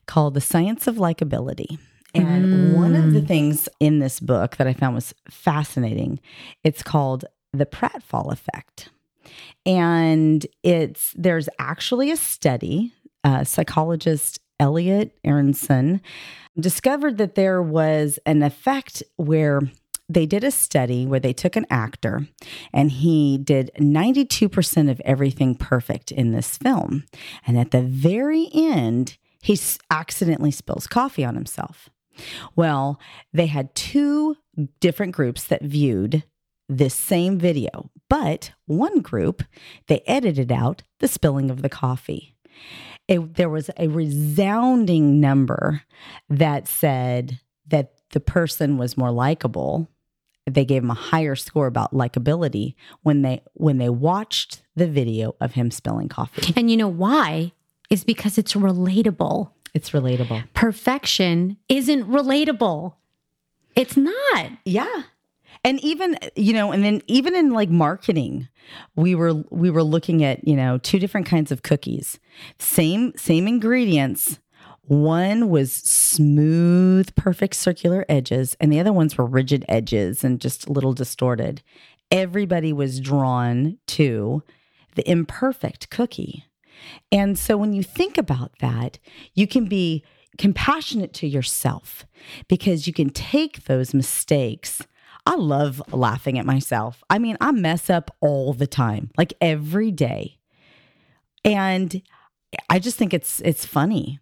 called 0.08 0.36
The 0.36 0.41
Science 0.54 0.88
of 0.88 0.95
Likability. 0.95 1.78
And 2.13 2.76
one 2.76 2.95
of 2.95 3.13
the 3.13 3.21
things 3.21 3.69
in 3.80 4.00
this 4.00 4.19
book 4.19 4.58
that 4.58 4.67
I 4.67 4.74
found 4.74 4.95
was 4.95 5.13
fascinating, 5.30 6.19
it's 6.63 6.84
called 6.84 7.26
The 7.54 7.65
Pratfall 7.65 8.32
Effect. 8.32 8.89
And 9.65 10.45
it's 10.63 11.13
there's 11.15 11.47
actually 11.60 12.12
a 12.12 12.17
study, 12.17 12.93
uh, 13.24 13.43
psychologist 13.43 14.39
Elliot 14.60 15.17
Aronson 15.24 16.02
discovered 16.60 17.17
that 17.17 17.36
there 17.36 17.62
was 17.62 18.19
an 18.26 18.43
effect 18.43 19.02
where 19.15 19.62
they 20.10 20.26
did 20.26 20.43
a 20.43 20.52
study 20.52 21.06
where 21.06 21.19
they 21.19 21.34
took 21.34 21.56
an 21.56 21.65
actor 21.69 22.28
and 22.74 22.91
he 22.91 23.38
did 23.38 23.71
92% 23.80 24.91
of 24.91 25.00
everything 25.06 25.56
perfect 25.56 26.12
in 26.12 26.32
this 26.32 26.58
film. 26.58 27.06
And 27.47 27.58
at 27.58 27.71
the 27.71 27.82
very 27.82 28.50
end, 28.54 29.17
he 29.41 29.54
s- 29.54 29.80
accidentally 29.89 30.52
spills 30.52 30.86
coffee 30.86 31.24
on 31.24 31.36
himself. 31.36 31.89
Well, 32.55 32.99
they 33.34 33.47
had 33.47 33.73
two 33.75 34.38
different 34.79 35.13
groups 35.13 35.43
that 35.45 35.63
viewed 35.63 36.23
this 36.67 36.95
same 36.95 37.38
video, 37.38 37.89
but 38.10 38.51
one 38.65 39.01
group, 39.01 39.43
they 39.88 40.01
edited 40.07 40.51
out 40.51 40.84
the 40.99 41.07
spilling 41.07 41.51
of 41.51 41.62
the 41.62 41.69
coffee. 41.69 42.36
It, 43.07 43.36
there 43.36 43.49
was 43.49 43.69
a 43.77 43.88
resounding 43.88 45.19
number 45.19 45.81
that 46.29 46.67
said 46.67 47.39
that 47.67 47.93
the 48.12 48.19
person 48.19 48.77
was 48.77 48.97
more 48.97 49.12
likable. 49.12 49.88
They 50.45 50.65
gave 50.65 50.84
him 50.84 50.91
a 50.91 50.95
higher 50.95 51.36
score 51.36 51.67
about 51.67 51.93
likability 51.93 52.75
when 53.03 53.21
they 53.21 53.41
when 53.53 53.77
they 53.77 53.89
watched 53.89 54.63
the 54.75 54.88
video 54.88 55.36
of 55.41 55.53
him 55.53 55.71
spilling 55.71 56.10
coffee. 56.10 56.53
and 56.55 56.71
you 56.71 56.77
know 56.77 56.88
why 56.88 57.51
is 57.89 58.03
because 58.03 58.38
it's 58.38 58.53
relatable 58.53 59.51
It's 59.73 59.91
relatable. 59.91 60.43
perfection 60.53 61.57
isn't 61.69 62.10
relatable 62.10 62.95
it's 63.75 63.97
not 63.97 64.51
Yeah. 64.65 65.03
And 65.63 65.79
even 65.84 66.17
you 66.36 66.53
know, 66.53 66.71
and 66.71 66.84
then 66.84 67.01
even 67.07 67.36
in 67.36 67.51
like 67.51 67.69
marketing, 67.69 68.47
we 68.95 69.13
were 69.13 69.34
we 69.49 69.69
were 69.69 69.84
looking 69.84 70.23
at, 70.23 70.47
you 70.47 70.55
know, 70.55 70.77
two 70.79 70.97
different 70.97 71.27
kinds 71.27 71.51
of 71.51 71.62
cookies. 71.62 72.19
Same 72.57 73.13
same 73.15 73.47
ingredients. 73.47 74.39
One 74.84 75.49
was 75.49 75.71
smooth, 75.71 77.15
perfect 77.15 77.55
circular 77.55 78.05
edges, 78.10 78.57
and 78.60 78.73
the 78.73 78.79
other 78.79 78.91
ones 78.91 79.17
were 79.17 79.25
rigid 79.25 79.63
edges 79.69 80.23
and 80.23 80.41
just 80.41 80.67
a 80.67 80.71
little 80.71 80.93
distorted. 80.93 81.62
Everybody 82.10 82.73
was 82.73 82.99
drawn 82.99 83.77
to 83.88 84.43
the 84.95 85.10
imperfect 85.10 85.89
cookie. 85.91 86.45
And 87.12 87.38
so 87.38 87.58
when 87.58 87.74
you 87.74 87.84
think 87.84 88.17
about 88.17 88.52
that, 88.60 89.00
you 89.34 89.48
can 89.48 89.65
be 89.65 90.04
compassionate 90.38 91.13
to 91.13 91.28
yourself 91.28 92.06
because 92.48 92.88
you 92.88 92.94
can 92.94 93.10
take 93.10 93.65
those 93.65 93.94
mistakes. 93.94 94.82
I 95.26 95.36
love 95.36 95.82
laughing 95.91 96.39
at 96.39 96.46
myself. 96.46 97.04
I 97.10 97.20
mean, 97.20 97.38
I 97.39 97.52
mess 97.52 97.89
up 97.89 98.15
all 98.22 98.54
the 98.54 98.67
time, 98.67 99.12
like 99.17 99.34
every 99.41 99.91
day. 99.91 100.39
And 101.44 102.02
I 102.70 102.80
just 102.80 102.98
think 102.98 103.13
it's 103.13 103.39
it's 103.41 103.65
funny. 103.65 104.20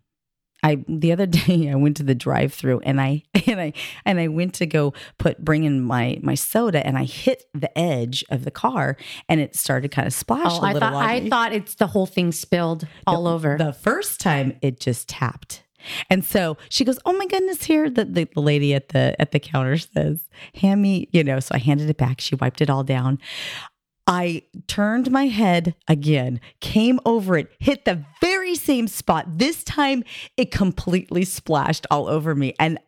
I 0.63 0.83
the 0.87 1.11
other 1.11 1.25
day 1.47 1.69
I 1.69 1.75
went 1.75 1.97
to 1.97 2.03
the 2.03 2.15
drive-through 2.15 2.81
and 2.81 2.99
I 2.99 3.23
and 3.47 3.59
I 3.59 3.73
and 4.05 4.19
I 4.19 4.27
went 4.27 4.53
to 4.55 4.65
go 4.65 4.93
put 5.17 5.43
bring 5.43 5.63
in 5.63 5.81
my 5.81 6.19
my 6.21 6.35
soda 6.35 6.85
and 6.85 6.97
I 6.97 7.03
hit 7.03 7.43
the 7.53 7.75
edge 7.77 8.23
of 8.29 8.45
the 8.45 8.51
car 8.51 8.97
and 9.27 9.39
it 9.39 9.55
started 9.55 9.91
kind 9.91 10.07
of 10.07 10.13
splash 10.13 10.51
oh 10.51 10.61
i 10.61 10.73
thought 10.73 10.93
i 10.93 11.19
me. 11.19 11.29
thought 11.29 11.53
it's 11.53 11.75
the 11.75 11.87
whole 11.87 12.05
thing 12.05 12.31
spilled 12.31 12.87
all 13.07 13.27
over 13.27 13.57
The 13.57 13.73
first 13.73 14.19
time 14.19 14.57
it 14.61 14.79
just 14.79 15.09
tapped. 15.09 15.63
And 16.09 16.25
so 16.25 16.57
she 16.69 16.83
goes, 16.83 16.99
"Oh 17.05 17.13
my 17.13 17.25
goodness!" 17.25 17.63
Here, 17.63 17.89
the, 17.89 18.05
the 18.05 18.27
the 18.33 18.41
lady 18.41 18.73
at 18.73 18.89
the 18.89 19.15
at 19.19 19.31
the 19.31 19.39
counter 19.39 19.77
says, 19.77 20.27
"Hand 20.55 20.81
me," 20.81 21.07
you 21.11 21.23
know. 21.23 21.39
So 21.39 21.55
I 21.55 21.59
handed 21.59 21.89
it 21.89 21.97
back. 21.97 22.19
She 22.19 22.35
wiped 22.35 22.61
it 22.61 22.69
all 22.69 22.83
down. 22.83 23.19
I 24.09 24.41
turned 24.65 25.11
my 25.11 25.27
head 25.27 25.75
again, 25.87 26.41
came 26.61 26.99
over 27.05 27.37
it, 27.37 27.51
hit 27.59 27.85
the 27.85 28.03
very 28.21 28.55
same 28.55 28.87
spot. 28.87 29.37
This 29.37 29.63
time 29.63 30.03
it 30.35 30.49
completely 30.49 31.23
splashed 31.25 31.85
all 31.91 32.07
over 32.07 32.33
me. 32.33 32.55
And 32.59 32.79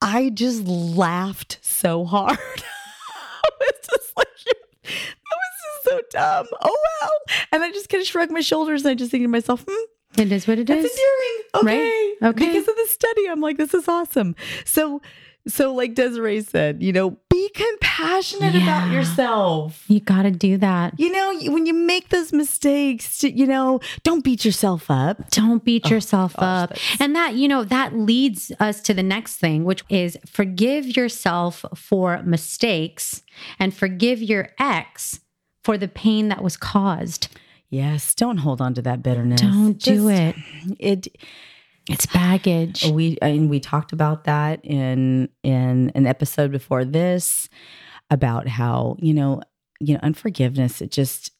I 0.00 0.30
just 0.30 0.64
laughed 0.64 1.58
so 1.60 2.04
hard. 2.04 2.38
it's 3.62 3.88
just 3.88 4.16
like, 4.16 4.28
that 4.84 4.92
was 4.92 5.82
just 5.82 5.84
so 5.86 6.00
dumb. 6.10 6.46
Oh, 6.62 6.78
well. 7.00 7.10
And 7.50 7.64
I 7.64 7.72
just 7.72 7.88
kind 7.88 8.00
of 8.00 8.06
shrugged 8.06 8.30
my 8.32 8.40
shoulders 8.40 8.82
and 8.82 8.90
I 8.92 8.94
just 8.94 9.10
think 9.10 9.24
to 9.24 9.28
myself, 9.28 9.64
hmm, 9.68 10.20
It 10.20 10.30
is 10.30 10.46
what 10.46 10.60
it 10.60 10.68
that's 10.68 10.84
is. 10.84 10.90
endearing. 10.92 11.42
Okay. 11.56 12.14
Right? 12.20 12.30
Okay. 12.30 12.46
Because 12.46 12.68
of 12.68 12.76
the 12.76 12.86
study, 12.90 13.28
I'm 13.28 13.40
like, 13.40 13.56
this 13.56 13.74
is 13.74 13.88
awesome. 13.88 14.36
So, 14.64 15.02
so 15.46 15.74
like 15.74 15.94
Desiree 15.94 16.40
said, 16.42 16.82
you 16.82 16.92
know, 16.92 17.18
be 17.28 17.50
compassionate 17.54 18.54
about 18.54 18.90
yourself. 18.90 19.84
You 19.88 20.00
got 20.00 20.22
to 20.22 20.30
do 20.30 20.56
that. 20.58 20.98
You 20.98 21.10
know, 21.12 21.52
when 21.52 21.66
you 21.66 21.74
make 21.74 22.08
those 22.08 22.32
mistakes, 22.32 23.22
you 23.22 23.46
know, 23.46 23.80
don't 24.02 24.24
beat 24.24 24.44
yourself 24.44 24.90
up. 24.90 25.30
Don't 25.30 25.64
beat 25.64 25.86
oh, 25.86 25.90
yourself 25.90 26.34
Oh, 26.38 26.40
gosh, 26.40 26.62
up. 26.64 26.68
that's- 26.70 26.96
And 27.00 27.14
that, 27.16 27.34
you 27.34 27.48
know, 27.48 27.64
that 27.64 27.94
leads 27.94 28.50
us 28.60 28.80
to 28.82 28.94
the 28.94 29.02
next 29.02 29.36
thing, 29.36 29.64
which 29.64 29.84
is 29.88 30.16
forgive 30.26 30.96
yourself 30.96 31.64
for 31.74 32.22
mistakes 32.22 33.22
and 33.58 33.74
forgive 33.74 34.22
your 34.22 34.48
ex 34.58 35.20
for 35.62 35.76
the 35.76 35.88
pain 35.88 36.28
that 36.28 36.42
was 36.42 36.56
caused. 36.56 37.28
Yes, 37.68 38.14
don't 38.14 38.36
hold 38.38 38.60
on 38.60 38.74
to 38.74 38.82
that 38.82 39.02
bitterness. 39.02 39.40
Don't 39.40 39.78
do 39.78 40.08
Just- 40.08 40.36
it. 40.78 41.06
It 41.06 41.16
It's 41.88 42.06
baggage. 42.06 42.84
we 42.86 43.18
and 43.20 43.50
we 43.50 43.60
talked 43.60 43.92
about 43.92 44.24
that 44.24 44.64
in 44.64 45.28
in 45.42 45.92
an 45.94 46.06
episode 46.06 46.50
before 46.50 46.84
this 46.84 47.48
about 48.10 48.48
how, 48.48 48.96
you 49.00 49.14
know, 49.14 49.42
you 49.80 49.94
know, 49.94 50.00
unforgiveness 50.02 50.80
it 50.80 50.90
just 50.90 51.30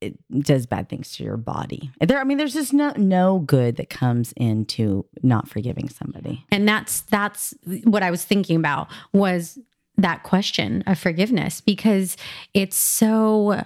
it 0.00 0.18
does 0.40 0.64
bad 0.66 0.88
things 0.88 1.12
to 1.12 1.24
your 1.24 1.36
body. 1.36 1.90
There 2.00 2.18
I 2.18 2.24
mean 2.24 2.38
there's 2.38 2.54
just 2.54 2.72
no 2.72 2.92
no 2.96 3.38
good 3.40 3.76
that 3.76 3.90
comes 3.90 4.32
into 4.36 5.06
not 5.22 5.48
forgiving 5.48 5.88
somebody. 5.88 6.44
And 6.50 6.68
that's 6.68 7.02
that's 7.02 7.54
what 7.84 8.02
I 8.02 8.10
was 8.10 8.24
thinking 8.24 8.56
about 8.56 8.88
was 9.12 9.58
that 9.96 10.22
question 10.22 10.82
of 10.86 10.98
forgiveness 10.98 11.60
because 11.60 12.16
it's 12.54 12.76
so 12.76 13.64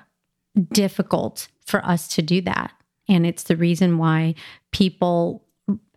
difficult 0.72 1.48
for 1.64 1.84
us 1.84 2.08
to 2.08 2.22
do 2.22 2.40
that. 2.42 2.72
And 3.08 3.26
it's 3.26 3.44
the 3.44 3.56
reason 3.56 3.98
why 3.98 4.34
people 4.72 5.43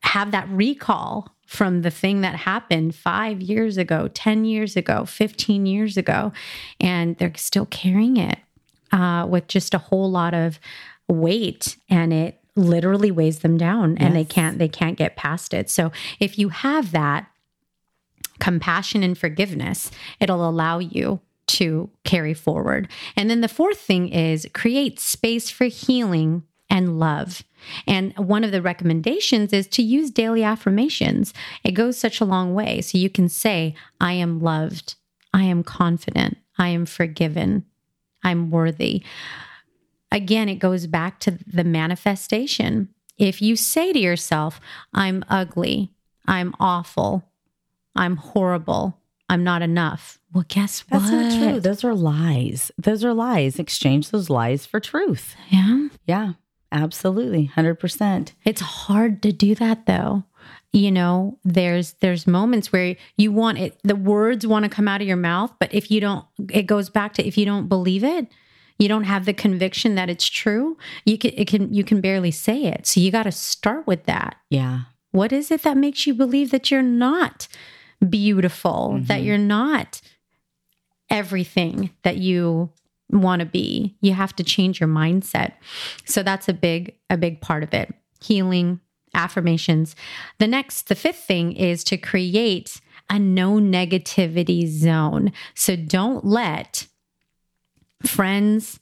have 0.03 0.31
that 0.31 0.47
recall 0.49 1.35
from 1.45 1.81
the 1.81 1.91
thing 1.91 2.21
that 2.21 2.35
happened 2.35 2.93
five 2.93 3.41
years 3.41 3.77
ago, 3.77 4.09
10 4.13 4.45
years 4.45 4.75
ago, 4.75 5.05
15 5.05 5.65
years 5.65 5.95
ago, 5.95 6.33
and 6.79 7.17
they're 7.17 7.33
still 7.35 7.65
carrying 7.67 8.17
it 8.17 8.39
uh, 8.91 9.25
with 9.27 9.47
just 9.47 9.73
a 9.73 9.77
whole 9.77 10.11
lot 10.11 10.33
of 10.33 10.59
weight 11.07 11.77
and 11.89 12.11
it 12.11 12.39
literally 12.55 13.11
weighs 13.11 13.39
them 13.39 13.57
down 13.57 13.97
and 13.99 14.15
they 14.15 14.25
can't 14.25 14.57
they 14.57 14.67
can't 14.67 14.97
get 14.97 15.15
past 15.15 15.53
it. 15.53 15.69
So 15.69 15.91
if 16.19 16.39
you 16.39 16.49
have 16.49 16.91
that 16.91 17.27
compassion 18.39 19.03
and 19.03 19.17
forgiveness 19.17 19.91
it'll 20.19 20.47
allow 20.47 20.79
you 20.79 21.21
to 21.47 21.89
carry 22.03 22.33
forward. 22.33 22.89
And 23.15 23.29
then 23.29 23.41
the 23.41 23.47
fourth 23.47 23.79
thing 23.79 24.09
is 24.09 24.47
create 24.53 24.99
space 24.99 25.49
for 25.49 25.65
healing 25.65 26.43
and 26.77 26.99
love 26.99 27.43
and 27.87 28.15
one 28.17 28.43
of 28.43 28.51
the 28.51 28.61
recommendations 28.61 29.51
is 29.51 29.67
to 29.67 29.81
use 29.81 30.11
daily 30.11 30.43
affirmations 30.43 31.33
it 31.63 31.71
goes 31.71 31.97
such 31.97 32.21
a 32.21 32.25
long 32.25 32.53
way 32.53 32.81
so 32.81 32.97
you 32.97 33.09
can 33.09 33.27
say 33.27 33.73
i 33.99 34.13
am 34.13 34.39
loved 34.39 34.95
i 35.33 35.43
am 35.43 35.63
confident 35.63 36.37
i 36.57 36.67
am 36.67 36.85
forgiven 36.85 37.65
i'm 38.23 38.51
worthy 38.51 39.03
again, 40.11 40.49
it 40.49 40.55
goes 40.55 40.87
back 40.87 41.19
to 41.21 41.31
the 41.31 41.63
manifestation. 41.63 42.89
If 43.17 43.41
you 43.41 43.55
say 43.55 43.93
to 43.93 43.99
yourself, 43.99 44.59
I'm 44.93 45.23
ugly, 45.29 45.91
I'm 46.27 46.53
awful, 46.59 47.23
I'm 47.95 48.17
horrible, 48.17 48.99
I'm 49.29 49.43
not 49.43 49.61
enough, 49.61 50.19
well, 50.33 50.45
guess 50.47 50.81
what? 50.81 50.99
That's 50.99 51.11
not 51.11 51.51
true. 51.51 51.59
Those 51.59 51.83
are 51.83 51.95
lies. 51.95 52.71
Those 52.77 53.03
are 53.03 53.13
lies. 53.13 53.59
Exchange 53.59 54.11
those 54.11 54.29
lies 54.29 54.65
for 54.65 54.79
truth. 54.79 55.35
Yeah. 55.49 55.87
Yeah, 56.05 56.33
absolutely. 56.71 57.51
100%. 57.55 58.31
It's 58.45 58.61
hard 58.61 59.21
to 59.23 59.31
do 59.31 59.55
that 59.55 59.85
though. 59.85 60.23
You 60.73 60.91
know, 60.91 61.39
there's 61.43 61.93
there's 61.93 62.27
moments 62.27 62.71
where 62.71 62.97
you 63.15 63.31
want 63.31 63.57
it 63.57 63.79
the 63.83 63.95
words 63.95 64.45
want 64.45 64.63
to 64.63 64.69
come 64.69 64.87
out 64.87 65.01
of 65.01 65.07
your 65.07 65.17
mouth, 65.17 65.53
but 65.59 65.73
if 65.73 65.89
you 65.89 66.01
don't 66.01 66.25
it 66.51 66.63
goes 66.63 66.89
back 66.89 67.13
to 67.13 67.25
if 67.25 67.37
you 67.37 67.45
don't 67.45 67.67
believe 67.67 68.03
it, 68.03 68.27
you 68.77 68.87
don't 68.87 69.05
have 69.05 69.25
the 69.25 69.33
conviction 69.33 69.95
that 69.95 70.09
it's 70.09 70.27
true, 70.27 70.77
you 71.05 71.17
can 71.17 71.31
it 71.35 71.47
can 71.47 71.73
you 71.73 71.83
can 71.83 72.01
barely 72.01 72.31
say 72.31 72.65
it. 72.65 72.85
So 72.85 72.99
you 72.99 73.11
got 73.11 73.23
to 73.23 73.31
start 73.31 73.87
with 73.87 74.05
that. 74.05 74.35
Yeah. 74.49 74.81
What 75.11 75.31
is 75.31 75.51
it 75.51 75.63
that 75.63 75.77
makes 75.77 76.05
you 76.05 76.13
believe 76.13 76.51
that 76.51 76.69
you're 76.69 76.83
not 76.83 77.47
beautiful, 78.07 78.99
that 79.03 79.19
mm-hmm. 79.19 79.25
you're 79.25 79.37
not 79.37 80.01
everything 81.09 81.91
that 82.03 82.17
you 82.17 82.69
want 83.09 83.39
to 83.39 83.45
be? 83.45 83.95
You 84.01 84.13
have 84.13 84.35
to 84.37 84.43
change 84.43 84.79
your 84.79 84.89
mindset. 84.89 85.53
So 86.05 86.23
that's 86.23 86.49
a 86.49 86.53
big 86.53 86.95
a 87.09 87.17
big 87.17 87.41
part 87.41 87.63
of 87.63 87.73
it. 87.73 87.93
Healing, 88.21 88.79
affirmations. 89.13 89.95
The 90.39 90.47
next 90.47 90.87
the 90.87 90.95
fifth 90.95 91.23
thing 91.23 91.53
is 91.53 91.83
to 91.85 91.97
create 91.97 92.81
a 93.09 93.17
no 93.17 93.53
negativity 93.53 94.67
zone. 94.67 95.31
So 95.55 95.75
don't 95.75 96.25
let 96.25 96.87
friends 98.05 98.79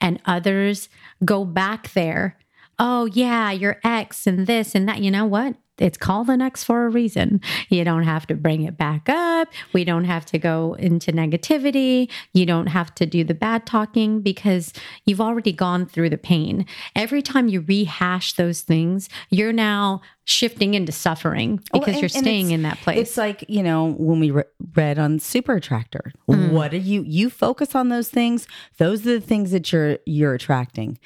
and 0.00 0.20
others 0.24 0.88
go 1.24 1.44
back 1.44 1.92
there. 1.92 2.38
Oh, 2.78 3.06
yeah, 3.06 3.50
your 3.52 3.80
ex 3.84 4.26
and 4.26 4.46
this 4.46 4.74
and 4.74 4.88
that. 4.88 5.00
You 5.00 5.10
know 5.10 5.24
what? 5.26 5.56
It's 5.78 5.98
called 5.98 6.30
an 6.30 6.40
ex 6.40 6.64
for 6.64 6.86
a 6.86 6.88
reason. 6.88 7.40
You 7.68 7.84
don't 7.84 8.04
have 8.04 8.26
to 8.28 8.34
bring 8.34 8.62
it 8.62 8.76
back 8.78 9.08
up. 9.08 9.48
We 9.72 9.84
don't 9.84 10.04
have 10.04 10.24
to 10.26 10.38
go 10.38 10.74
into 10.78 11.12
negativity. 11.12 12.08
You 12.32 12.46
don't 12.46 12.68
have 12.68 12.94
to 12.96 13.06
do 13.06 13.24
the 13.24 13.34
bad 13.34 13.66
talking 13.66 14.20
because 14.22 14.72
you've 15.04 15.20
already 15.20 15.52
gone 15.52 15.86
through 15.86 16.10
the 16.10 16.18
pain. 16.18 16.64
Every 16.94 17.20
time 17.22 17.48
you 17.48 17.60
rehash 17.60 18.32
those 18.34 18.62
things, 18.62 19.08
you're 19.30 19.52
now 19.52 20.00
shifting 20.24 20.74
into 20.74 20.92
suffering 20.92 21.60
Well, 21.72 21.80
because 21.80 21.94
and- 21.94 22.02
you're 22.02 22.08
staying 22.08 22.50
in 22.50 22.62
that 22.62 22.78
place. 22.78 22.98
It's 22.98 23.16
like, 23.16 23.44
you 23.48 23.62
know, 23.62 23.92
when 23.98 24.18
we 24.18 24.30
re- 24.30 24.42
read 24.74 24.98
on 24.98 25.18
Super 25.20 25.54
Attractor, 25.56 26.12
Mm. 26.28 26.50
what 26.52 26.72
are 26.74 26.78
you 26.78 27.04
you 27.06 27.30
focus 27.30 27.74
on 27.74 27.90
those 27.90 28.08
things, 28.08 28.48
those 28.78 29.06
are 29.06 29.12
the 29.12 29.20
things 29.20 29.50
that 29.52 29.70
you're 29.72 29.98
you're 30.06 30.34
attracting. 30.34 30.98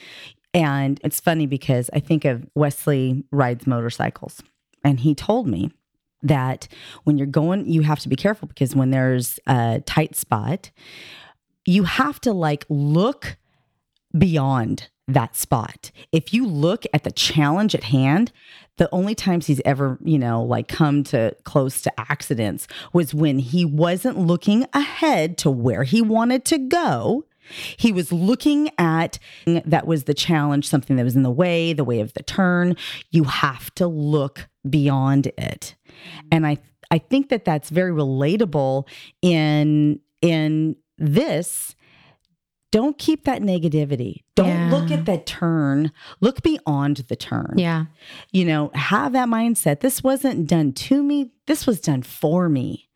And 0.54 0.98
it's 1.04 1.20
funny 1.20 1.46
because 1.46 1.90
I 1.92 2.00
think 2.00 2.24
of 2.24 2.44
Wesley 2.54 3.24
rides 3.30 3.66
motorcycles 3.66 4.42
and 4.84 5.00
he 5.00 5.14
told 5.14 5.46
me 5.46 5.70
that 6.22 6.68
when 7.04 7.16
you're 7.16 7.26
going 7.26 7.66
you 7.66 7.82
have 7.82 8.00
to 8.00 8.08
be 8.08 8.16
careful 8.16 8.46
because 8.46 8.76
when 8.76 8.90
there's 8.90 9.38
a 9.46 9.82
tight 9.86 10.16
spot, 10.16 10.70
you 11.64 11.84
have 11.84 12.20
to 12.20 12.32
like 12.32 12.64
look 12.68 13.38
beyond 14.16 14.88
that 15.14 15.36
spot. 15.36 15.90
If 16.12 16.32
you 16.32 16.46
look 16.46 16.84
at 16.92 17.04
the 17.04 17.10
challenge 17.10 17.74
at 17.74 17.84
hand, 17.84 18.32
the 18.76 18.88
only 18.92 19.14
times 19.14 19.46
he's 19.46 19.60
ever, 19.64 19.98
you 20.02 20.18
know, 20.18 20.42
like 20.42 20.68
come 20.68 21.04
to 21.04 21.36
close 21.44 21.82
to 21.82 22.00
accidents 22.00 22.66
was 22.92 23.12
when 23.12 23.38
he 23.38 23.64
wasn't 23.64 24.18
looking 24.18 24.66
ahead 24.72 25.36
to 25.38 25.50
where 25.50 25.84
he 25.84 26.00
wanted 26.00 26.44
to 26.46 26.58
go. 26.58 27.24
He 27.76 27.92
was 27.92 28.12
looking 28.12 28.70
at 28.78 29.18
that 29.46 29.86
was 29.86 30.04
the 30.04 30.14
challenge, 30.14 30.68
something 30.68 30.96
that 30.96 31.04
was 31.04 31.16
in 31.16 31.24
the 31.24 31.30
way, 31.30 31.72
the 31.72 31.84
way 31.84 32.00
of 32.00 32.14
the 32.14 32.22
turn. 32.22 32.76
You 33.10 33.24
have 33.24 33.74
to 33.74 33.88
look 33.88 34.48
beyond 34.68 35.26
it. 35.38 35.74
And 36.30 36.46
I 36.46 36.58
I 36.90 36.98
think 36.98 37.28
that 37.28 37.44
that's 37.44 37.70
very 37.70 37.92
relatable 37.92 38.86
in 39.22 40.00
in 40.22 40.76
this 40.98 41.74
don't 42.72 42.98
keep 42.98 43.24
that 43.24 43.42
negativity. 43.42 44.22
Don't 44.36 44.46
Yeah. 44.46 44.70
look 44.70 44.90
at 44.92 45.04
that 45.06 45.26
turn. 45.26 45.90
Look 46.20 46.42
beyond 46.42 46.98
the 47.08 47.16
turn. 47.16 47.54
yeah. 47.56 47.86
You 48.32 48.44
know, 48.44 48.70
have 48.74 49.12
that 49.14 49.28
mindset. 49.28 49.80
This 49.80 50.04
wasn't 50.04 50.46
done 50.46 50.72
to 50.74 51.02
me, 51.02 51.30
this 51.46 51.66
was 51.66 51.80
done 51.80 52.02
for 52.02 52.48
me. 52.48 52.88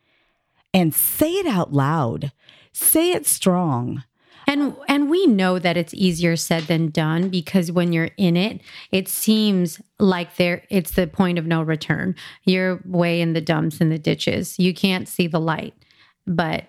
And 0.72 0.94
say 0.94 1.32
it 1.32 1.46
out 1.46 1.72
loud. 1.72 2.30
Say 2.72 3.12
it 3.12 3.26
strong. 3.26 4.04
And 4.46 4.76
and 4.88 5.10
we 5.10 5.26
know 5.26 5.58
that 5.58 5.76
it's 5.76 5.94
easier 5.94 6.36
said 6.36 6.64
than 6.64 6.90
done 6.90 7.28
because 7.28 7.72
when 7.72 7.92
you're 7.92 8.10
in 8.16 8.36
it, 8.36 8.60
it 8.90 9.08
seems 9.08 9.80
like 9.98 10.36
there 10.36 10.64
it's 10.70 10.92
the 10.92 11.06
point 11.06 11.38
of 11.38 11.46
no 11.46 11.62
return. 11.62 12.14
You're 12.44 12.80
way 12.84 13.20
in 13.20 13.32
the 13.32 13.40
dumps 13.40 13.80
and 13.80 13.90
the 13.90 13.98
ditches. 13.98 14.58
You 14.58 14.74
can't 14.74 15.08
see 15.08 15.26
the 15.26 15.40
light. 15.40 15.74
But 16.26 16.64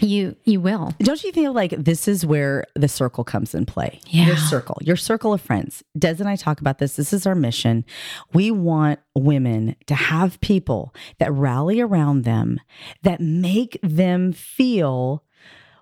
you 0.00 0.36
you 0.44 0.60
will. 0.60 0.94
Don't 1.00 1.22
you 1.24 1.32
feel 1.32 1.52
like 1.52 1.70
this 1.70 2.06
is 2.06 2.24
where 2.24 2.64
the 2.74 2.88
circle 2.88 3.24
comes 3.24 3.54
in 3.54 3.66
play? 3.66 4.00
Yeah. 4.06 4.26
Your 4.26 4.36
circle, 4.36 4.78
your 4.80 4.96
circle 4.96 5.32
of 5.32 5.40
friends. 5.40 5.82
Des 5.98 6.16
and 6.18 6.28
I 6.28 6.36
talk 6.36 6.60
about 6.60 6.78
this. 6.78 6.96
This 6.96 7.12
is 7.12 7.26
our 7.26 7.34
mission. 7.34 7.84
We 8.32 8.50
want 8.50 9.00
women 9.14 9.76
to 9.86 9.94
have 9.94 10.40
people 10.40 10.94
that 11.18 11.32
rally 11.32 11.80
around 11.80 12.22
them, 12.22 12.60
that 13.02 13.20
make 13.20 13.78
them 13.82 14.32
feel 14.32 15.24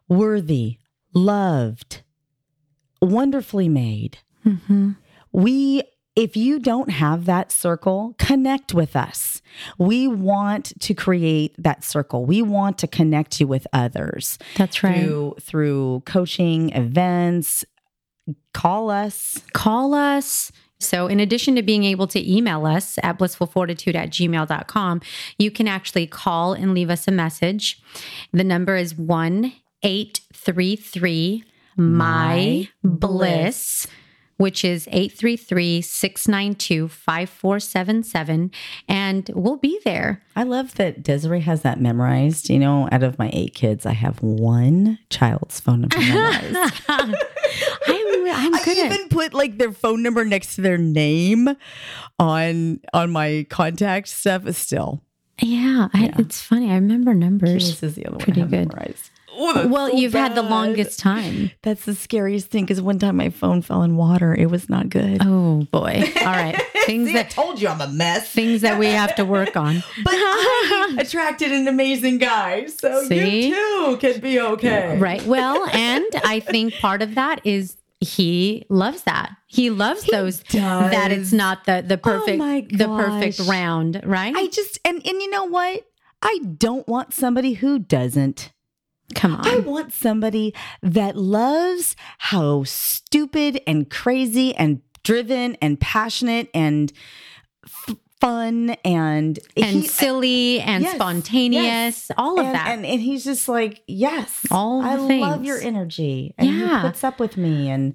worthy, 0.08 0.78
loved, 1.16 2.02
wonderfully 3.00 3.68
made. 3.68 4.18
Mm-hmm. 4.44 4.92
We 5.32 5.82
if 6.14 6.34
you 6.34 6.58
don't 6.58 6.90
have 6.90 7.26
that 7.26 7.52
circle, 7.52 8.14
connect 8.18 8.72
with 8.72 8.96
us. 8.96 9.42
We 9.76 10.08
want 10.08 10.72
to 10.80 10.94
create 10.94 11.54
that 11.58 11.84
circle. 11.84 12.24
We 12.24 12.40
want 12.40 12.78
to 12.78 12.86
connect 12.86 13.38
you 13.38 13.46
with 13.46 13.66
others 13.72 14.38
That's 14.56 14.82
right. 14.82 14.98
through 14.98 15.36
through 15.40 16.02
coaching, 16.06 16.70
events. 16.70 17.64
Call 18.54 18.90
us. 18.90 19.40
call 19.52 19.94
us. 19.94 20.50
So, 20.78 21.06
in 21.06 21.20
addition 21.20 21.54
to 21.56 21.62
being 21.62 21.84
able 21.84 22.06
to 22.08 22.30
email 22.30 22.66
us 22.66 22.98
at 23.02 23.18
blissfulfortitude 23.18 23.94
at 23.94 24.10
gmail.com, 24.10 25.00
you 25.38 25.50
can 25.50 25.68
actually 25.68 26.06
call 26.06 26.52
and 26.52 26.74
leave 26.74 26.90
us 26.90 27.08
a 27.08 27.12
message. 27.12 27.80
The 28.32 28.44
number 28.44 28.76
is 28.76 28.94
1 28.94 29.52
833 30.48 31.44
My 31.76 32.68
Bliss, 32.84 33.86
which 34.36 34.64
is 34.64 34.86
833 34.88 35.80
692 35.82 36.88
5477. 36.88 38.50
And 38.88 39.30
we'll 39.34 39.56
be 39.56 39.80
there. 39.84 40.22
I 40.36 40.42
love 40.44 40.74
that 40.76 41.02
Desiree 41.02 41.40
has 41.40 41.62
that 41.62 41.80
memorized. 41.80 42.48
You 42.50 42.58
know, 42.58 42.88
out 42.92 43.02
of 43.02 43.18
my 43.18 43.30
eight 43.32 43.54
kids, 43.54 43.86
I 43.86 43.92
have 43.92 44.22
one 44.22 44.98
child's 45.10 45.58
phone 45.60 45.80
number 45.82 45.98
memorized. 45.98 46.82
I'm, 46.88 47.14
I'm 47.88 48.54
I 48.54 48.62
good 48.64 48.78
at 48.78 48.92
even 48.92 49.08
put 49.08 49.32
like 49.34 49.58
their 49.58 49.72
phone 49.72 50.02
number 50.02 50.24
next 50.24 50.56
to 50.56 50.60
their 50.62 50.78
name 50.78 51.48
on 52.18 52.80
on 52.92 53.10
my 53.10 53.46
contact 53.50 54.08
stuff. 54.08 54.48
Still, 54.54 55.02
Yeah, 55.40 55.88
I, 55.94 56.12
it's 56.18 56.40
funny. 56.40 56.70
I 56.70 56.74
remember 56.76 57.14
numbers. 57.14 57.80
this 57.80 57.82
is 57.82 57.94
the 57.94 58.06
other 58.06 58.18
Pretty 58.18 58.40
one 58.42 58.52
I 58.52 58.56
have 58.56 58.68
good. 58.68 58.74
memorized. 58.74 59.10
Oh, 59.38 59.66
Well, 59.68 59.90
so 59.90 59.96
you've 59.96 60.12
had 60.14 60.34
the 60.34 60.42
longest 60.42 60.98
time. 60.98 61.50
That's 61.62 61.84
the 61.84 61.94
scariest 61.94 62.48
thing 62.50 62.64
because 62.64 62.80
one 62.80 62.98
time 62.98 63.16
my 63.16 63.30
phone 63.30 63.62
fell 63.62 63.82
in 63.82 63.96
water. 63.96 64.34
It 64.34 64.50
was 64.50 64.68
not 64.68 64.88
good. 64.88 65.18
Oh 65.22 65.66
boy. 65.70 66.02
All 66.20 66.26
right. 66.26 66.60
Things 66.86 67.08
See, 67.08 67.18
I 67.18 67.22
that 67.24 67.30
told 67.30 67.60
you 67.60 67.68
I'm 67.68 67.80
a 67.80 67.88
mess. 67.88 68.30
things 68.30 68.60
that 68.60 68.78
we 68.78 68.86
have 68.86 69.14
to 69.16 69.24
work 69.24 69.56
on. 69.56 69.82
But 70.04 70.14
I 70.14 70.96
attracted 71.00 71.50
an 71.50 71.66
amazing 71.66 72.18
guy, 72.18 72.66
so 72.66 73.02
See? 73.04 73.48
you 73.48 73.54
too 73.54 73.96
can 74.00 74.20
be 74.20 74.38
okay. 74.40 74.96
Right. 74.96 75.24
Well, 75.26 75.66
and 75.72 76.04
I 76.24 76.38
think 76.40 76.74
part 76.74 77.02
of 77.02 77.16
that 77.16 77.40
is 77.44 77.76
he 78.00 78.64
loves 78.68 79.02
that. 79.02 79.30
He 79.48 79.70
loves 79.70 80.04
those 80.04 80.40
does. 80.44 80.90
that 80.92 81.10
it's 81.10 81.32
not 81.32 81.64
the 81.64 81.82
the 81.84 81.94
oh 81.94 81.98
perfect 81.98 82.38
my 82.38 82.64
the 82.70 82.86
perfect 82.86 83.40
round, 83.48 84.00
right? 84.04 84.34
I 84.36 84.46
just 84.46 84.78
and 84.84 84.96
and 85.04 85.20
you 85.20 85.28
know 85.30 85.44
what? 85.44 85.84
I 86.22 86.38
don't 86.56 86.86
want 86.86 87.14
somebody 87.14 87.54
who 87.54 87.78
doesn't. 87.80 88.52
Come 89.14 89.36
on. 89.36 89.46
I 89.46 89.58
want 89.58 89.92
somebody 89.92 90.54
that 90.82 91.16
loves 91.16 91.94
how 92.18 92.64
stupid 92.64 93.60
and 93.66 93.88
crazy 93.88 94.54
and 94.56 94.80
driven 95.04 95.56
and 95.62 95.78
passionate 95.80 96.50
and 96.52 96.92
f- 97.64 97.94
fun 98.20 98.70
and 98.84 99.38
And 99.56 99.82
he- 99.82 99.86
silly 99.86 100.60
and 100.60 100.82
Yes, 100.82 100.94
spontaneous, 100.96 101.62
yes. 101.64 102.10
all 102.18 102.40
of 102.40 102.46
and, 102.46 102.54
that. 102.54 102.66
And, 102.68 102.84
and 102.84 103.00
he's 103.00 103.24
just 103.24 103.48
like, 103.48 103.82
yes, 103.86 104.44
All 104.50 104.82
I 104.82 104.96
love 104.96 105.44
your 105.44 105.60
energy, 105.60 106.34
and 106.36 106.48
Yeah. 106.50 106.80
he 106.82 106.88
puts 106.88 107.04
up 107.04 107.20
with 107.20 107.36
me, 107.36 107.68
and 107.70 107.94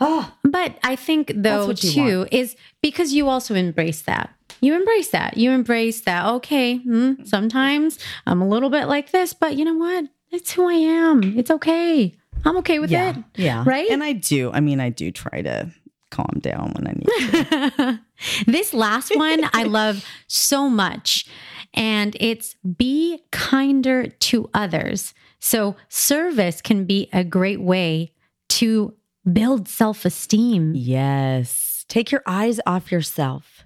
oh, 0.00 0.32
But 0.44 0.78
I 0.84 0.94
think 0.94 1.32
though 1.34 1.72
too 1.72 2.18
want. 2.18 2.32
is 2.32 2.54
because 2.82 3.12
you 3.12 3.28
also 3.28 3.54
embrace 3.54 4.02
that. 4.02 4.30
You 4.60 4.74
embrace 4.74 5.08
that. 5.08 5.36
You 5.36 5.50
embrace 5.50 6.02
that. 6.02 6.24
Okay, 6.26 6.76
hmm, 6.76 7.14
sometimes 7.24 7.98
I'm 8.26 8.40
a 8.40 8.46
little 8.48 8.70
bit 8.70 8.86
like 8.86 9.10
this, 9.10 9.32
but 9.34 9.56
you 9.56 9.64
know 9.64 9.74
what? 9.74 10.04
It's 10.32 10.52
who 10.52 10.68
I 10.68 10.74
am. 10.74 11.38
It's 11.38 11.50
okay. 11.50 12.14
I'm 12.44 12.56
okay 12.58 12.78
with 12.78 12.90
yeah, 12.90 13.10
it. 13.10 13.24
yeah, 13.36 13.62
Right? 13.64 13.88
And 13.90 14.02
I 14.02 14.12
do. 14.14 14.50
I 14.52 14.60
mean, 14.60 14.80
I 14.80 14.88
do 14.88 15.10
try 15.12 15.42
to 15.42 15.70
calm 16.10 16.38
down 16.40 16.72
when 16.72 16.88
I 16.88 16.92
need 16.92 17.76
to. 17.76 18.00
this 18.50 18.74
last 18.74 19.14
one 19.16 19.48
I 19.52 19.62
love 19.64 20.04
so 20.26 20.68
much. 20.68 21.26
And 21.74 22.16
it's 22.18 22.56
be 22.76 23.22
kinder 23.30 24.06
to 24.08 24.50
others. 24.52 25.14
So, 25.38 25.76
service 25.88 26.60
can 26.60 26.84
be 26.84 27.08
a 27.12 27.24
great 27.24 27.60
way 27.60 28.12
to 28.50 28.94
build 29.30 29.68
self 29.68 30.04
esteem, 30.04 30.72
yes, 30.74 31.84
take 31.88 32.10
your 32.12 32.22
eyes 32.26 32.60
off 32.66 32.92
yourself. 32.92 33.64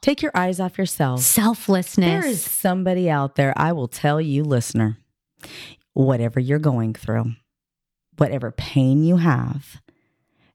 Take 0.00 0.20
your 0.20 0.32
eyes 0.34 0.58
off 0.58 0.78
yourself. 0.78 1.20
selflessness. 1.20 2.24
There 2.24 2.26
is 2.28 2.42
somebody 2.42 3.08
out 3.08 3.36
there, 3.36 3.52
I 3.56 3.72
will 3.72 3.86
tell 3.86 4.20
you, 4.20 4.42
listener, 4.42 4.98
whatever 5.94 6.40
you're 6.40 6.58
going 6.58 6.94
through, 6.94 7.32
whatever 8.16 8.50
pain 8.50 9.04
you 9.04 9.16
have, 9.18 9.80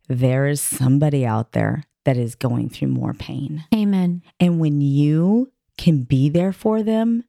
there 0.07 0.47
is 0.47 0.61
somebody 0.61 1.25
out 1.25 1.51
there 1.51 1.83
that 2.05 2.17
is 2.17 2.35
going 2.35 2.69
through 2.69 2.87
more 2.87 3.13
pain. 3.13 3.65
Amen. 3.73 4.23
And 4.39 4.59
when 4.59 4.79
you 4.81 5.51
can 5.77 6.03
be 6.03 6.29
there 6.29 6.53
for 6.53 6.81
them 6.81 7.25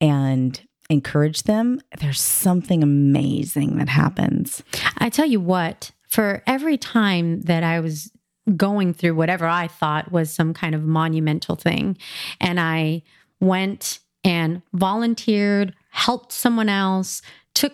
and 0.00 0.60
encourage 0.90 1.44
them, 1.44 1.80
there's 2.00 2.20
something 2.20 2.82
amazing 2.82 3.78
that 3.78 3.88
happens. 3.88 4.62
I 4.98 5.08
tell 5.08 5.26
you 5.26 5.40
what, 5.40 5.92
for 6.08 6.42
every 6.46 6.76
time 6.76 7.40
that 7.42 7.64
I 7.64 7.80
was 7.80 8.12
going 8.56 8.94
through 8.94 9.14
whatever 9.16 9.46
I 9.46 9.66
thought 9.66 10.12
was 10.12 10.32
some 10.32 10.54
kind 10.54 10.74
of 10.74 10.82
monumental 10.84 11.56
thing, 11.56 11.98
and 12.40 12.60
I 12.60 13.02
went 13.40 13.98
and 14.22 14.62
volunteered, 14.72 15.74
helped 15.96 16.30
someone 16.30 16.68
else, 16.68 17.22
took 17.54 17.72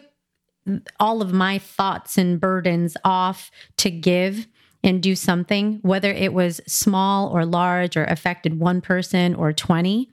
all 1.00 1.20
of 1.20 1.32
my 1.32 1.58
thoughts 1.58 2.16
and 2.16 2.40
burdens 2.40 2.96
off 3.04 3.50
to 3.78 3.90
give 3.90 4.46
and 4.84 5.02
do 5.02 5.16
something, 5.16 5.80
whether 5.82 6.12
it 6.12 6.32
was 6.32 6.60
small 6.66 7.28
or 7.28 7.44
large 7.44 7.96
or 7.96 8.04
affected 8.04 8.60
one 8.60 8.80
person 8.80 9.34
or 9.34 9.52
20, 9.52 10.08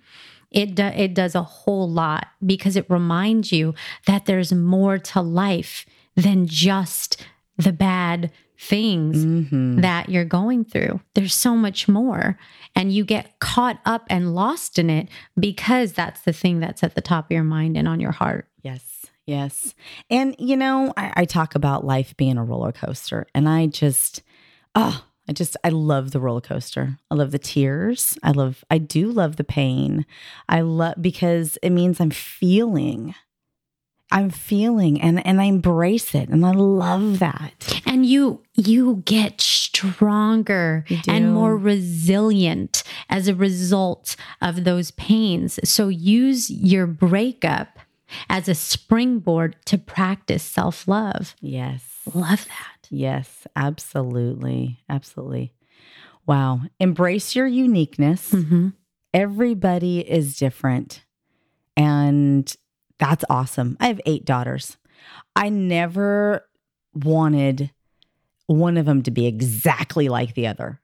it, 0.50 0.74
do, 0.74 0.84
it 0.84 1.14
does 1.14 1.36
a 1.36 1.44
whole 1.44 1.90
lot 1.90 2.28
because 2.44 2.76
it 2.76 2.90
reminds 2.90 3.52
you 3.52 3.76
that 4.08 4.26
there's 4.26 4.52
more 4.52 4.98
to 4.98 5.22
life 5.22 5.86
than 6.16 6.48
just 6.48 7.24
the 7.58 7.72
bad 7.74 8.32
things 8.60 9.24
Mm-hmm. 9.26 9.80
that 9.82 10.10
you're 10.10 10.26
going 10.26 10.66
through. 10.66 11.00
There's 11.16 11.34
so 11.34 11.56
much 11.56 11.88
more. 11.88 12.38
And 12.76 12.92
you 12.92 13.06
get 13.06 13.40
caught 13.40 13.80
up 13.86 14.06
and 14.10 14.36
lost 14.36 14.78
in 14.78 14.90
it 14.90 15.08
because 15.40 15.94
that's 15.94 16.22
the 16.22 16.34
thing 16.34 16.60
that's 16.60 16.84
at 16.84 16.94
the 16.96 17.02
top 17.02 17.26
of 17.26 17.32
your 17.32 17.44
mind 17.44 17.78
and 17.78 17.88
on 17.88 18.00
your 18.02 18.12
heart. 18.12 18.48
Yes, 18.62 19.06
yes. 19.26 19.74
And, 20.10 20.36
you 20.38 20.58
know, 20.58 20.94
I, 20.98 21.14
I 21.16 21.26
talk 21.26 21.56
about 21.56 21.86
life 21.86 22.18
being 22.18 22.38
a 22.38 22.44
roller 22.44 22.74
coaster, 22.74 23.28
and 23.34 23.48
I 23.48 23.68
just, 23.68 24.22
oh, 24.76 25.06
I 25.28 25.32
just, 25.32 25.56
I 25.64 25.70
love 25.70 26.12
the 26.12 26.20
roller 26.20 26.42
coaster. 26.42 26.98
I 27.10 27.16
love 27.16 27.32
the 27.32 27.40
tears. 27.40 28.18
I 28.24 28.32
love, 28.32 28.66
I 28.70 28.78
do 28.78 29.10
love 29.12 29.38
the 29.38 29.44
pain. 29.46 30.06
I 30.50 30.62
love, 30.62 30.96
because 31.00 31.58
it 31.64 31.70
means 31.70 32.02
I'm 32.02 32.10
feeling. 32.12 33.16
I'm 34.12 34.30
feeling 34.30 35.00
and 35.02 35.26
and 35.26 35.40
I 35.40 35.46
embrace 35.46 36.16
it 36.16 36.30
and 36.30 36.46
I 36.46 36.52
love 36.52 37.20
that. 37.20 37.82
And 37.86 38.06
you 38.06 38.42
you 38.56 39.04
get 39.06 39.40
stronger 39.40 40.84
You 40.88 40.98
and 41.08 41.34
more 41.34 41.56
resilient 41.58 42.84
as 43.10 43.28
a 43.28 43.36
result 43.36 44.16
of 44.42 44.64
those 44.64 44.92
pains. 44.92 45.60
So 45.64 45.88
use 45.90 46.50
your 46.50 46.88
breakup 46.88 47.80
as 48.30 48.48
a 48.50 48.56
springboard 48.56 49.56
to 49.66 49.78
practice 49.78 50.42
self-love. 50.44 51.36
Yes. 51.40 51.84
Love 52.14 52.46
that. 52.46 52.88
Yes, 52.90 53.46
absolutely. 53.56 54.80
Absolutely. 54.90 55.54
Wow. 56.26 56.62
Embrace 56.80 57.36
your 57.36 57.46
uniqueness. 57.48 58.32
Mhm. 58.32 58.74
Everybody 59.14 60.00
is 60.00 60.38
different. 60.38 61.04
And 61.78 62.52
that's 63.00 63.26
awesome. 63.30 63.78
I 63.80 63.88
have 63.88 64.02
eight 64.06 64.26
daughters. 64.26 64.78
I 65.36 65.50
never 65.50 66.48
wanted 66.94 67.72
one 68.48 68.78
of 68.78 68.86
them 68.86 69.04
to 69.04 69.12
be 69.12 69.26
exactly 69.26 70.10
like 70.10 70.34
the 70.34 70.48
other. 70.48 70.82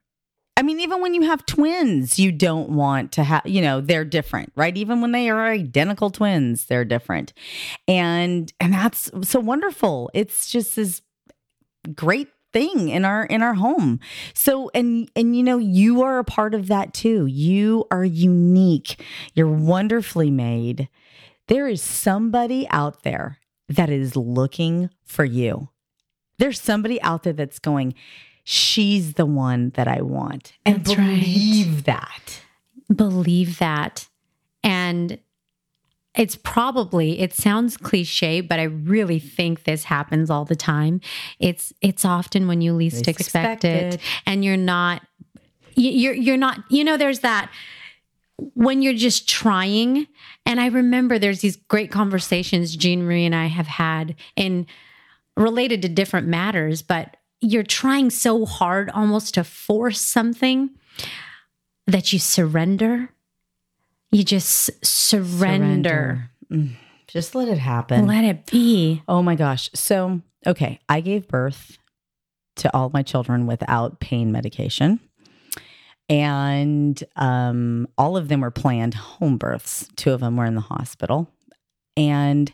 I 0.58 0.62
mean, 0.62 0.80
even 0.80 1.02
when 1.02 1.14
you 1.14 1.24
have 1.24 1.46
twins, 1.46 2.18
you 2.18 2.32
don't 2.32 2.70
want 2.70 3.12
to 3.14 3.24
have, 3.24 3.42
you 3.46 3.62
know, 3.62 3.82
they're 3.82 4.06
different, 4.06 4.54
right? 4.56 4.76
Even 4.78 5.02
when 5.02 5.12
they 5.12 5.30
are 5.30 5.48
identical 5.48 6.10
twins, 6.10 6.66
they're 6.66 6.86
different. 6.86 7.34
And 7.88 8.54
and 8.62 8.74
that's 8.74 9.12
so 9.24 9.42
wonderful. 9.42 10.10
It's 10.14 10.50
just 10.50 10.78
this 10.78 11.02
great 11.94 12.30
thing 12.54 12.88
in 12.88 13.04
our 13.04 13.26
in 13.26 13.42
our 13.42 13.56
home. 13.56 14.00
So 14.34 14.72
and 14.74 15.12
and 15.14 15.36
you 15.36 15.44
know, 15.44 15.58
you 15.58 16.04
are 16.04 16.20
a 16.20 16.24
part 16.24 16.54
of 16.54 16.68
that 16.68 16.94
too. 16.94 17.26
You 17.26 17.86
are 17.92 18.06
unique. 18.06 19.04
You're 19.34 19.52
wonderfully 19.52 20.32
made. 20.32 20.88
There 21.48 21.68
is 21.68 21.82
somebody 21.82 22.68
out 22.70 23.04
there 23.04 23.40
that 23.70 23.90
is 23.90 24.16
looking 24.16 24.90
for 25.04 25.26
you. 25.26 25.70
There's 26.38 26.60
somebody 26.60 27.02
out 27.02 27.24
there 27.24 27.34
that's 27.34 27.60
going, 27.60 27.94
she's 28.44 29.14
the 29.14 29.26
one 29.26 29.72
that 29.72 29.88
I 29.88 30.02
want. 30.02 30.54
And 30.66 30.84
That's 30.84 30.98
right. 30.98 31.20
believe 31.20 31.84
that. 31.86 32.42
Believe 32.94 33.60
that. 33.60 34.08
And 34.64 35.20
it's 36.16 36.36
probably 36.36 37.20
it 37.20 37.34
sounds 37.34 37.76
cliche 37.76 38.40
but 38.40 38.58
i 38.60 38.64
really 38.64 39.20
think 39.20 39.64
this 39.64 39.84
happens 39.84 40.30
all 40.30 40.46
the 40.46 40.56
time 40.56 41.02
it's 41.40 41.74
it's 41.82 42.06
often 42.06 42.48
when 42.48 42.62
you 42.62 42.74
least, 42.74 43.06
Least 43.06 43.10
expect 43.10 43.66
it 43.66 44.00
and 44.26 44.46
you're 44.46 44.56
not 44.56 45.02
you're 45.76 46.14
you're 46.14 46.38
not 46.38 46.60
you 46.70 46.84
know 46.84 46.98
there's 46.98 47.20
that 47.20 47.52
when 48.38 48.82
you're 48.82 48.94
just 48.94 49.30
trying 49.30 50.08
and 50.46 50.60
i 50.60 50.68
remember 50.68 51.18
there's 51.18 51.42
these 51.42 51.56
great 51.56 51.92
conversations 51.92 52.76
Gina 52.76 53.04
Marie 53.04 53.26
and 53.26 53.36
i 53.36 53.46
have 53.48 53.68
had 53.68 54.16
in 54.36 54.68
related 55.38 55.82
to 55.82 55.90
different 55.90 56.28
matters 56.28 56.82
but 56.82 57.18
you're 57.42 57.64
trying 57.64 58.10
so 58.10 58.46
hard 58.46 58.90
almost 58.92 59.34
to 59.36 59.44
force 59.44 60.02
something 60.02 60.70
that 61.88 62.12
you 62.14 62.20
surrender 62.20 63.10
you 64.12 64.24
just 64.24 64.70
s- 64.70 64.90
surrender, 64.90 66.30
Mm. 66.52 66.76
Just 67.08 67.34
let 67.36 67.48
it 67.48 67.58
happen. 67.58 68.06
let 68.08 68.24
it 68.24 68.46
be 68.46 69.02
oh 69.08 69.22
my 69.24 69.36
gosh. 69.36 69.70
So, 69.74 70.22
okay, 70.46 70.80
I 70.88 71.02
gave 71.02 71.28
birth 71.28 71.78
to 72.58 72.74
all 72.76 72.90
my 72.94 73.02
children 73.04 73.48
without 73.48 74.00
pain 74.00 74.32
medication. 74.32 75.00
And 76.08 77.04
um, 77.16 77.88
all 77.98 78.16
of 78.16 78.28
them 78.28 78.42
were 78.42 78.52
planned 78.52 78.94
home 78.94 79.38
births. 79.38 79.88
Two 79.96 80.12
of 80.12 80.20
them 80.22 80.38
were 80.38 80.46
in 80.46 80.56
the 80.56 80.62
hospital. 80.62 81.30
And, 81.98 82.54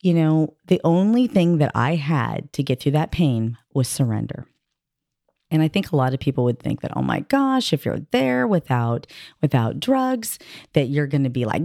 you 0.00 0.14
know, 0.14 0.54
the 0.66 0.80
only 0.84 1.26
thing 1.26 1.58
that 1.58 1.72
I 1.74 1.96
had 1.96 2.52
to 2.52 2.62
get 2.62 2.80
through 2.80 2.92
that 2.92 3.10
pain 3.10 3.58
was 3.74 3.88
surrender. 3.88 4.46
And 5.50 5.62
I 5.62 5.68
think 5.68 5.90
a 5.90 5.96
lot 5.96 6.12
of 6.12 6.20
people 6.20 6.44
would 6.44 6.60
think 6.60 6.82
that, 6.82 6.92
oh 6.94 7.02
my 7.02 7.20
gosh, 7.20 7.72
if 7.72 7.84
you're 7.84 8.02
there 8.10 8.46
without 8.46 9.06
without 9.40 9.80
drugs, 9.80 10.38
that 10.74 10.88
you're 10.88 11.06
going 11.06 11.24
to 11.24 11.30
be 11.30 11.46
like 11.46 11.62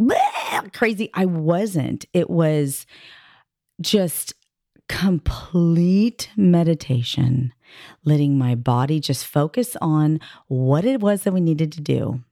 crazy. 0.71 1.09
I 1.13 1.25
wasn't. 1.25 2.05
It 2.13 2.29
was 2.29 2.85
just 3.81 4.33
complete 4.87 6.29
meditation, 6.37 7.53
letting 8.03 8.37
my 8.37 8.55
body 8.55 8.99
just 8.99 9.25
focus 9.25 9.75
on 9.81 10.19
what 10.47 10.85
it 10.85 10.99
was 10.99 11.23
that 11.23 11.33
we 11.33 11.41
needed 11.41 11.71
to 11.73 11.81
do. 11.81 12.23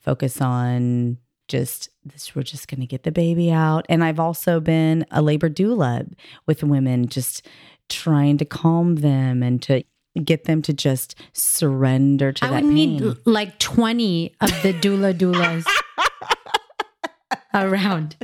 Focus 0.00 0.40
on 0.40 1.18
just 1.48 1.88
this, 2.04 2.34
we're 2.34 2.42
just 2.42 2.68
going 2.68 2.80
to 2.80 2.86
get 2.86 3.02
the 3.04 3.12
baby 3.12 3.50
out. 3.50 3.86
And 3.88 4.04
I've 4.04 4.20
also 4.20 4.60
been 4.60 5.06
a 5.10 5.22
labor 5.22 5.48
doula 5.50 6.10
with 6.46 6.62
women, 6.62 7.08
just 7.08 7.46
trying 7.88 8.36
to 8.38 8.44
calm 8.44 8.96
them 8.96 9.42
and 9.42 9.62
to 9.62 9.82
get 10.24 10.44
them 10.44 10.60
to 10.62 10.72
just 10.72 11.14
surrender 11.32 12.32
to 12.32 12.44
I 12.44 12.48
that 12.50 12.62
would 12.64 12.74
pain. 12.74 12.96
need 12.98 13.16
like 13.24 13.58
20 13.58 14.34
of 14.40 14.50
the 14.62 14.72
doula 14.74 15.14
doulas 15.14 15.64
around. 17.54 18.16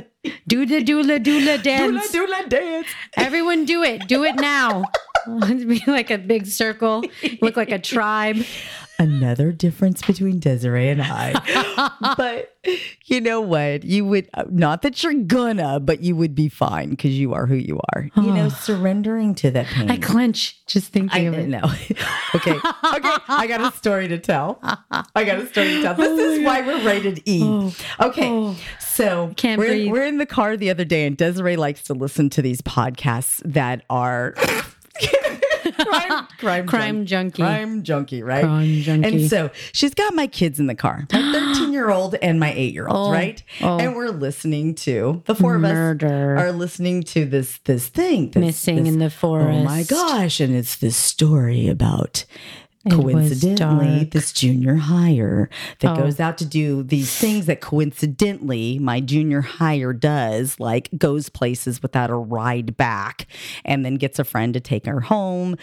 Do 0.47 0.65
the 0.65 0.83
doula 0.83 1.23
doula 1.23 1.61
dance. 1.63 2.11
doula 2.11 2.47
dance. 2.49 2.87
Everyone 3.17 3.65
do 3.65 3.83
it. 3.83 4.07
Do 4.07 4.23
it 4.23 4.35
now. 4.35 4.83
It'd 5.43 5.67
be 5.67 5.83
like 5.87 6.11
a 6.11 6.17
big 6.17 6.45
circle, 6.45 7.03
look 7.41 7.57
like 7.57 7.71
a 7.71 7.79
tribe. 7.79 8.37
another 8.99 9.51
difference 9.51 10.01
between 10.01 10.39
Desiree 10.39 10.89
and 10.89 11.01
I. 11.01 11.33
but 12.17 12.55
you 13.05 13.21
know 13.21 13.41
what? 13.41 13.83
You 13.83 14.05
would 14.05 14.29
uh, 14.33 14.45
not 14.49 14.81
that 14.83 15.03
you're 15.03 15.13
gonna, 15.13 15.79
but 15.79 16.01
you 16.01 16.15
would 16.15 16.35
be 16.35 16.49
fine 16.49 16.91
because 16.91 17.17
you 17.17 17.33
are 17.33 17.45
who 17.45 17.55
you 17.55 17.79
are. 17.93 18.09
You 18.15 18.33
know, 18.33 18.49
surrendering 18.61 19.35
to 19.35 19.51
that 19.51 19.67
pain. 19.67 19.91
I 19.91 19.97
clench 19.97 20.65
just 20.65 20.91
thinking 20.91 21.27
I 21.27 21.27
of 21.27 21.33
it. 21.35 21.47
know. 21.47 21.63
okay. 22.35 22.53
Okay. 22.53 23.15
I 23.27 23.45
got 23.47 23.61
a 23.61 23.75
story 23.75 24.07
to 24.07 24.17
tell. 24.17 24.59
I 25.15 25.23
got 25.23 25.39
a 25.39 25.47
story 25.47 25.67
to 25.67 25.81
tell. 25.81 25.95
This 25.95 26.19
is 26.19 26.45
why 26.45 26.61
we're 26.61 26.85
rated 26.85 27.21
E. 27.25 27.71
Okay. 27.99 28.55
So 28.79 29.33
Can't 29.35 29.59
we're, 29.59 29.67
breathe. 29.67 29.91
we're 29.91 30.05
in 30.05 30.17
the 30.17 30.25
car 30.25 30.55
the 30.57 30.69
other 30.69 30.85
day, 30.85 31.05
and 31.05 31.17
Desiree 31.17 31.57
likes 31.57 31.83
to 31.83 31.93
listen 31.93 32.29
to 32.31 32.41
these 32.41 32.61
podcasts 32.61 33.41
that 33.45 33.83
are 33.89 34.35
crime, 36.07 36.27
crime, 36.37 36.65
Crime 36.67 37.05
junkie. 37.05 37.41
crime 37.41 37.83
junkie, 37.83 38.23
right? 38.23 38.43
Crime 38.43 38.81
junkie. 38.81 39.07
And 39.21 39.29
so 39.29 39.49
she's 39.73 39.93
got 39.93 40.13
my 40.13 40.27
kids 40.27 40.59
in 40.59 40.67
the 40.67 40.75
car, 40.75 41.07
my 41.11 41.21
13 41.55 41.71
year 41.73 41.89
old 41.91 42.15
and 42.15 42.39
my 42.39 42.51
eight 42.53 42.73
year 42.73 42.87
old, 42.87 43.09
Oh, 43.09 43.11
right? 43.11 43.41
oh. 43.61 43.77
And 43.79 43.95
we're 43.95 44.09
listening 44.09 44.75
to 44.75 45.21
the 45.25 45.35
four 45.35 45.55
of 45.55 45.61
Murder. 45.61 46.35
us 46.37 46.43
are 46.43 46.51
listening 46.51 47.03
to 47.03 47.25
this 47.25 47.59
this 47.65 47.87
thing 47.87 48.31
this- 48.31 48.41
Missing 48.41 48.83
this- 48.83 48.93
in 48.93 48.99
the 48.99 49.09
forest. 49.09 49.59
Oh 49.59 49.63
my 49.63 49.83
gosh! 49.83 50.39
And 50.39 50.55
it's 50.55 50.75
this 50.77 50.97
story 50.97 51.67
about. 51.67 52.25
Coincidentally, 52.89 54.03
this 54.05 54.31
junior 54.31 54.75
hire 54.75 55.49
that 55.79 55.97
Oh. 55.97 56.03
goes 56.03 56.19
out 56.19 56.37
to 56.39 56.45
do 56.45 56.83
these 56.83 57.13
things 57.15 57.45
that 57.47 57.61
coincidentally 57.61 58.79
my 58.79 58.99
junior 58.99 59.41
hire 59.41 59.93
does, 59.93 60.59
like 60.59 60.89
goes 60.97 61.29
places 61.29 61.81
without 61.81 62.09
a 62.09 62.15
ride 62.15 62.77
back 62.77 63.27
and 63.63 63.85
then 63.85 63.95
gets 63.95 64.19
a 64.19 64.23
friend 64.23 64.53
to 64.53 64.59
take 64.59 64.85
her 64.85 65.01
home, 65.01 65.55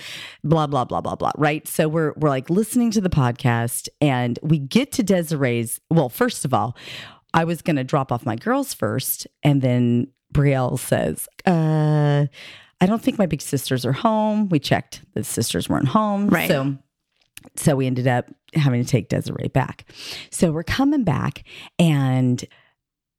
blah, 0.42 0.66
blah, 0.66 0.84
blah, 0.84 1.00
blah, 1.00 1.14
blah. 1.14 1.32
Right. 1.36 1.66
So 1.68 1.88
we're 1.88 2.12
we're 2.16 2.28
like 2.28 2.50
listening 2.50 2.90
to 2.92 3.00
the 3.00 3.10
podcast 3.10 3.88
and 4.00 4.38
we 4.42 4.58
get 4.58 4.92
to 4.92 5.02
Desiree's. 5.02 5.80
Well, 5.90 6.08
first 6.08 6.44
of 6.44 6.52
all, 6.54 6.76
I 7.34 7.44
was 7.44 7.62
gonna 7.62 7.84
drop 7.84 8.12
off 8.12 8.26
my 8.26 8.36
girls 8.36 8.74
first, 8.74 9.26
and 9.42 9.62
then 9.62 10.08
Brielle 10.34 10.78
says, 10.78 11.28
uh, 11.46 12.26
I 12.80 12.86
don't 12.86 13.00
think 13.02 13.18
my 13.18 13.26
big 13.26 13.40
sisters 13.40 13.86
are 13.86 13.92
home. 13.92 14.48
We 14.48 14.58
checked, 14.58 15.02
the 15.14 15.22
sisters 15.24 15.68
weren't 15.68 15.88
home. 15.88 16.28
Right. 16.28 16.48
So 16.48 16.76
so 17.56 17.76
we 17.76 17.86
ended 17.86 18.06
up 18.06 18.26
having 18.54 18.82
to 18.82 18.88
take 18.88 19.08
Desiree 19.08 19.48
back. 19.48 19.84
So 20.30 20.52
we're 20.52 20.62
coming 20.62 21.04
back 21.04 21.44
and 21.78 22.44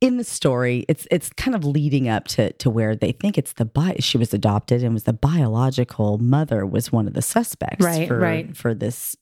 in 0.02 0.18
the 0.18 0.24
story, 0.26 0.86
it's 0.90 1.08
it's 1.12 1.30
kind 1.38 1.56
of 1.56 1.64
leading 1.64 2.10
up 2.10 2.28
to 2.30 2.52
to 2.54 2.70
where 2.70 2.94
they 2.94 3.14
think 3.14 3.38
it's 3.38 3.54
the 3.54 3.64
bi- 3.64 3.96
she 4.00 4.18
was 4.18 4.34
adopted 4.34 4.84
and 4.84 4.94
was 4.94 5.06
the 5.06 5.14
biological 5.14 6.18
mother 6.18 6.66
was 6.66 6.92
one 6.92 7.08
of 7.08 7.14
the 7.14 7.22
suspects 7.22 7.86
Right, 7.86 8.06
for 8.10 8.18
right. 8.20 8.56
for 8.58 8.74
this 8.74 9.16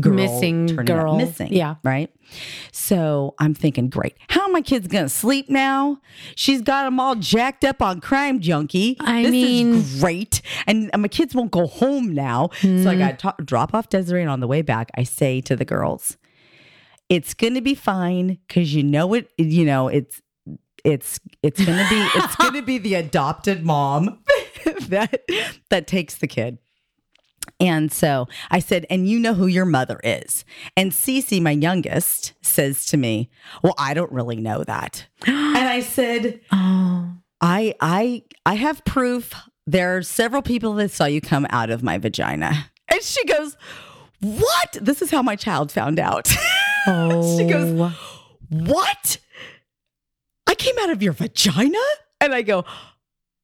girl 0.00 0.14
Missing 0.14 0.66
turning 0.68 0.80
up. 0.80 0.86
girl. 0.86 1.16
missing 1.16 1.52
Yeah. 1.52 1.76
right? 1.82 2.10
So 2.72 3.34
i'm 3.38 3.54
thinking 3.54 3.88
great. 3.88 4.14
How 4.28 4.42
are 4.42 4.48
my 4.50 4.60
kids 4.60 4.86
gonna 4.88 5.08
sleep 5.08 5.48
now? 5.48 6.00
She's 6.34 6.60
got 6.62 6.84
them 6.84 7.00
all 7.00 7.14
jacked 7.14 7.64
up 7.64 7.80
on 7.80 8.00
crime 8.00 8.40
junkie. 8.40 8.96
I 9.00 9.22
this 9.22 9.30
mean- 9.32 9.74
is 9.76 10.00
great. 10.00 10.42
And 10.66 10.90
my 10.96 11.08
kids 11.08 11.34
won't 11.34 11.50
go 11.50 11.66
home 11.66 12.12
now. 12.14 12.50
So 12.60 12.68
i 12.90 12.94
Hmm. 12.94 12.98
got 12.98 13.18
to 13.20 13.34
drop 13.44 13.72
off 13.74 13.88
desiree 13.88 14.20
and 14.22 14.30
on 14.30 14.40
the 14.40 14.46
way 14.46 14.62
back 14.62 14.90
i 14.96 15.02
say 15.04 15.40
to 15.42 15.56
the 15.56 15.64
girls 15.64 16.16
it's 17.08 17.32
gonna 17.34 17.62
be 17.62 17.74
fine 17.74 18.38
because 18.46 18.74
you 18.74 18.82
know 18.82 19.14
it 19.14 19.30
you 19.38 19.64
know 19.64 19.88
it's 19.88 20.20
it's 20.84 21.18
it's 21.42 21.64
gonna 21.64 21.86
be 21.88 22.06
it's 22.16 22.36
gonna 22.44 22.62
be 22.62 22.76
the 22.78 22.94
adopted 22.94 23.64
mom 23.64 24.18
that 24.88 25.22
that 25.70 25.86
takes 25.86 26.16
the 26.16 26.26
kid 26.26 26.58
and 27.60 27.90
so 27.92 28.26
I 28.50 28.58
said, 28.58 28.86
and 28.90 29.08
you 29.08 29.18
know 29.18 29.34
who 29.34 29.46
your 29.46 29.64
mother 29.64 30.00
is. 30.04 30.44
And 30.76 30.92
Cece, 30.92 31.40
my 31.40 31.50
youngest, 31.52 32.34
says 32.42 32.86
to 32.86 32.96
me, 32.96 33.30
Well, 33.62 33.74
I 33.78 33.94
don't 33.94 34.12
really 34.12 34.36
know 34.36 34.64
that. 34.64 35.06
and 35.26 35.68
I 35.68 35.80
said, 35.80 36.40
Oh, 36.52 37.12
I 37.40 37.74
I 37.80 38.22
I 38.46 38.54
have 38.54 38.84
proof. 38.84 39.32
There 39.66 39.96
are 39.96 40.02
several 40.02 40.42
people 40.42 40.72
that 40.74 40.90
saw 40.90 41.04
you 41.04 41.20
come 41.20 41.46
out 41.50 41.70
of 41.70 41.82
my 41.82 41.98
vagina. 41.98 42.70
And 42.90 43.02
she 43.02 43.22
goes, 43.26 43.54
What? 44.20 44.78
This 44.80 45.02
is 45.02 45.10
how 45.10 45.22
my 45.22 45.36
child 45.36 45.70
found 45.70 45.98
out. 45.98 46.28
oh. 46.86 47.36
she 47.38 47.44
goes, 47.44 47.78
oh. 47.78 47.94
What? 48.48 49.18
I 50.46 50.54
came 50.54 50.74
out 50.80 50.88
of 50.90 51.02
your 51.02 51.12
vagina? 51.12 51.78
And 52.20 52.34
I 52.34 52.40
go, 52.42 52.64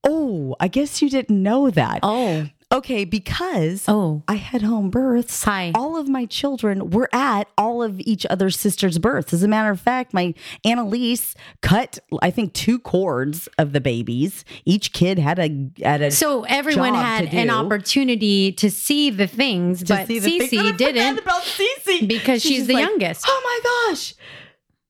Oh, 0.07 0.57
I 0.61 0.69
guess 0.69 1.01
you 1.03 1.09
didn't 1.11 1.43
know 1.43 1.71
that. 1.71 2.01
Oh, 2.03 2.47
Okay, 2.75 3.05
because 3.05 3.85
oh. 3.87 4.25
I 4.27 4.35
had 4.35 4.63
home 4.63 4.91
births. 4.91 5.45
Hi. 5.45 5.71
All 5.77 5.97
of 5.97 6.09
my 6.09 6.27
children 6.27 6.91
were 6.91 7.09
at 7.13 7.47
all 7.57 7.85
of 7.85 8.01
each 8.01 8.27
other's 8.29 8.59
sisters' 8.59 8.99
births. 8.99 9.33
As 9.33 9.45
a 9.45 9.49
matter 9.49 9.71
of 9.71 9.81
fact, 9.81 10.13
my 10.13 10.35
Annalise 10.65 11.37
cut, 11.63 12.01
I 12.21 12.33
think, 12.33 12.53
two 12.53 12.81
cords 12.81 13.49
of 13.59 13.73
the 13.73 13.81
babies. 13.81 14.45
Each 14.65 14.93
kid 14.93 15.21
had 15.21 15.39
a 15.39 15.71
had 15.85 16.03
a 16.03 16.11
So 16.11 16.43
everyone 16.49 16.95
had 16.95 17.33
an 17.33 17.49
opportunity 17.49 18.51
to 18.55 18.69
see 18.73 19.09
the 19.09 19.29
things, 19.29 19.85
to 19.85 19.95
but 19.95 20.07
see 20.09 20.19
the 20.19 20.29
thing- 20.41 20.59
I 20.59 20.63
Cece 20.63 20.73
forgot 20.73 20.79
didn't. 20.79 21.19
about 21.21 21.43
Cece 21.43 22.09
because 22.09 22.43
she's 22.43 22.67
just 22.67 22.69
the 22.69 22.75
youngest. 22.75 23.25
Oh 23.29 23.41
my 23.45 23.91
gosh! 23.93 24.15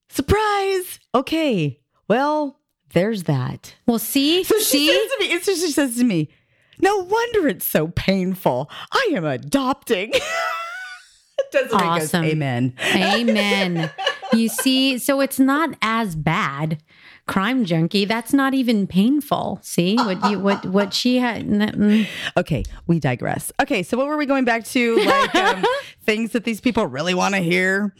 Surprise! 0.08 1.00
Okay, 1.14 1.80
well, 2.08 2.60
there's 2.94 3.24
that. 3.24 3.74
Well, 3.86 3.98
see, 3.98 4.42
So 4.44 4.56
she 4.58 4.64
see, 4.64 4.86
says 4.88 5.10
to 5.10 5.18
me, 5.20 5.40
so 5.40 5.54
she 5.54 5.70
says 5.72 5.96
to 5.96 6.04
me, 6.04 6.30
no 6.80 6.96
wonder 6.98 7.48
it's 7.48 7.66
so 7.66 7.88
painful. 7.88 8.70
I 8.92 9.12
am 9.14 9.24
adopting. 9.24 10.12
Desiree 11.52 11.70
Awesome. 11.74 12.22
goes, 12.22 12.32
Amen. 12.32 12.74
Amen. 12.94 13.90
you 14.32 14.48
see, 14.48 14.98
so 14.98 15.20
it's 15.20 15.38
not 15.38 15.70
as 15.82 16.16
bad 16.16 16.78
crime 17.26 17.64
junkie. 17.64 18.04
That's 18.04 18.32
not 18.32 18.54
even 18.54 18.86
painful. 18.86 19.58
See 19.62 19.96
what 19.96 20.30
you 20.30 20.38
what 20.38 20.64
what 20.66 20.92
she 20.94 21.18
had. 21.18 21.46
mm. 21.46 22.06
Okay, 22.36 22.64
we 22.86 22.98
digress. 22.98 23.52
Okay, 23.60 23.82
so 23.82 23.96
what 23.96 24.06
were 24.06 24.16
we 24.16 24.26
going 24.26 24.44
back 24.44 24.64
to? 24.66 24.96
Like 25.04 25.34
um, 25.34 25.64
things 26.02 26.32
that 26.32 26.44
these 26.44 26.60
people 26.60 26.86
really 26.86 27.14
want 27.14 27.34
to 27.34 27.40
hear. 27.40 27.94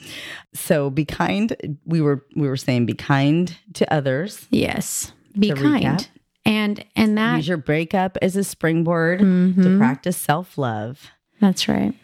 So 0.53 0.91
be 0.91 1.05
kind. 1.05 1.79
We 1.87 2.01
were 2.01 2.25
we 2.37 2.49
were 2.49 2.57
saying 2.57 2.87
be 2.87 2.95
kind 2.95 3.57
to 3.75 3.93
others. 3.93 4.47
Yes, 4.51 5.13
be 5.39 5.51
kind. 5.53 5.85
recap. 5.85 6.09
And 6.47 6.85
and 6.95 7.17
that 7.17 7.37
Use 7.37 7.49
your 7.49 7.57
breakup 7.57 8.19
as 8.21 8.37
a 8.37 8.45
springboard 8.45 9.21
to 9.21 9.25
Mhm. 9.25 9.79
practice 9.79 10.17
self 10.17 10.59
love. 10.59 11.11
that's 11.41 11.69
right. 11.69 11.95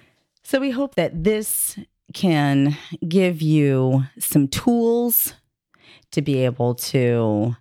So 0.42 0.58
we 0.60 0.70
hope 0.70 0.94
that 0.96 1.22
this 1.24 1.78
can 2.14 2.76
give 3.06 3.40
you 3.42 4.04
some 4.18 4.48
tools 4.48 5.34
to 6.10 6.20
be 6.22 6.38
able 6.44 6.74
to 6.74 7.56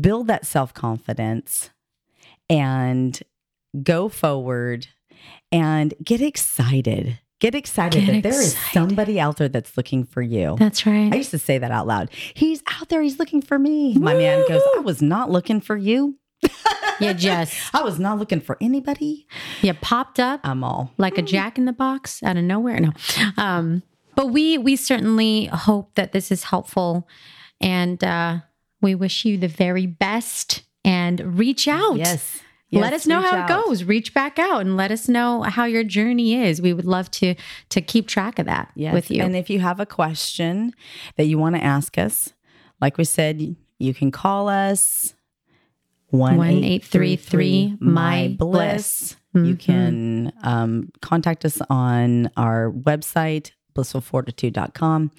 build 0.00 0.26
that 0.28 0.46
self 0.46 0.72
confidence 0.72 1.70
and 2.48 3.20
go 3.82 4.08
forward 4.08 4.86
and 5.52 5.94
get 6.02 6.20
excited. 6.20 7.18
Get 7.44 7.54
excited 7.54 8.06
Get 8.06 8.12
that 8.22 8.22
there 8.30 8.40
is 8.40 8.54
excited. 8.54 8.72
somebody 8.72 9.20
out 9.20 9.36
there 9.36 9.50
that's 9.50 9.76
looking 9.76 10.04
for 10.04 10.22
you. 10.22 10.56
That's 10.58 10.86
right. 10.86 11.12
I 11.12 11.16
used 11.16 11.30
to 11.32 11.38
say 11.38 11.58
that 11.58 11.70
out 11.70 11.86
loud. 11.86 12.08
He's 12.32 12.62
out 12.80 12.88
there, 12.88 13.02
he's 13.02 13.18
looking 13.18 13.42
for 13.42 13.58
me. 13.58 13.98
My 13.98 14.14
man 14.14 14.48
goes, 14.48 14.62
I 14.76 14.78
was 14.78 15.02
not 15.02 15.30
looking 15.30 15.60
for 15.60 15.76
you. 15.76 16.16
You 17.00 17.12
just 17.12 17.54
I 17.74 17.82
was 17.82 17.98
not 17.98 18.18
looking 18.18 18.40
for 18.40 18.56
anybody. 18.62 19.26
you 19.60 19.74
popped 19.74 20.18
up 20.18 20.40
I'm 20.42 20.64
all 20.64 20.94
like 20.96 21.18
a 21.18 21.22
jack 21.22 21.58
in 21.58 21.66
the 21.66 21.74
box 21.74 22.22
out 22.22 22.38
of 22.38 22.44
nowhere. 22.44 22.80
No. 22.80 22.92
Um, 23.36 23.82
but 24.14 24.28
we 24.30 24.56
we 24.56 24.74
certainly 24.74 25.44
hope 25.52 25.96
that 25.96 26.12
this 26.12 26.32
is 26.32 26.44
helpful 26.44 27.06
and 27.60 28.02
uh, 28.02 28.38
we 28.80 28.94
wish 28.94 29.26
you 29.26 29.36
the 29.36 29.48
very 29.48 29.86
best 29.86 30.62
and 30.82 31.38
reach 31.38 31.68
out. 31.68 31.96
Yes. 31.96 32.40
Let 32.80 32.92
us 32.92 33.06
know 33.06 33.20
how 33.20 33.36
out. 33.36 33.50
it 33.50 33.52
goes. 33.66 33.84
Reach 33.84 34.12
back 34.14 34.38
out 34.38 34.60
and 34.62 34.76
let 34.76 34.90
us 34.90 35.08
know 35.08 35.42
how 35.42 35.64
your 35.64 35.84
journey 35.84 36.34
is. 36.42 36.60
We 36.62 36.72
would 36.72 36.84
love 36.86 37.10
to 37.12 37.34
to 37.70 37.80
keep 37.80 38.06
track 38.08 38.38
of 38.38 38.46
that 38.46 38.70
Yes. 38.74 38.92
with 38.94 39.10
you. 39.10 39.22
And 39.22 39.34
if 39.36 39.48
you 39.50 39.60
have 39.60 39.80
a 39.80 39.86
question 39.86 40.72
that 41.16 41.24
you 41.24 41.38
want 41.38 41.56
to 41.56 41.62
ask 41.64 41.98
us, 41.98 42.32
like 42.80 42.98
we 42.98 43.04
said, 43.04 43.56
you 43.78 43.94
can 43.94 44.10
call 44.10 44.48
us 44.48 45.14
1 46.10 46.36
1833 46.36 47.76
My 47.80 48.34
Bliss. 48.38 49.16
You 49.34 49.56
Mhm. 49.56 49.58
can 49.58 50.32
um, 50.44 50.90
contact 51.00 51.44
us 51.44 51.60
on 51.68 52.30
our 52.36 52.70
website, 52.70 53.50
blissfulfortitude.com. 53.74 55.10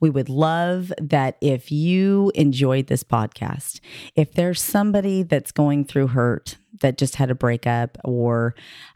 We 0.00 0.10
would 0.10 0.28
love 0.28 0.92
that 0.98 1.36
if 1.40 1.70
you 1.70 2.32
enjoyed 2.34 2.86
this 2.86 3.04
podcast, 3.04 3.80
if 4.14 4.32
there's 4.32 4.62
somebody 4.62 5.22
that's 5.22 5.52
going 5.52 5.84
through 5.84 6.08
hurt, 6.08 6.56
that 6.80 6.98
just 6.98 7.16
had 7.16 7.30
a 7.30 7.34
breakup 7.34 7.98
or 8.04 8.54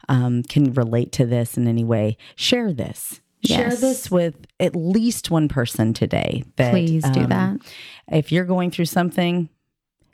um, 0.09 0.43
can 0.43 0.73
relate 0.73 1.11
to 1.13 1.25
this 1.25 1.57
in 1.57 1.67
any 1.67 1.83
way, 1.83 2.17
share 2.35 2.73
this. 2.73 3.21
Share 3.45 3.73
this 3.73 4.11
with 4.11 4.35
at 4.59 4.75
least 4.75 5.31
one 5.31 5.47
person 5.47 5.93
today. 5.93 6.43
That, 6.57 6.71
Please 6.71 7.03
do 7.09 7.21
um, 7.21 7.29
that. 7.29 7.57
If 8.11 8.33
you're 8.33 8.43
going 8.43 8.69
through 8.69 8.85
something, 8.85 9.47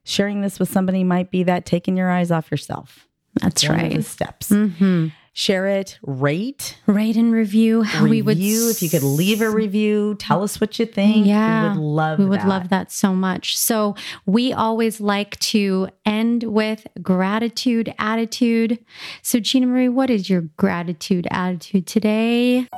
sharing 0.04 0.42
this 0.42 0.60
with 0.60 0.70
somebody 0.70 1.04
might 1.04 1.32
be 1.32 1.42
that 1.44 1.66
taking 1.66 1.98
your 1.98 2.12
eyes 2.12 2.30
off 2.30 2.52
yourself. 2.52 3.08
That's 3.42 3.68
One 3.68 3.80
right. 3.80 4.04
steps. 4.04 4.50
hmm 4.50 5.08
Share 5.38 5.68
it, 5.68 6.00
rate, 6.02 6.78
Rate 6.86 7.18
and 7.18 7.34
review. 7.34 7.84
we 8.02 8.22
would 8.22 8.38
review. 8.38 8.70
If 8.70 8.82
you 8.82 8.90
could 8.90 9.04
leave 9.04 9.42
a 9.42 9.50
review, 9.50 10.16
tell 10.18 10.44
us 10.44 10.62
what 10.62 10.80
you 10.80 10.86
think. 10.86 11.28
Yeah, 11.28 11.64
we 11.64 11.70
would 11.78 11.78
love. 11.78 12.20
We 12.20 12.26
would 12.26 12.40
that. 12.40 12.48
love 12.48 12.70
that 12.70 12.90
so 12.90 13.14
much. 13.14 13.58
So 13.58 13.96
we 14.26 14.54
always 14.54 15.02
like 15.02 15.38
to 15.52 15.90
end 16.06 16.44
with 16.44 16.88
gratitude 17.02 17.94
attitude. 18.00 18.80
So 19.24 19.42
Gina 19.42 19.68
Marie, 19.68 19.90
what 19.90 20.10
is 20.10 20.30
your 20.30 20.40
gratitude 20.56 21.28
attitude 21.30 21.86
today? 21.86 22.70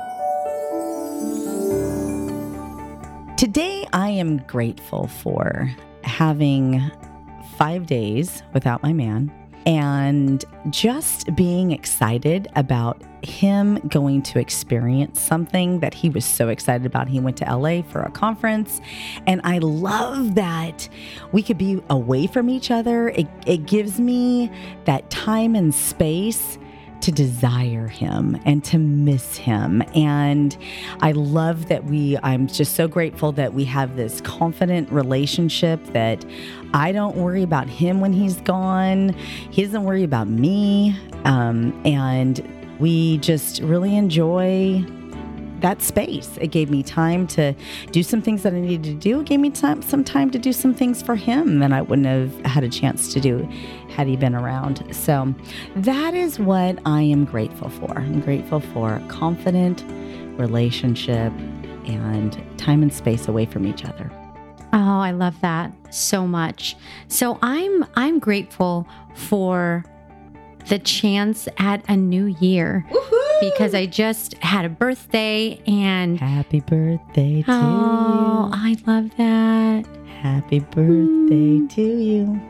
Today, 3.36 3.86
I 3.92 4.08
am 4.08 4.38
grateful 4.48 5.06
for 5.06 5.72
having 6.02 6.90
five 7.56 7.86
days 7.86 8.42
without 8.52 8.82
my 8.82 8.92
man 8.92 9.32
and 9.68 10.46
just 10.70 11.36
being 11.36 11.72
excited 11.72 12.48
about 12.56 13.02
him 13.22 13.76
going 13.88 14.22
to 14.22 14.38
experience 14.38 15.20
something 15.20 15.80
that 15.80 15.92
he 15.92 16.08
was 16.08 16.24
so 16.24 16.48
excited 16.48 16.86
about. 16.86 17.06
He 17.06 17.20
went 17.20 17.36
to 17.36 17.44
LA 17.44 17.82
for 17.82 18.00
a 18.00 18.10
conference, 18.10 18.80
and 19.26 19.42
I 19.44 19.58
love 19.58 20.36
that 20.36 20.88
we 21.32 21.42
could 21.42 21.58
be 21.58 21.82
away 21.90 22.26
from 22.26 22.48
each 22.48 22.70
other. 22.70 23.10
It, 23.10 23.28
it 23.44 23.66
gives 23.66 24.00
me 24.00 24.50
that 24.86 25.10
time 25.10 25.54
and 25.54 25.74
space 25.74 26.56
to 27.00 27.12
desire 27.12 27.86
him 27.86 28.40
and 28.44 28.64
to 28.64 28.78
miss 28.78 29.36
him. 29.36 29.82
And 29.94 30.56
I 31.00 31.12
love 31.12 31.68
that 31.68 31.84
we, 31.84 32.18
I'm 32.22 32.46
just 32.46 32.74
so 32.74 32.88
grateful 32.88 33.32
that 33.32 33.54
we 33.54 33.64
have 33.64 33.96
this 33.96 34.20
confident 34.20 34.90
relationship 34.90 35.84
that 35.92 36.24
I 36.74 36.92
don't 36.92 37.16
worry 37.16 37.42
about 37.42 37.68
him 37.68 38.00
when 38.00 38.12
he's 38.12 38.40
gone. 38.40 39.10
He 39.50 39.62
doesn't 39.64 39.84
worry 39.84 40.04
about 40.04 40.28
me. 40.28 40.98
Um, 41.24 41.80
and 41.84 42.40
we 42.78 43.18
just 43.18 43.60
really 43.62 43.96
enjoy 43.96 44.84
that 45.60 45.82
space. 45.82 46.38
It 46.40 46.48
gave 46.48 46.70
me 46.70 46.82
time 46.82 47.26
to 47.28 47.54
do 47.90 48.02
some 48.02 48.22
things 48.22 48.42
that 48.42 48.52
I 48.52 48.60
needed 48.60 48.84
to 48.84 48.94
do. 48.94 49.20
It 49.20 49.26
gave 49.26 49.40
me 49.40 49.50
time, 49.50 49.82
some 49.82 50.04
time 50.04 50.30
to 50.30 50.38
do 50.38 50.52
some 50.52 50.74
things 50.74 51.02
for 51.02 51.16
him 51.16 51.58
that 51.58 51.72
I 51.72 51.82
wouldn't 51.82 52.06
have 52.06 52.46
had 52.46 52.64
a 52.64 52.68
chance 52.68 53.12
to 53.14 53.20
do 53.20 53.48
had 53.90 54.06
he 54.06 54.16
been 54.16 54.34
around. 54.34 54.94
So 54.94 55.34
that 55.76 56.14
is 56.14 56.38
what 56.38 56.78
I 56.84 57.02
am 57.02 57.24
grateful 57.24 57.68
for. 57.68 57.98
I'm 57.98 58.20
grateful 58.20 58.60
for 58.60 58.94
a 58.94 59.06
confident 59.08 59.84
relationship 60.38 61.32
and 61.86 62.40
time 62.58 62.82
and 62.82 62.92
space 62.92 63.28
away 63.28 63.46
from 63.46 63.66
each 63.66 63.84
other. 63.84 64.10
Oh, 64.72 65.00
I 65.00 65.12
love 65.12 65.40
that 65.40 65.72
so 65.94 66.26
much. 66.26 66.76
So 67.08 67.38
I'm 67.42 67.86
I'm 67.96 68.18
grateful 68.18 68.86
for 69.14 69.84
the 70.68 70.78
chance 70.78 71.48
at 71.58 71.82
a 71.88 71.96
new 71.96 72.26
year 72.26 72.86
because 73.40 73.74
I 73.74 73.86
just 73.86 74.34
had 74.38 74.64
a 74.64 74.68
birthday 74.68 75.60
and 75.66 76.18
Happy 76.18 76.60
birthday 76.60 77.42
to 77.42 77.50
oh, 77.50 77.54
you. 77.54 77.66
oh, 77.66 78.50
I 78.52 78.76
love 78.86 79.10
that. 79.16 79.86
Happy 80.20 80.60
birthday 80.60 81.58
hmm. 81.58 81.66
to 81.68 81.82
you. 81.82 82.40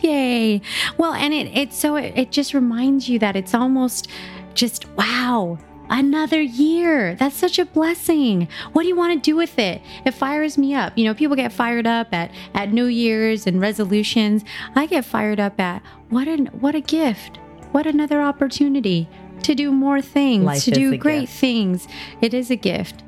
Yay. 0.00 0.62
Well, 0.96 1.12
and 1.12 1.34
it 1.34 1.56
it 1.56 1.72
so 1.72 1.96
it, 1.96 2.14
it 2.16 2.32
just 2.32 2.54
reminds 2.54 3.08
you 3.08 3.18
that 3.18 3.36
it's 3.36 3.54
almost 3.54 4.08
just 4.54 4.86
wow, 4.96 5.58
another 5.90 6.40
year. 6.40 7.14
That's 7.16 7.36
such 7.36 7.58
a 7.58 7.66
blessing. 7.66 8.48
What 8.72 8.82
do 8.82 8.88
you 8.88 8.96
want 8.96 9.12
to 9.12 9.30
do 9.30 9.36
with 9.36 9.58
it? 9.58 9.82
It 10.06 10.12
fires 10.12 10.56
me 10.56 10.74
up. 10.74 10.96
You 10.96 11.04
know, 11.04 11.14
people 11.14 11.36
get 11.36 11.52
fired 11.52 11.86
up 11.86 12.14
at 12.14 12.30
at 12.54 12.72
New 12.72 12.86
Year's 12.86 13.46
and 13.46 13.60
resolutions. 13.60 14.44
I 14.74 14.86
get 14.86 15.04
fired 15.04 15.40
up 15.40 15.60
at 15.60 15.82
what 16.08 16.28
an 16.28 16.46
what 16.46 16.74
a 16.74 16.80
gift. 16.80 17.39
What 17.72 17.86
another 17.86 18.20
opportunity 18.22 19.08
to 19.42 19.54
do 19.54 19.70
more 19.72 20.00
things, 20.02 20.44
Life 20.44 20.64
to 20.64 20.70
do 20.70 20.96
great 20.96 21.20
gift. 21.22 21.32
things. 21.34 21.88
It 22.20 22.34
is 22.34 22.50
a 22.50 22.56
gift. 22.56 23.02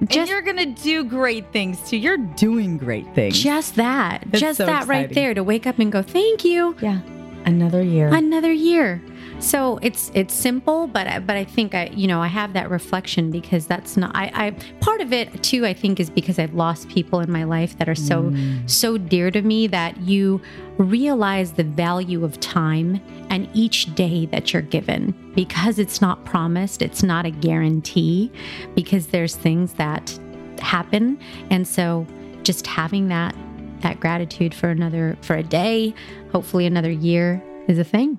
and 0.00 0.10
Just 0.10 0.30
you're 0.30 0.42
gonna 0.42 0.66
do 0.66 1.04
great 1.04 1.52
things 1.52 1.80
too. 1.88 1.96
You're 1.96 2.16
doing 2.18 2.76
great 2.76 3.06
things. 3.14 3.40
just 3.42 3.76
that. 3.76 4.24
That's 4.26 4.40
just 4.40 4.58
so 4.58 4.66
that 4.66 4.86
right 4.88 5.08
there 5.12 5.32
to 5.34 5.42
wake 5.42 5.66
up 5.66 5.78
and 5.78 5.90
go, 5.92 6.02
"Thank 6.02 6.44
you." 6.44 6.74
yeah, 6.82 7.00
another 7.44 7.82
year. 7.82 8.08
another 8.08 8.52
year 8.52 9.00
so 9.38 9.78
it's 9.82 10.10
it's 10.14 10.32
simple 10.32 10.86
but 10.86 11.06
I, 11.06 11.18
but 11.18 11.36
I 11.36 11.44
think 11.44 11.74
I 11.74 11.86
you 11.88 12.06
know 12.06 12.20
I 12.22 12.26
have 12.26 12.54
that 12.54 12.70
reflection 12.70 13.30
because 13.30 13.66
that's 13.66 13.96
not 13.96 14.10
I, 14.14 14.30
I 14.34 14.50
part 14.80 15.00
of 15.00 15.12
it 15.12 15.42
too 15.42 15.66
I 15.66 15.74
think 15.74 16.00
is 16.00 16.08
because 16.08 16.38
I've 16.38 16.54
lost 16.54 16.88
people 16.88 17.20
in 17.20 17.30
my 17.30 17.44
life 17.44 17.76
that 17.78 17.88
are 17.88 17.94
so 17.94 18.24
mm. 18.24 18.68
so 18.68 18.96
dear 18.96 19.30
to 19.30 19.42
me 19.42 19.66
that 19.68 19.98
you 19.98 20.40
realize 20.78 21.52
the 21.52 21.64
value 21.64 22.24
of 22.24 22.40
time 22.40 23.00
and 23.30 23.48
each 23.54 23.94
day 23.94 24.26
that 24.26 24.52
you're 24.52 24.62
given. 24.62 25.14
Because 25.34 25.78
it's 25.78 26.00
not 26.00 26.24
promised 26.24 26.80
it's 26.80 27.02
not 27.02 27.26
a 27.26 27.30
guarantee 27.30 28.32
because 28.74 29.08
there's 29.08 29.36
things 29.36 29.74
that 29.74 30.18
happen. 30.60 31.18
And 31.50 31.68
so 31.68 32.06
just 32.42 32.66
having 32.66 33.08
that 33.08 33.34
that 33.80 34.00
gratitude 34.00 34.54
for 34.54 34.70
another 34.70 35.18
for 35.20 35.36
a 35.36 35.42
day 35.42 35.94
hopefully 36.32 36.64
another 36.64 36.90
year 36.90 37.42
is 37.68 37.78
a 37.78 37.84
thing 37.84 38.18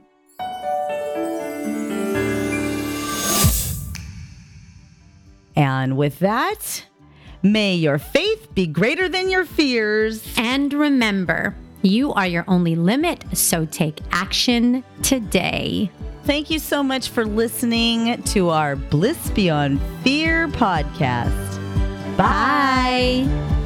And 5.57 5.97
with 5.97 6.19
that, 6.19 6.85
may 7.41 7.73
your 7.75 7.97
faith 7.97 8.53
be 8.53 8.67
greater 8.67 9.09
than 9.09 9.29
your 9.29 9.43
fears. 9.43 10.23
And 10.37 10.71
remember, 10.71 11.55
you 11.81 12.13
are 12.13 12.27
your 12.27 12.45
only 12.47 12.75
limit, 12.75 13.23
so 13.33 13.65
take 13.65 13.99
action 14.11 14.83
today. 15.01 15.91
Thank 16.25 16.51
you 16.51 16.59
so 16.59 16.83
much 16.83 17.09
for 17.09 17.25
listening 17.25 18.21
to 18.23 18.49
our 18.49 18.75
Bliss 18.75 19.31
Beyond 19.31 19.81
Fear 20.03 20.49
podcast. 20.49 21.57
Bye. 22.17 23.25
Bye. 23.25 23.56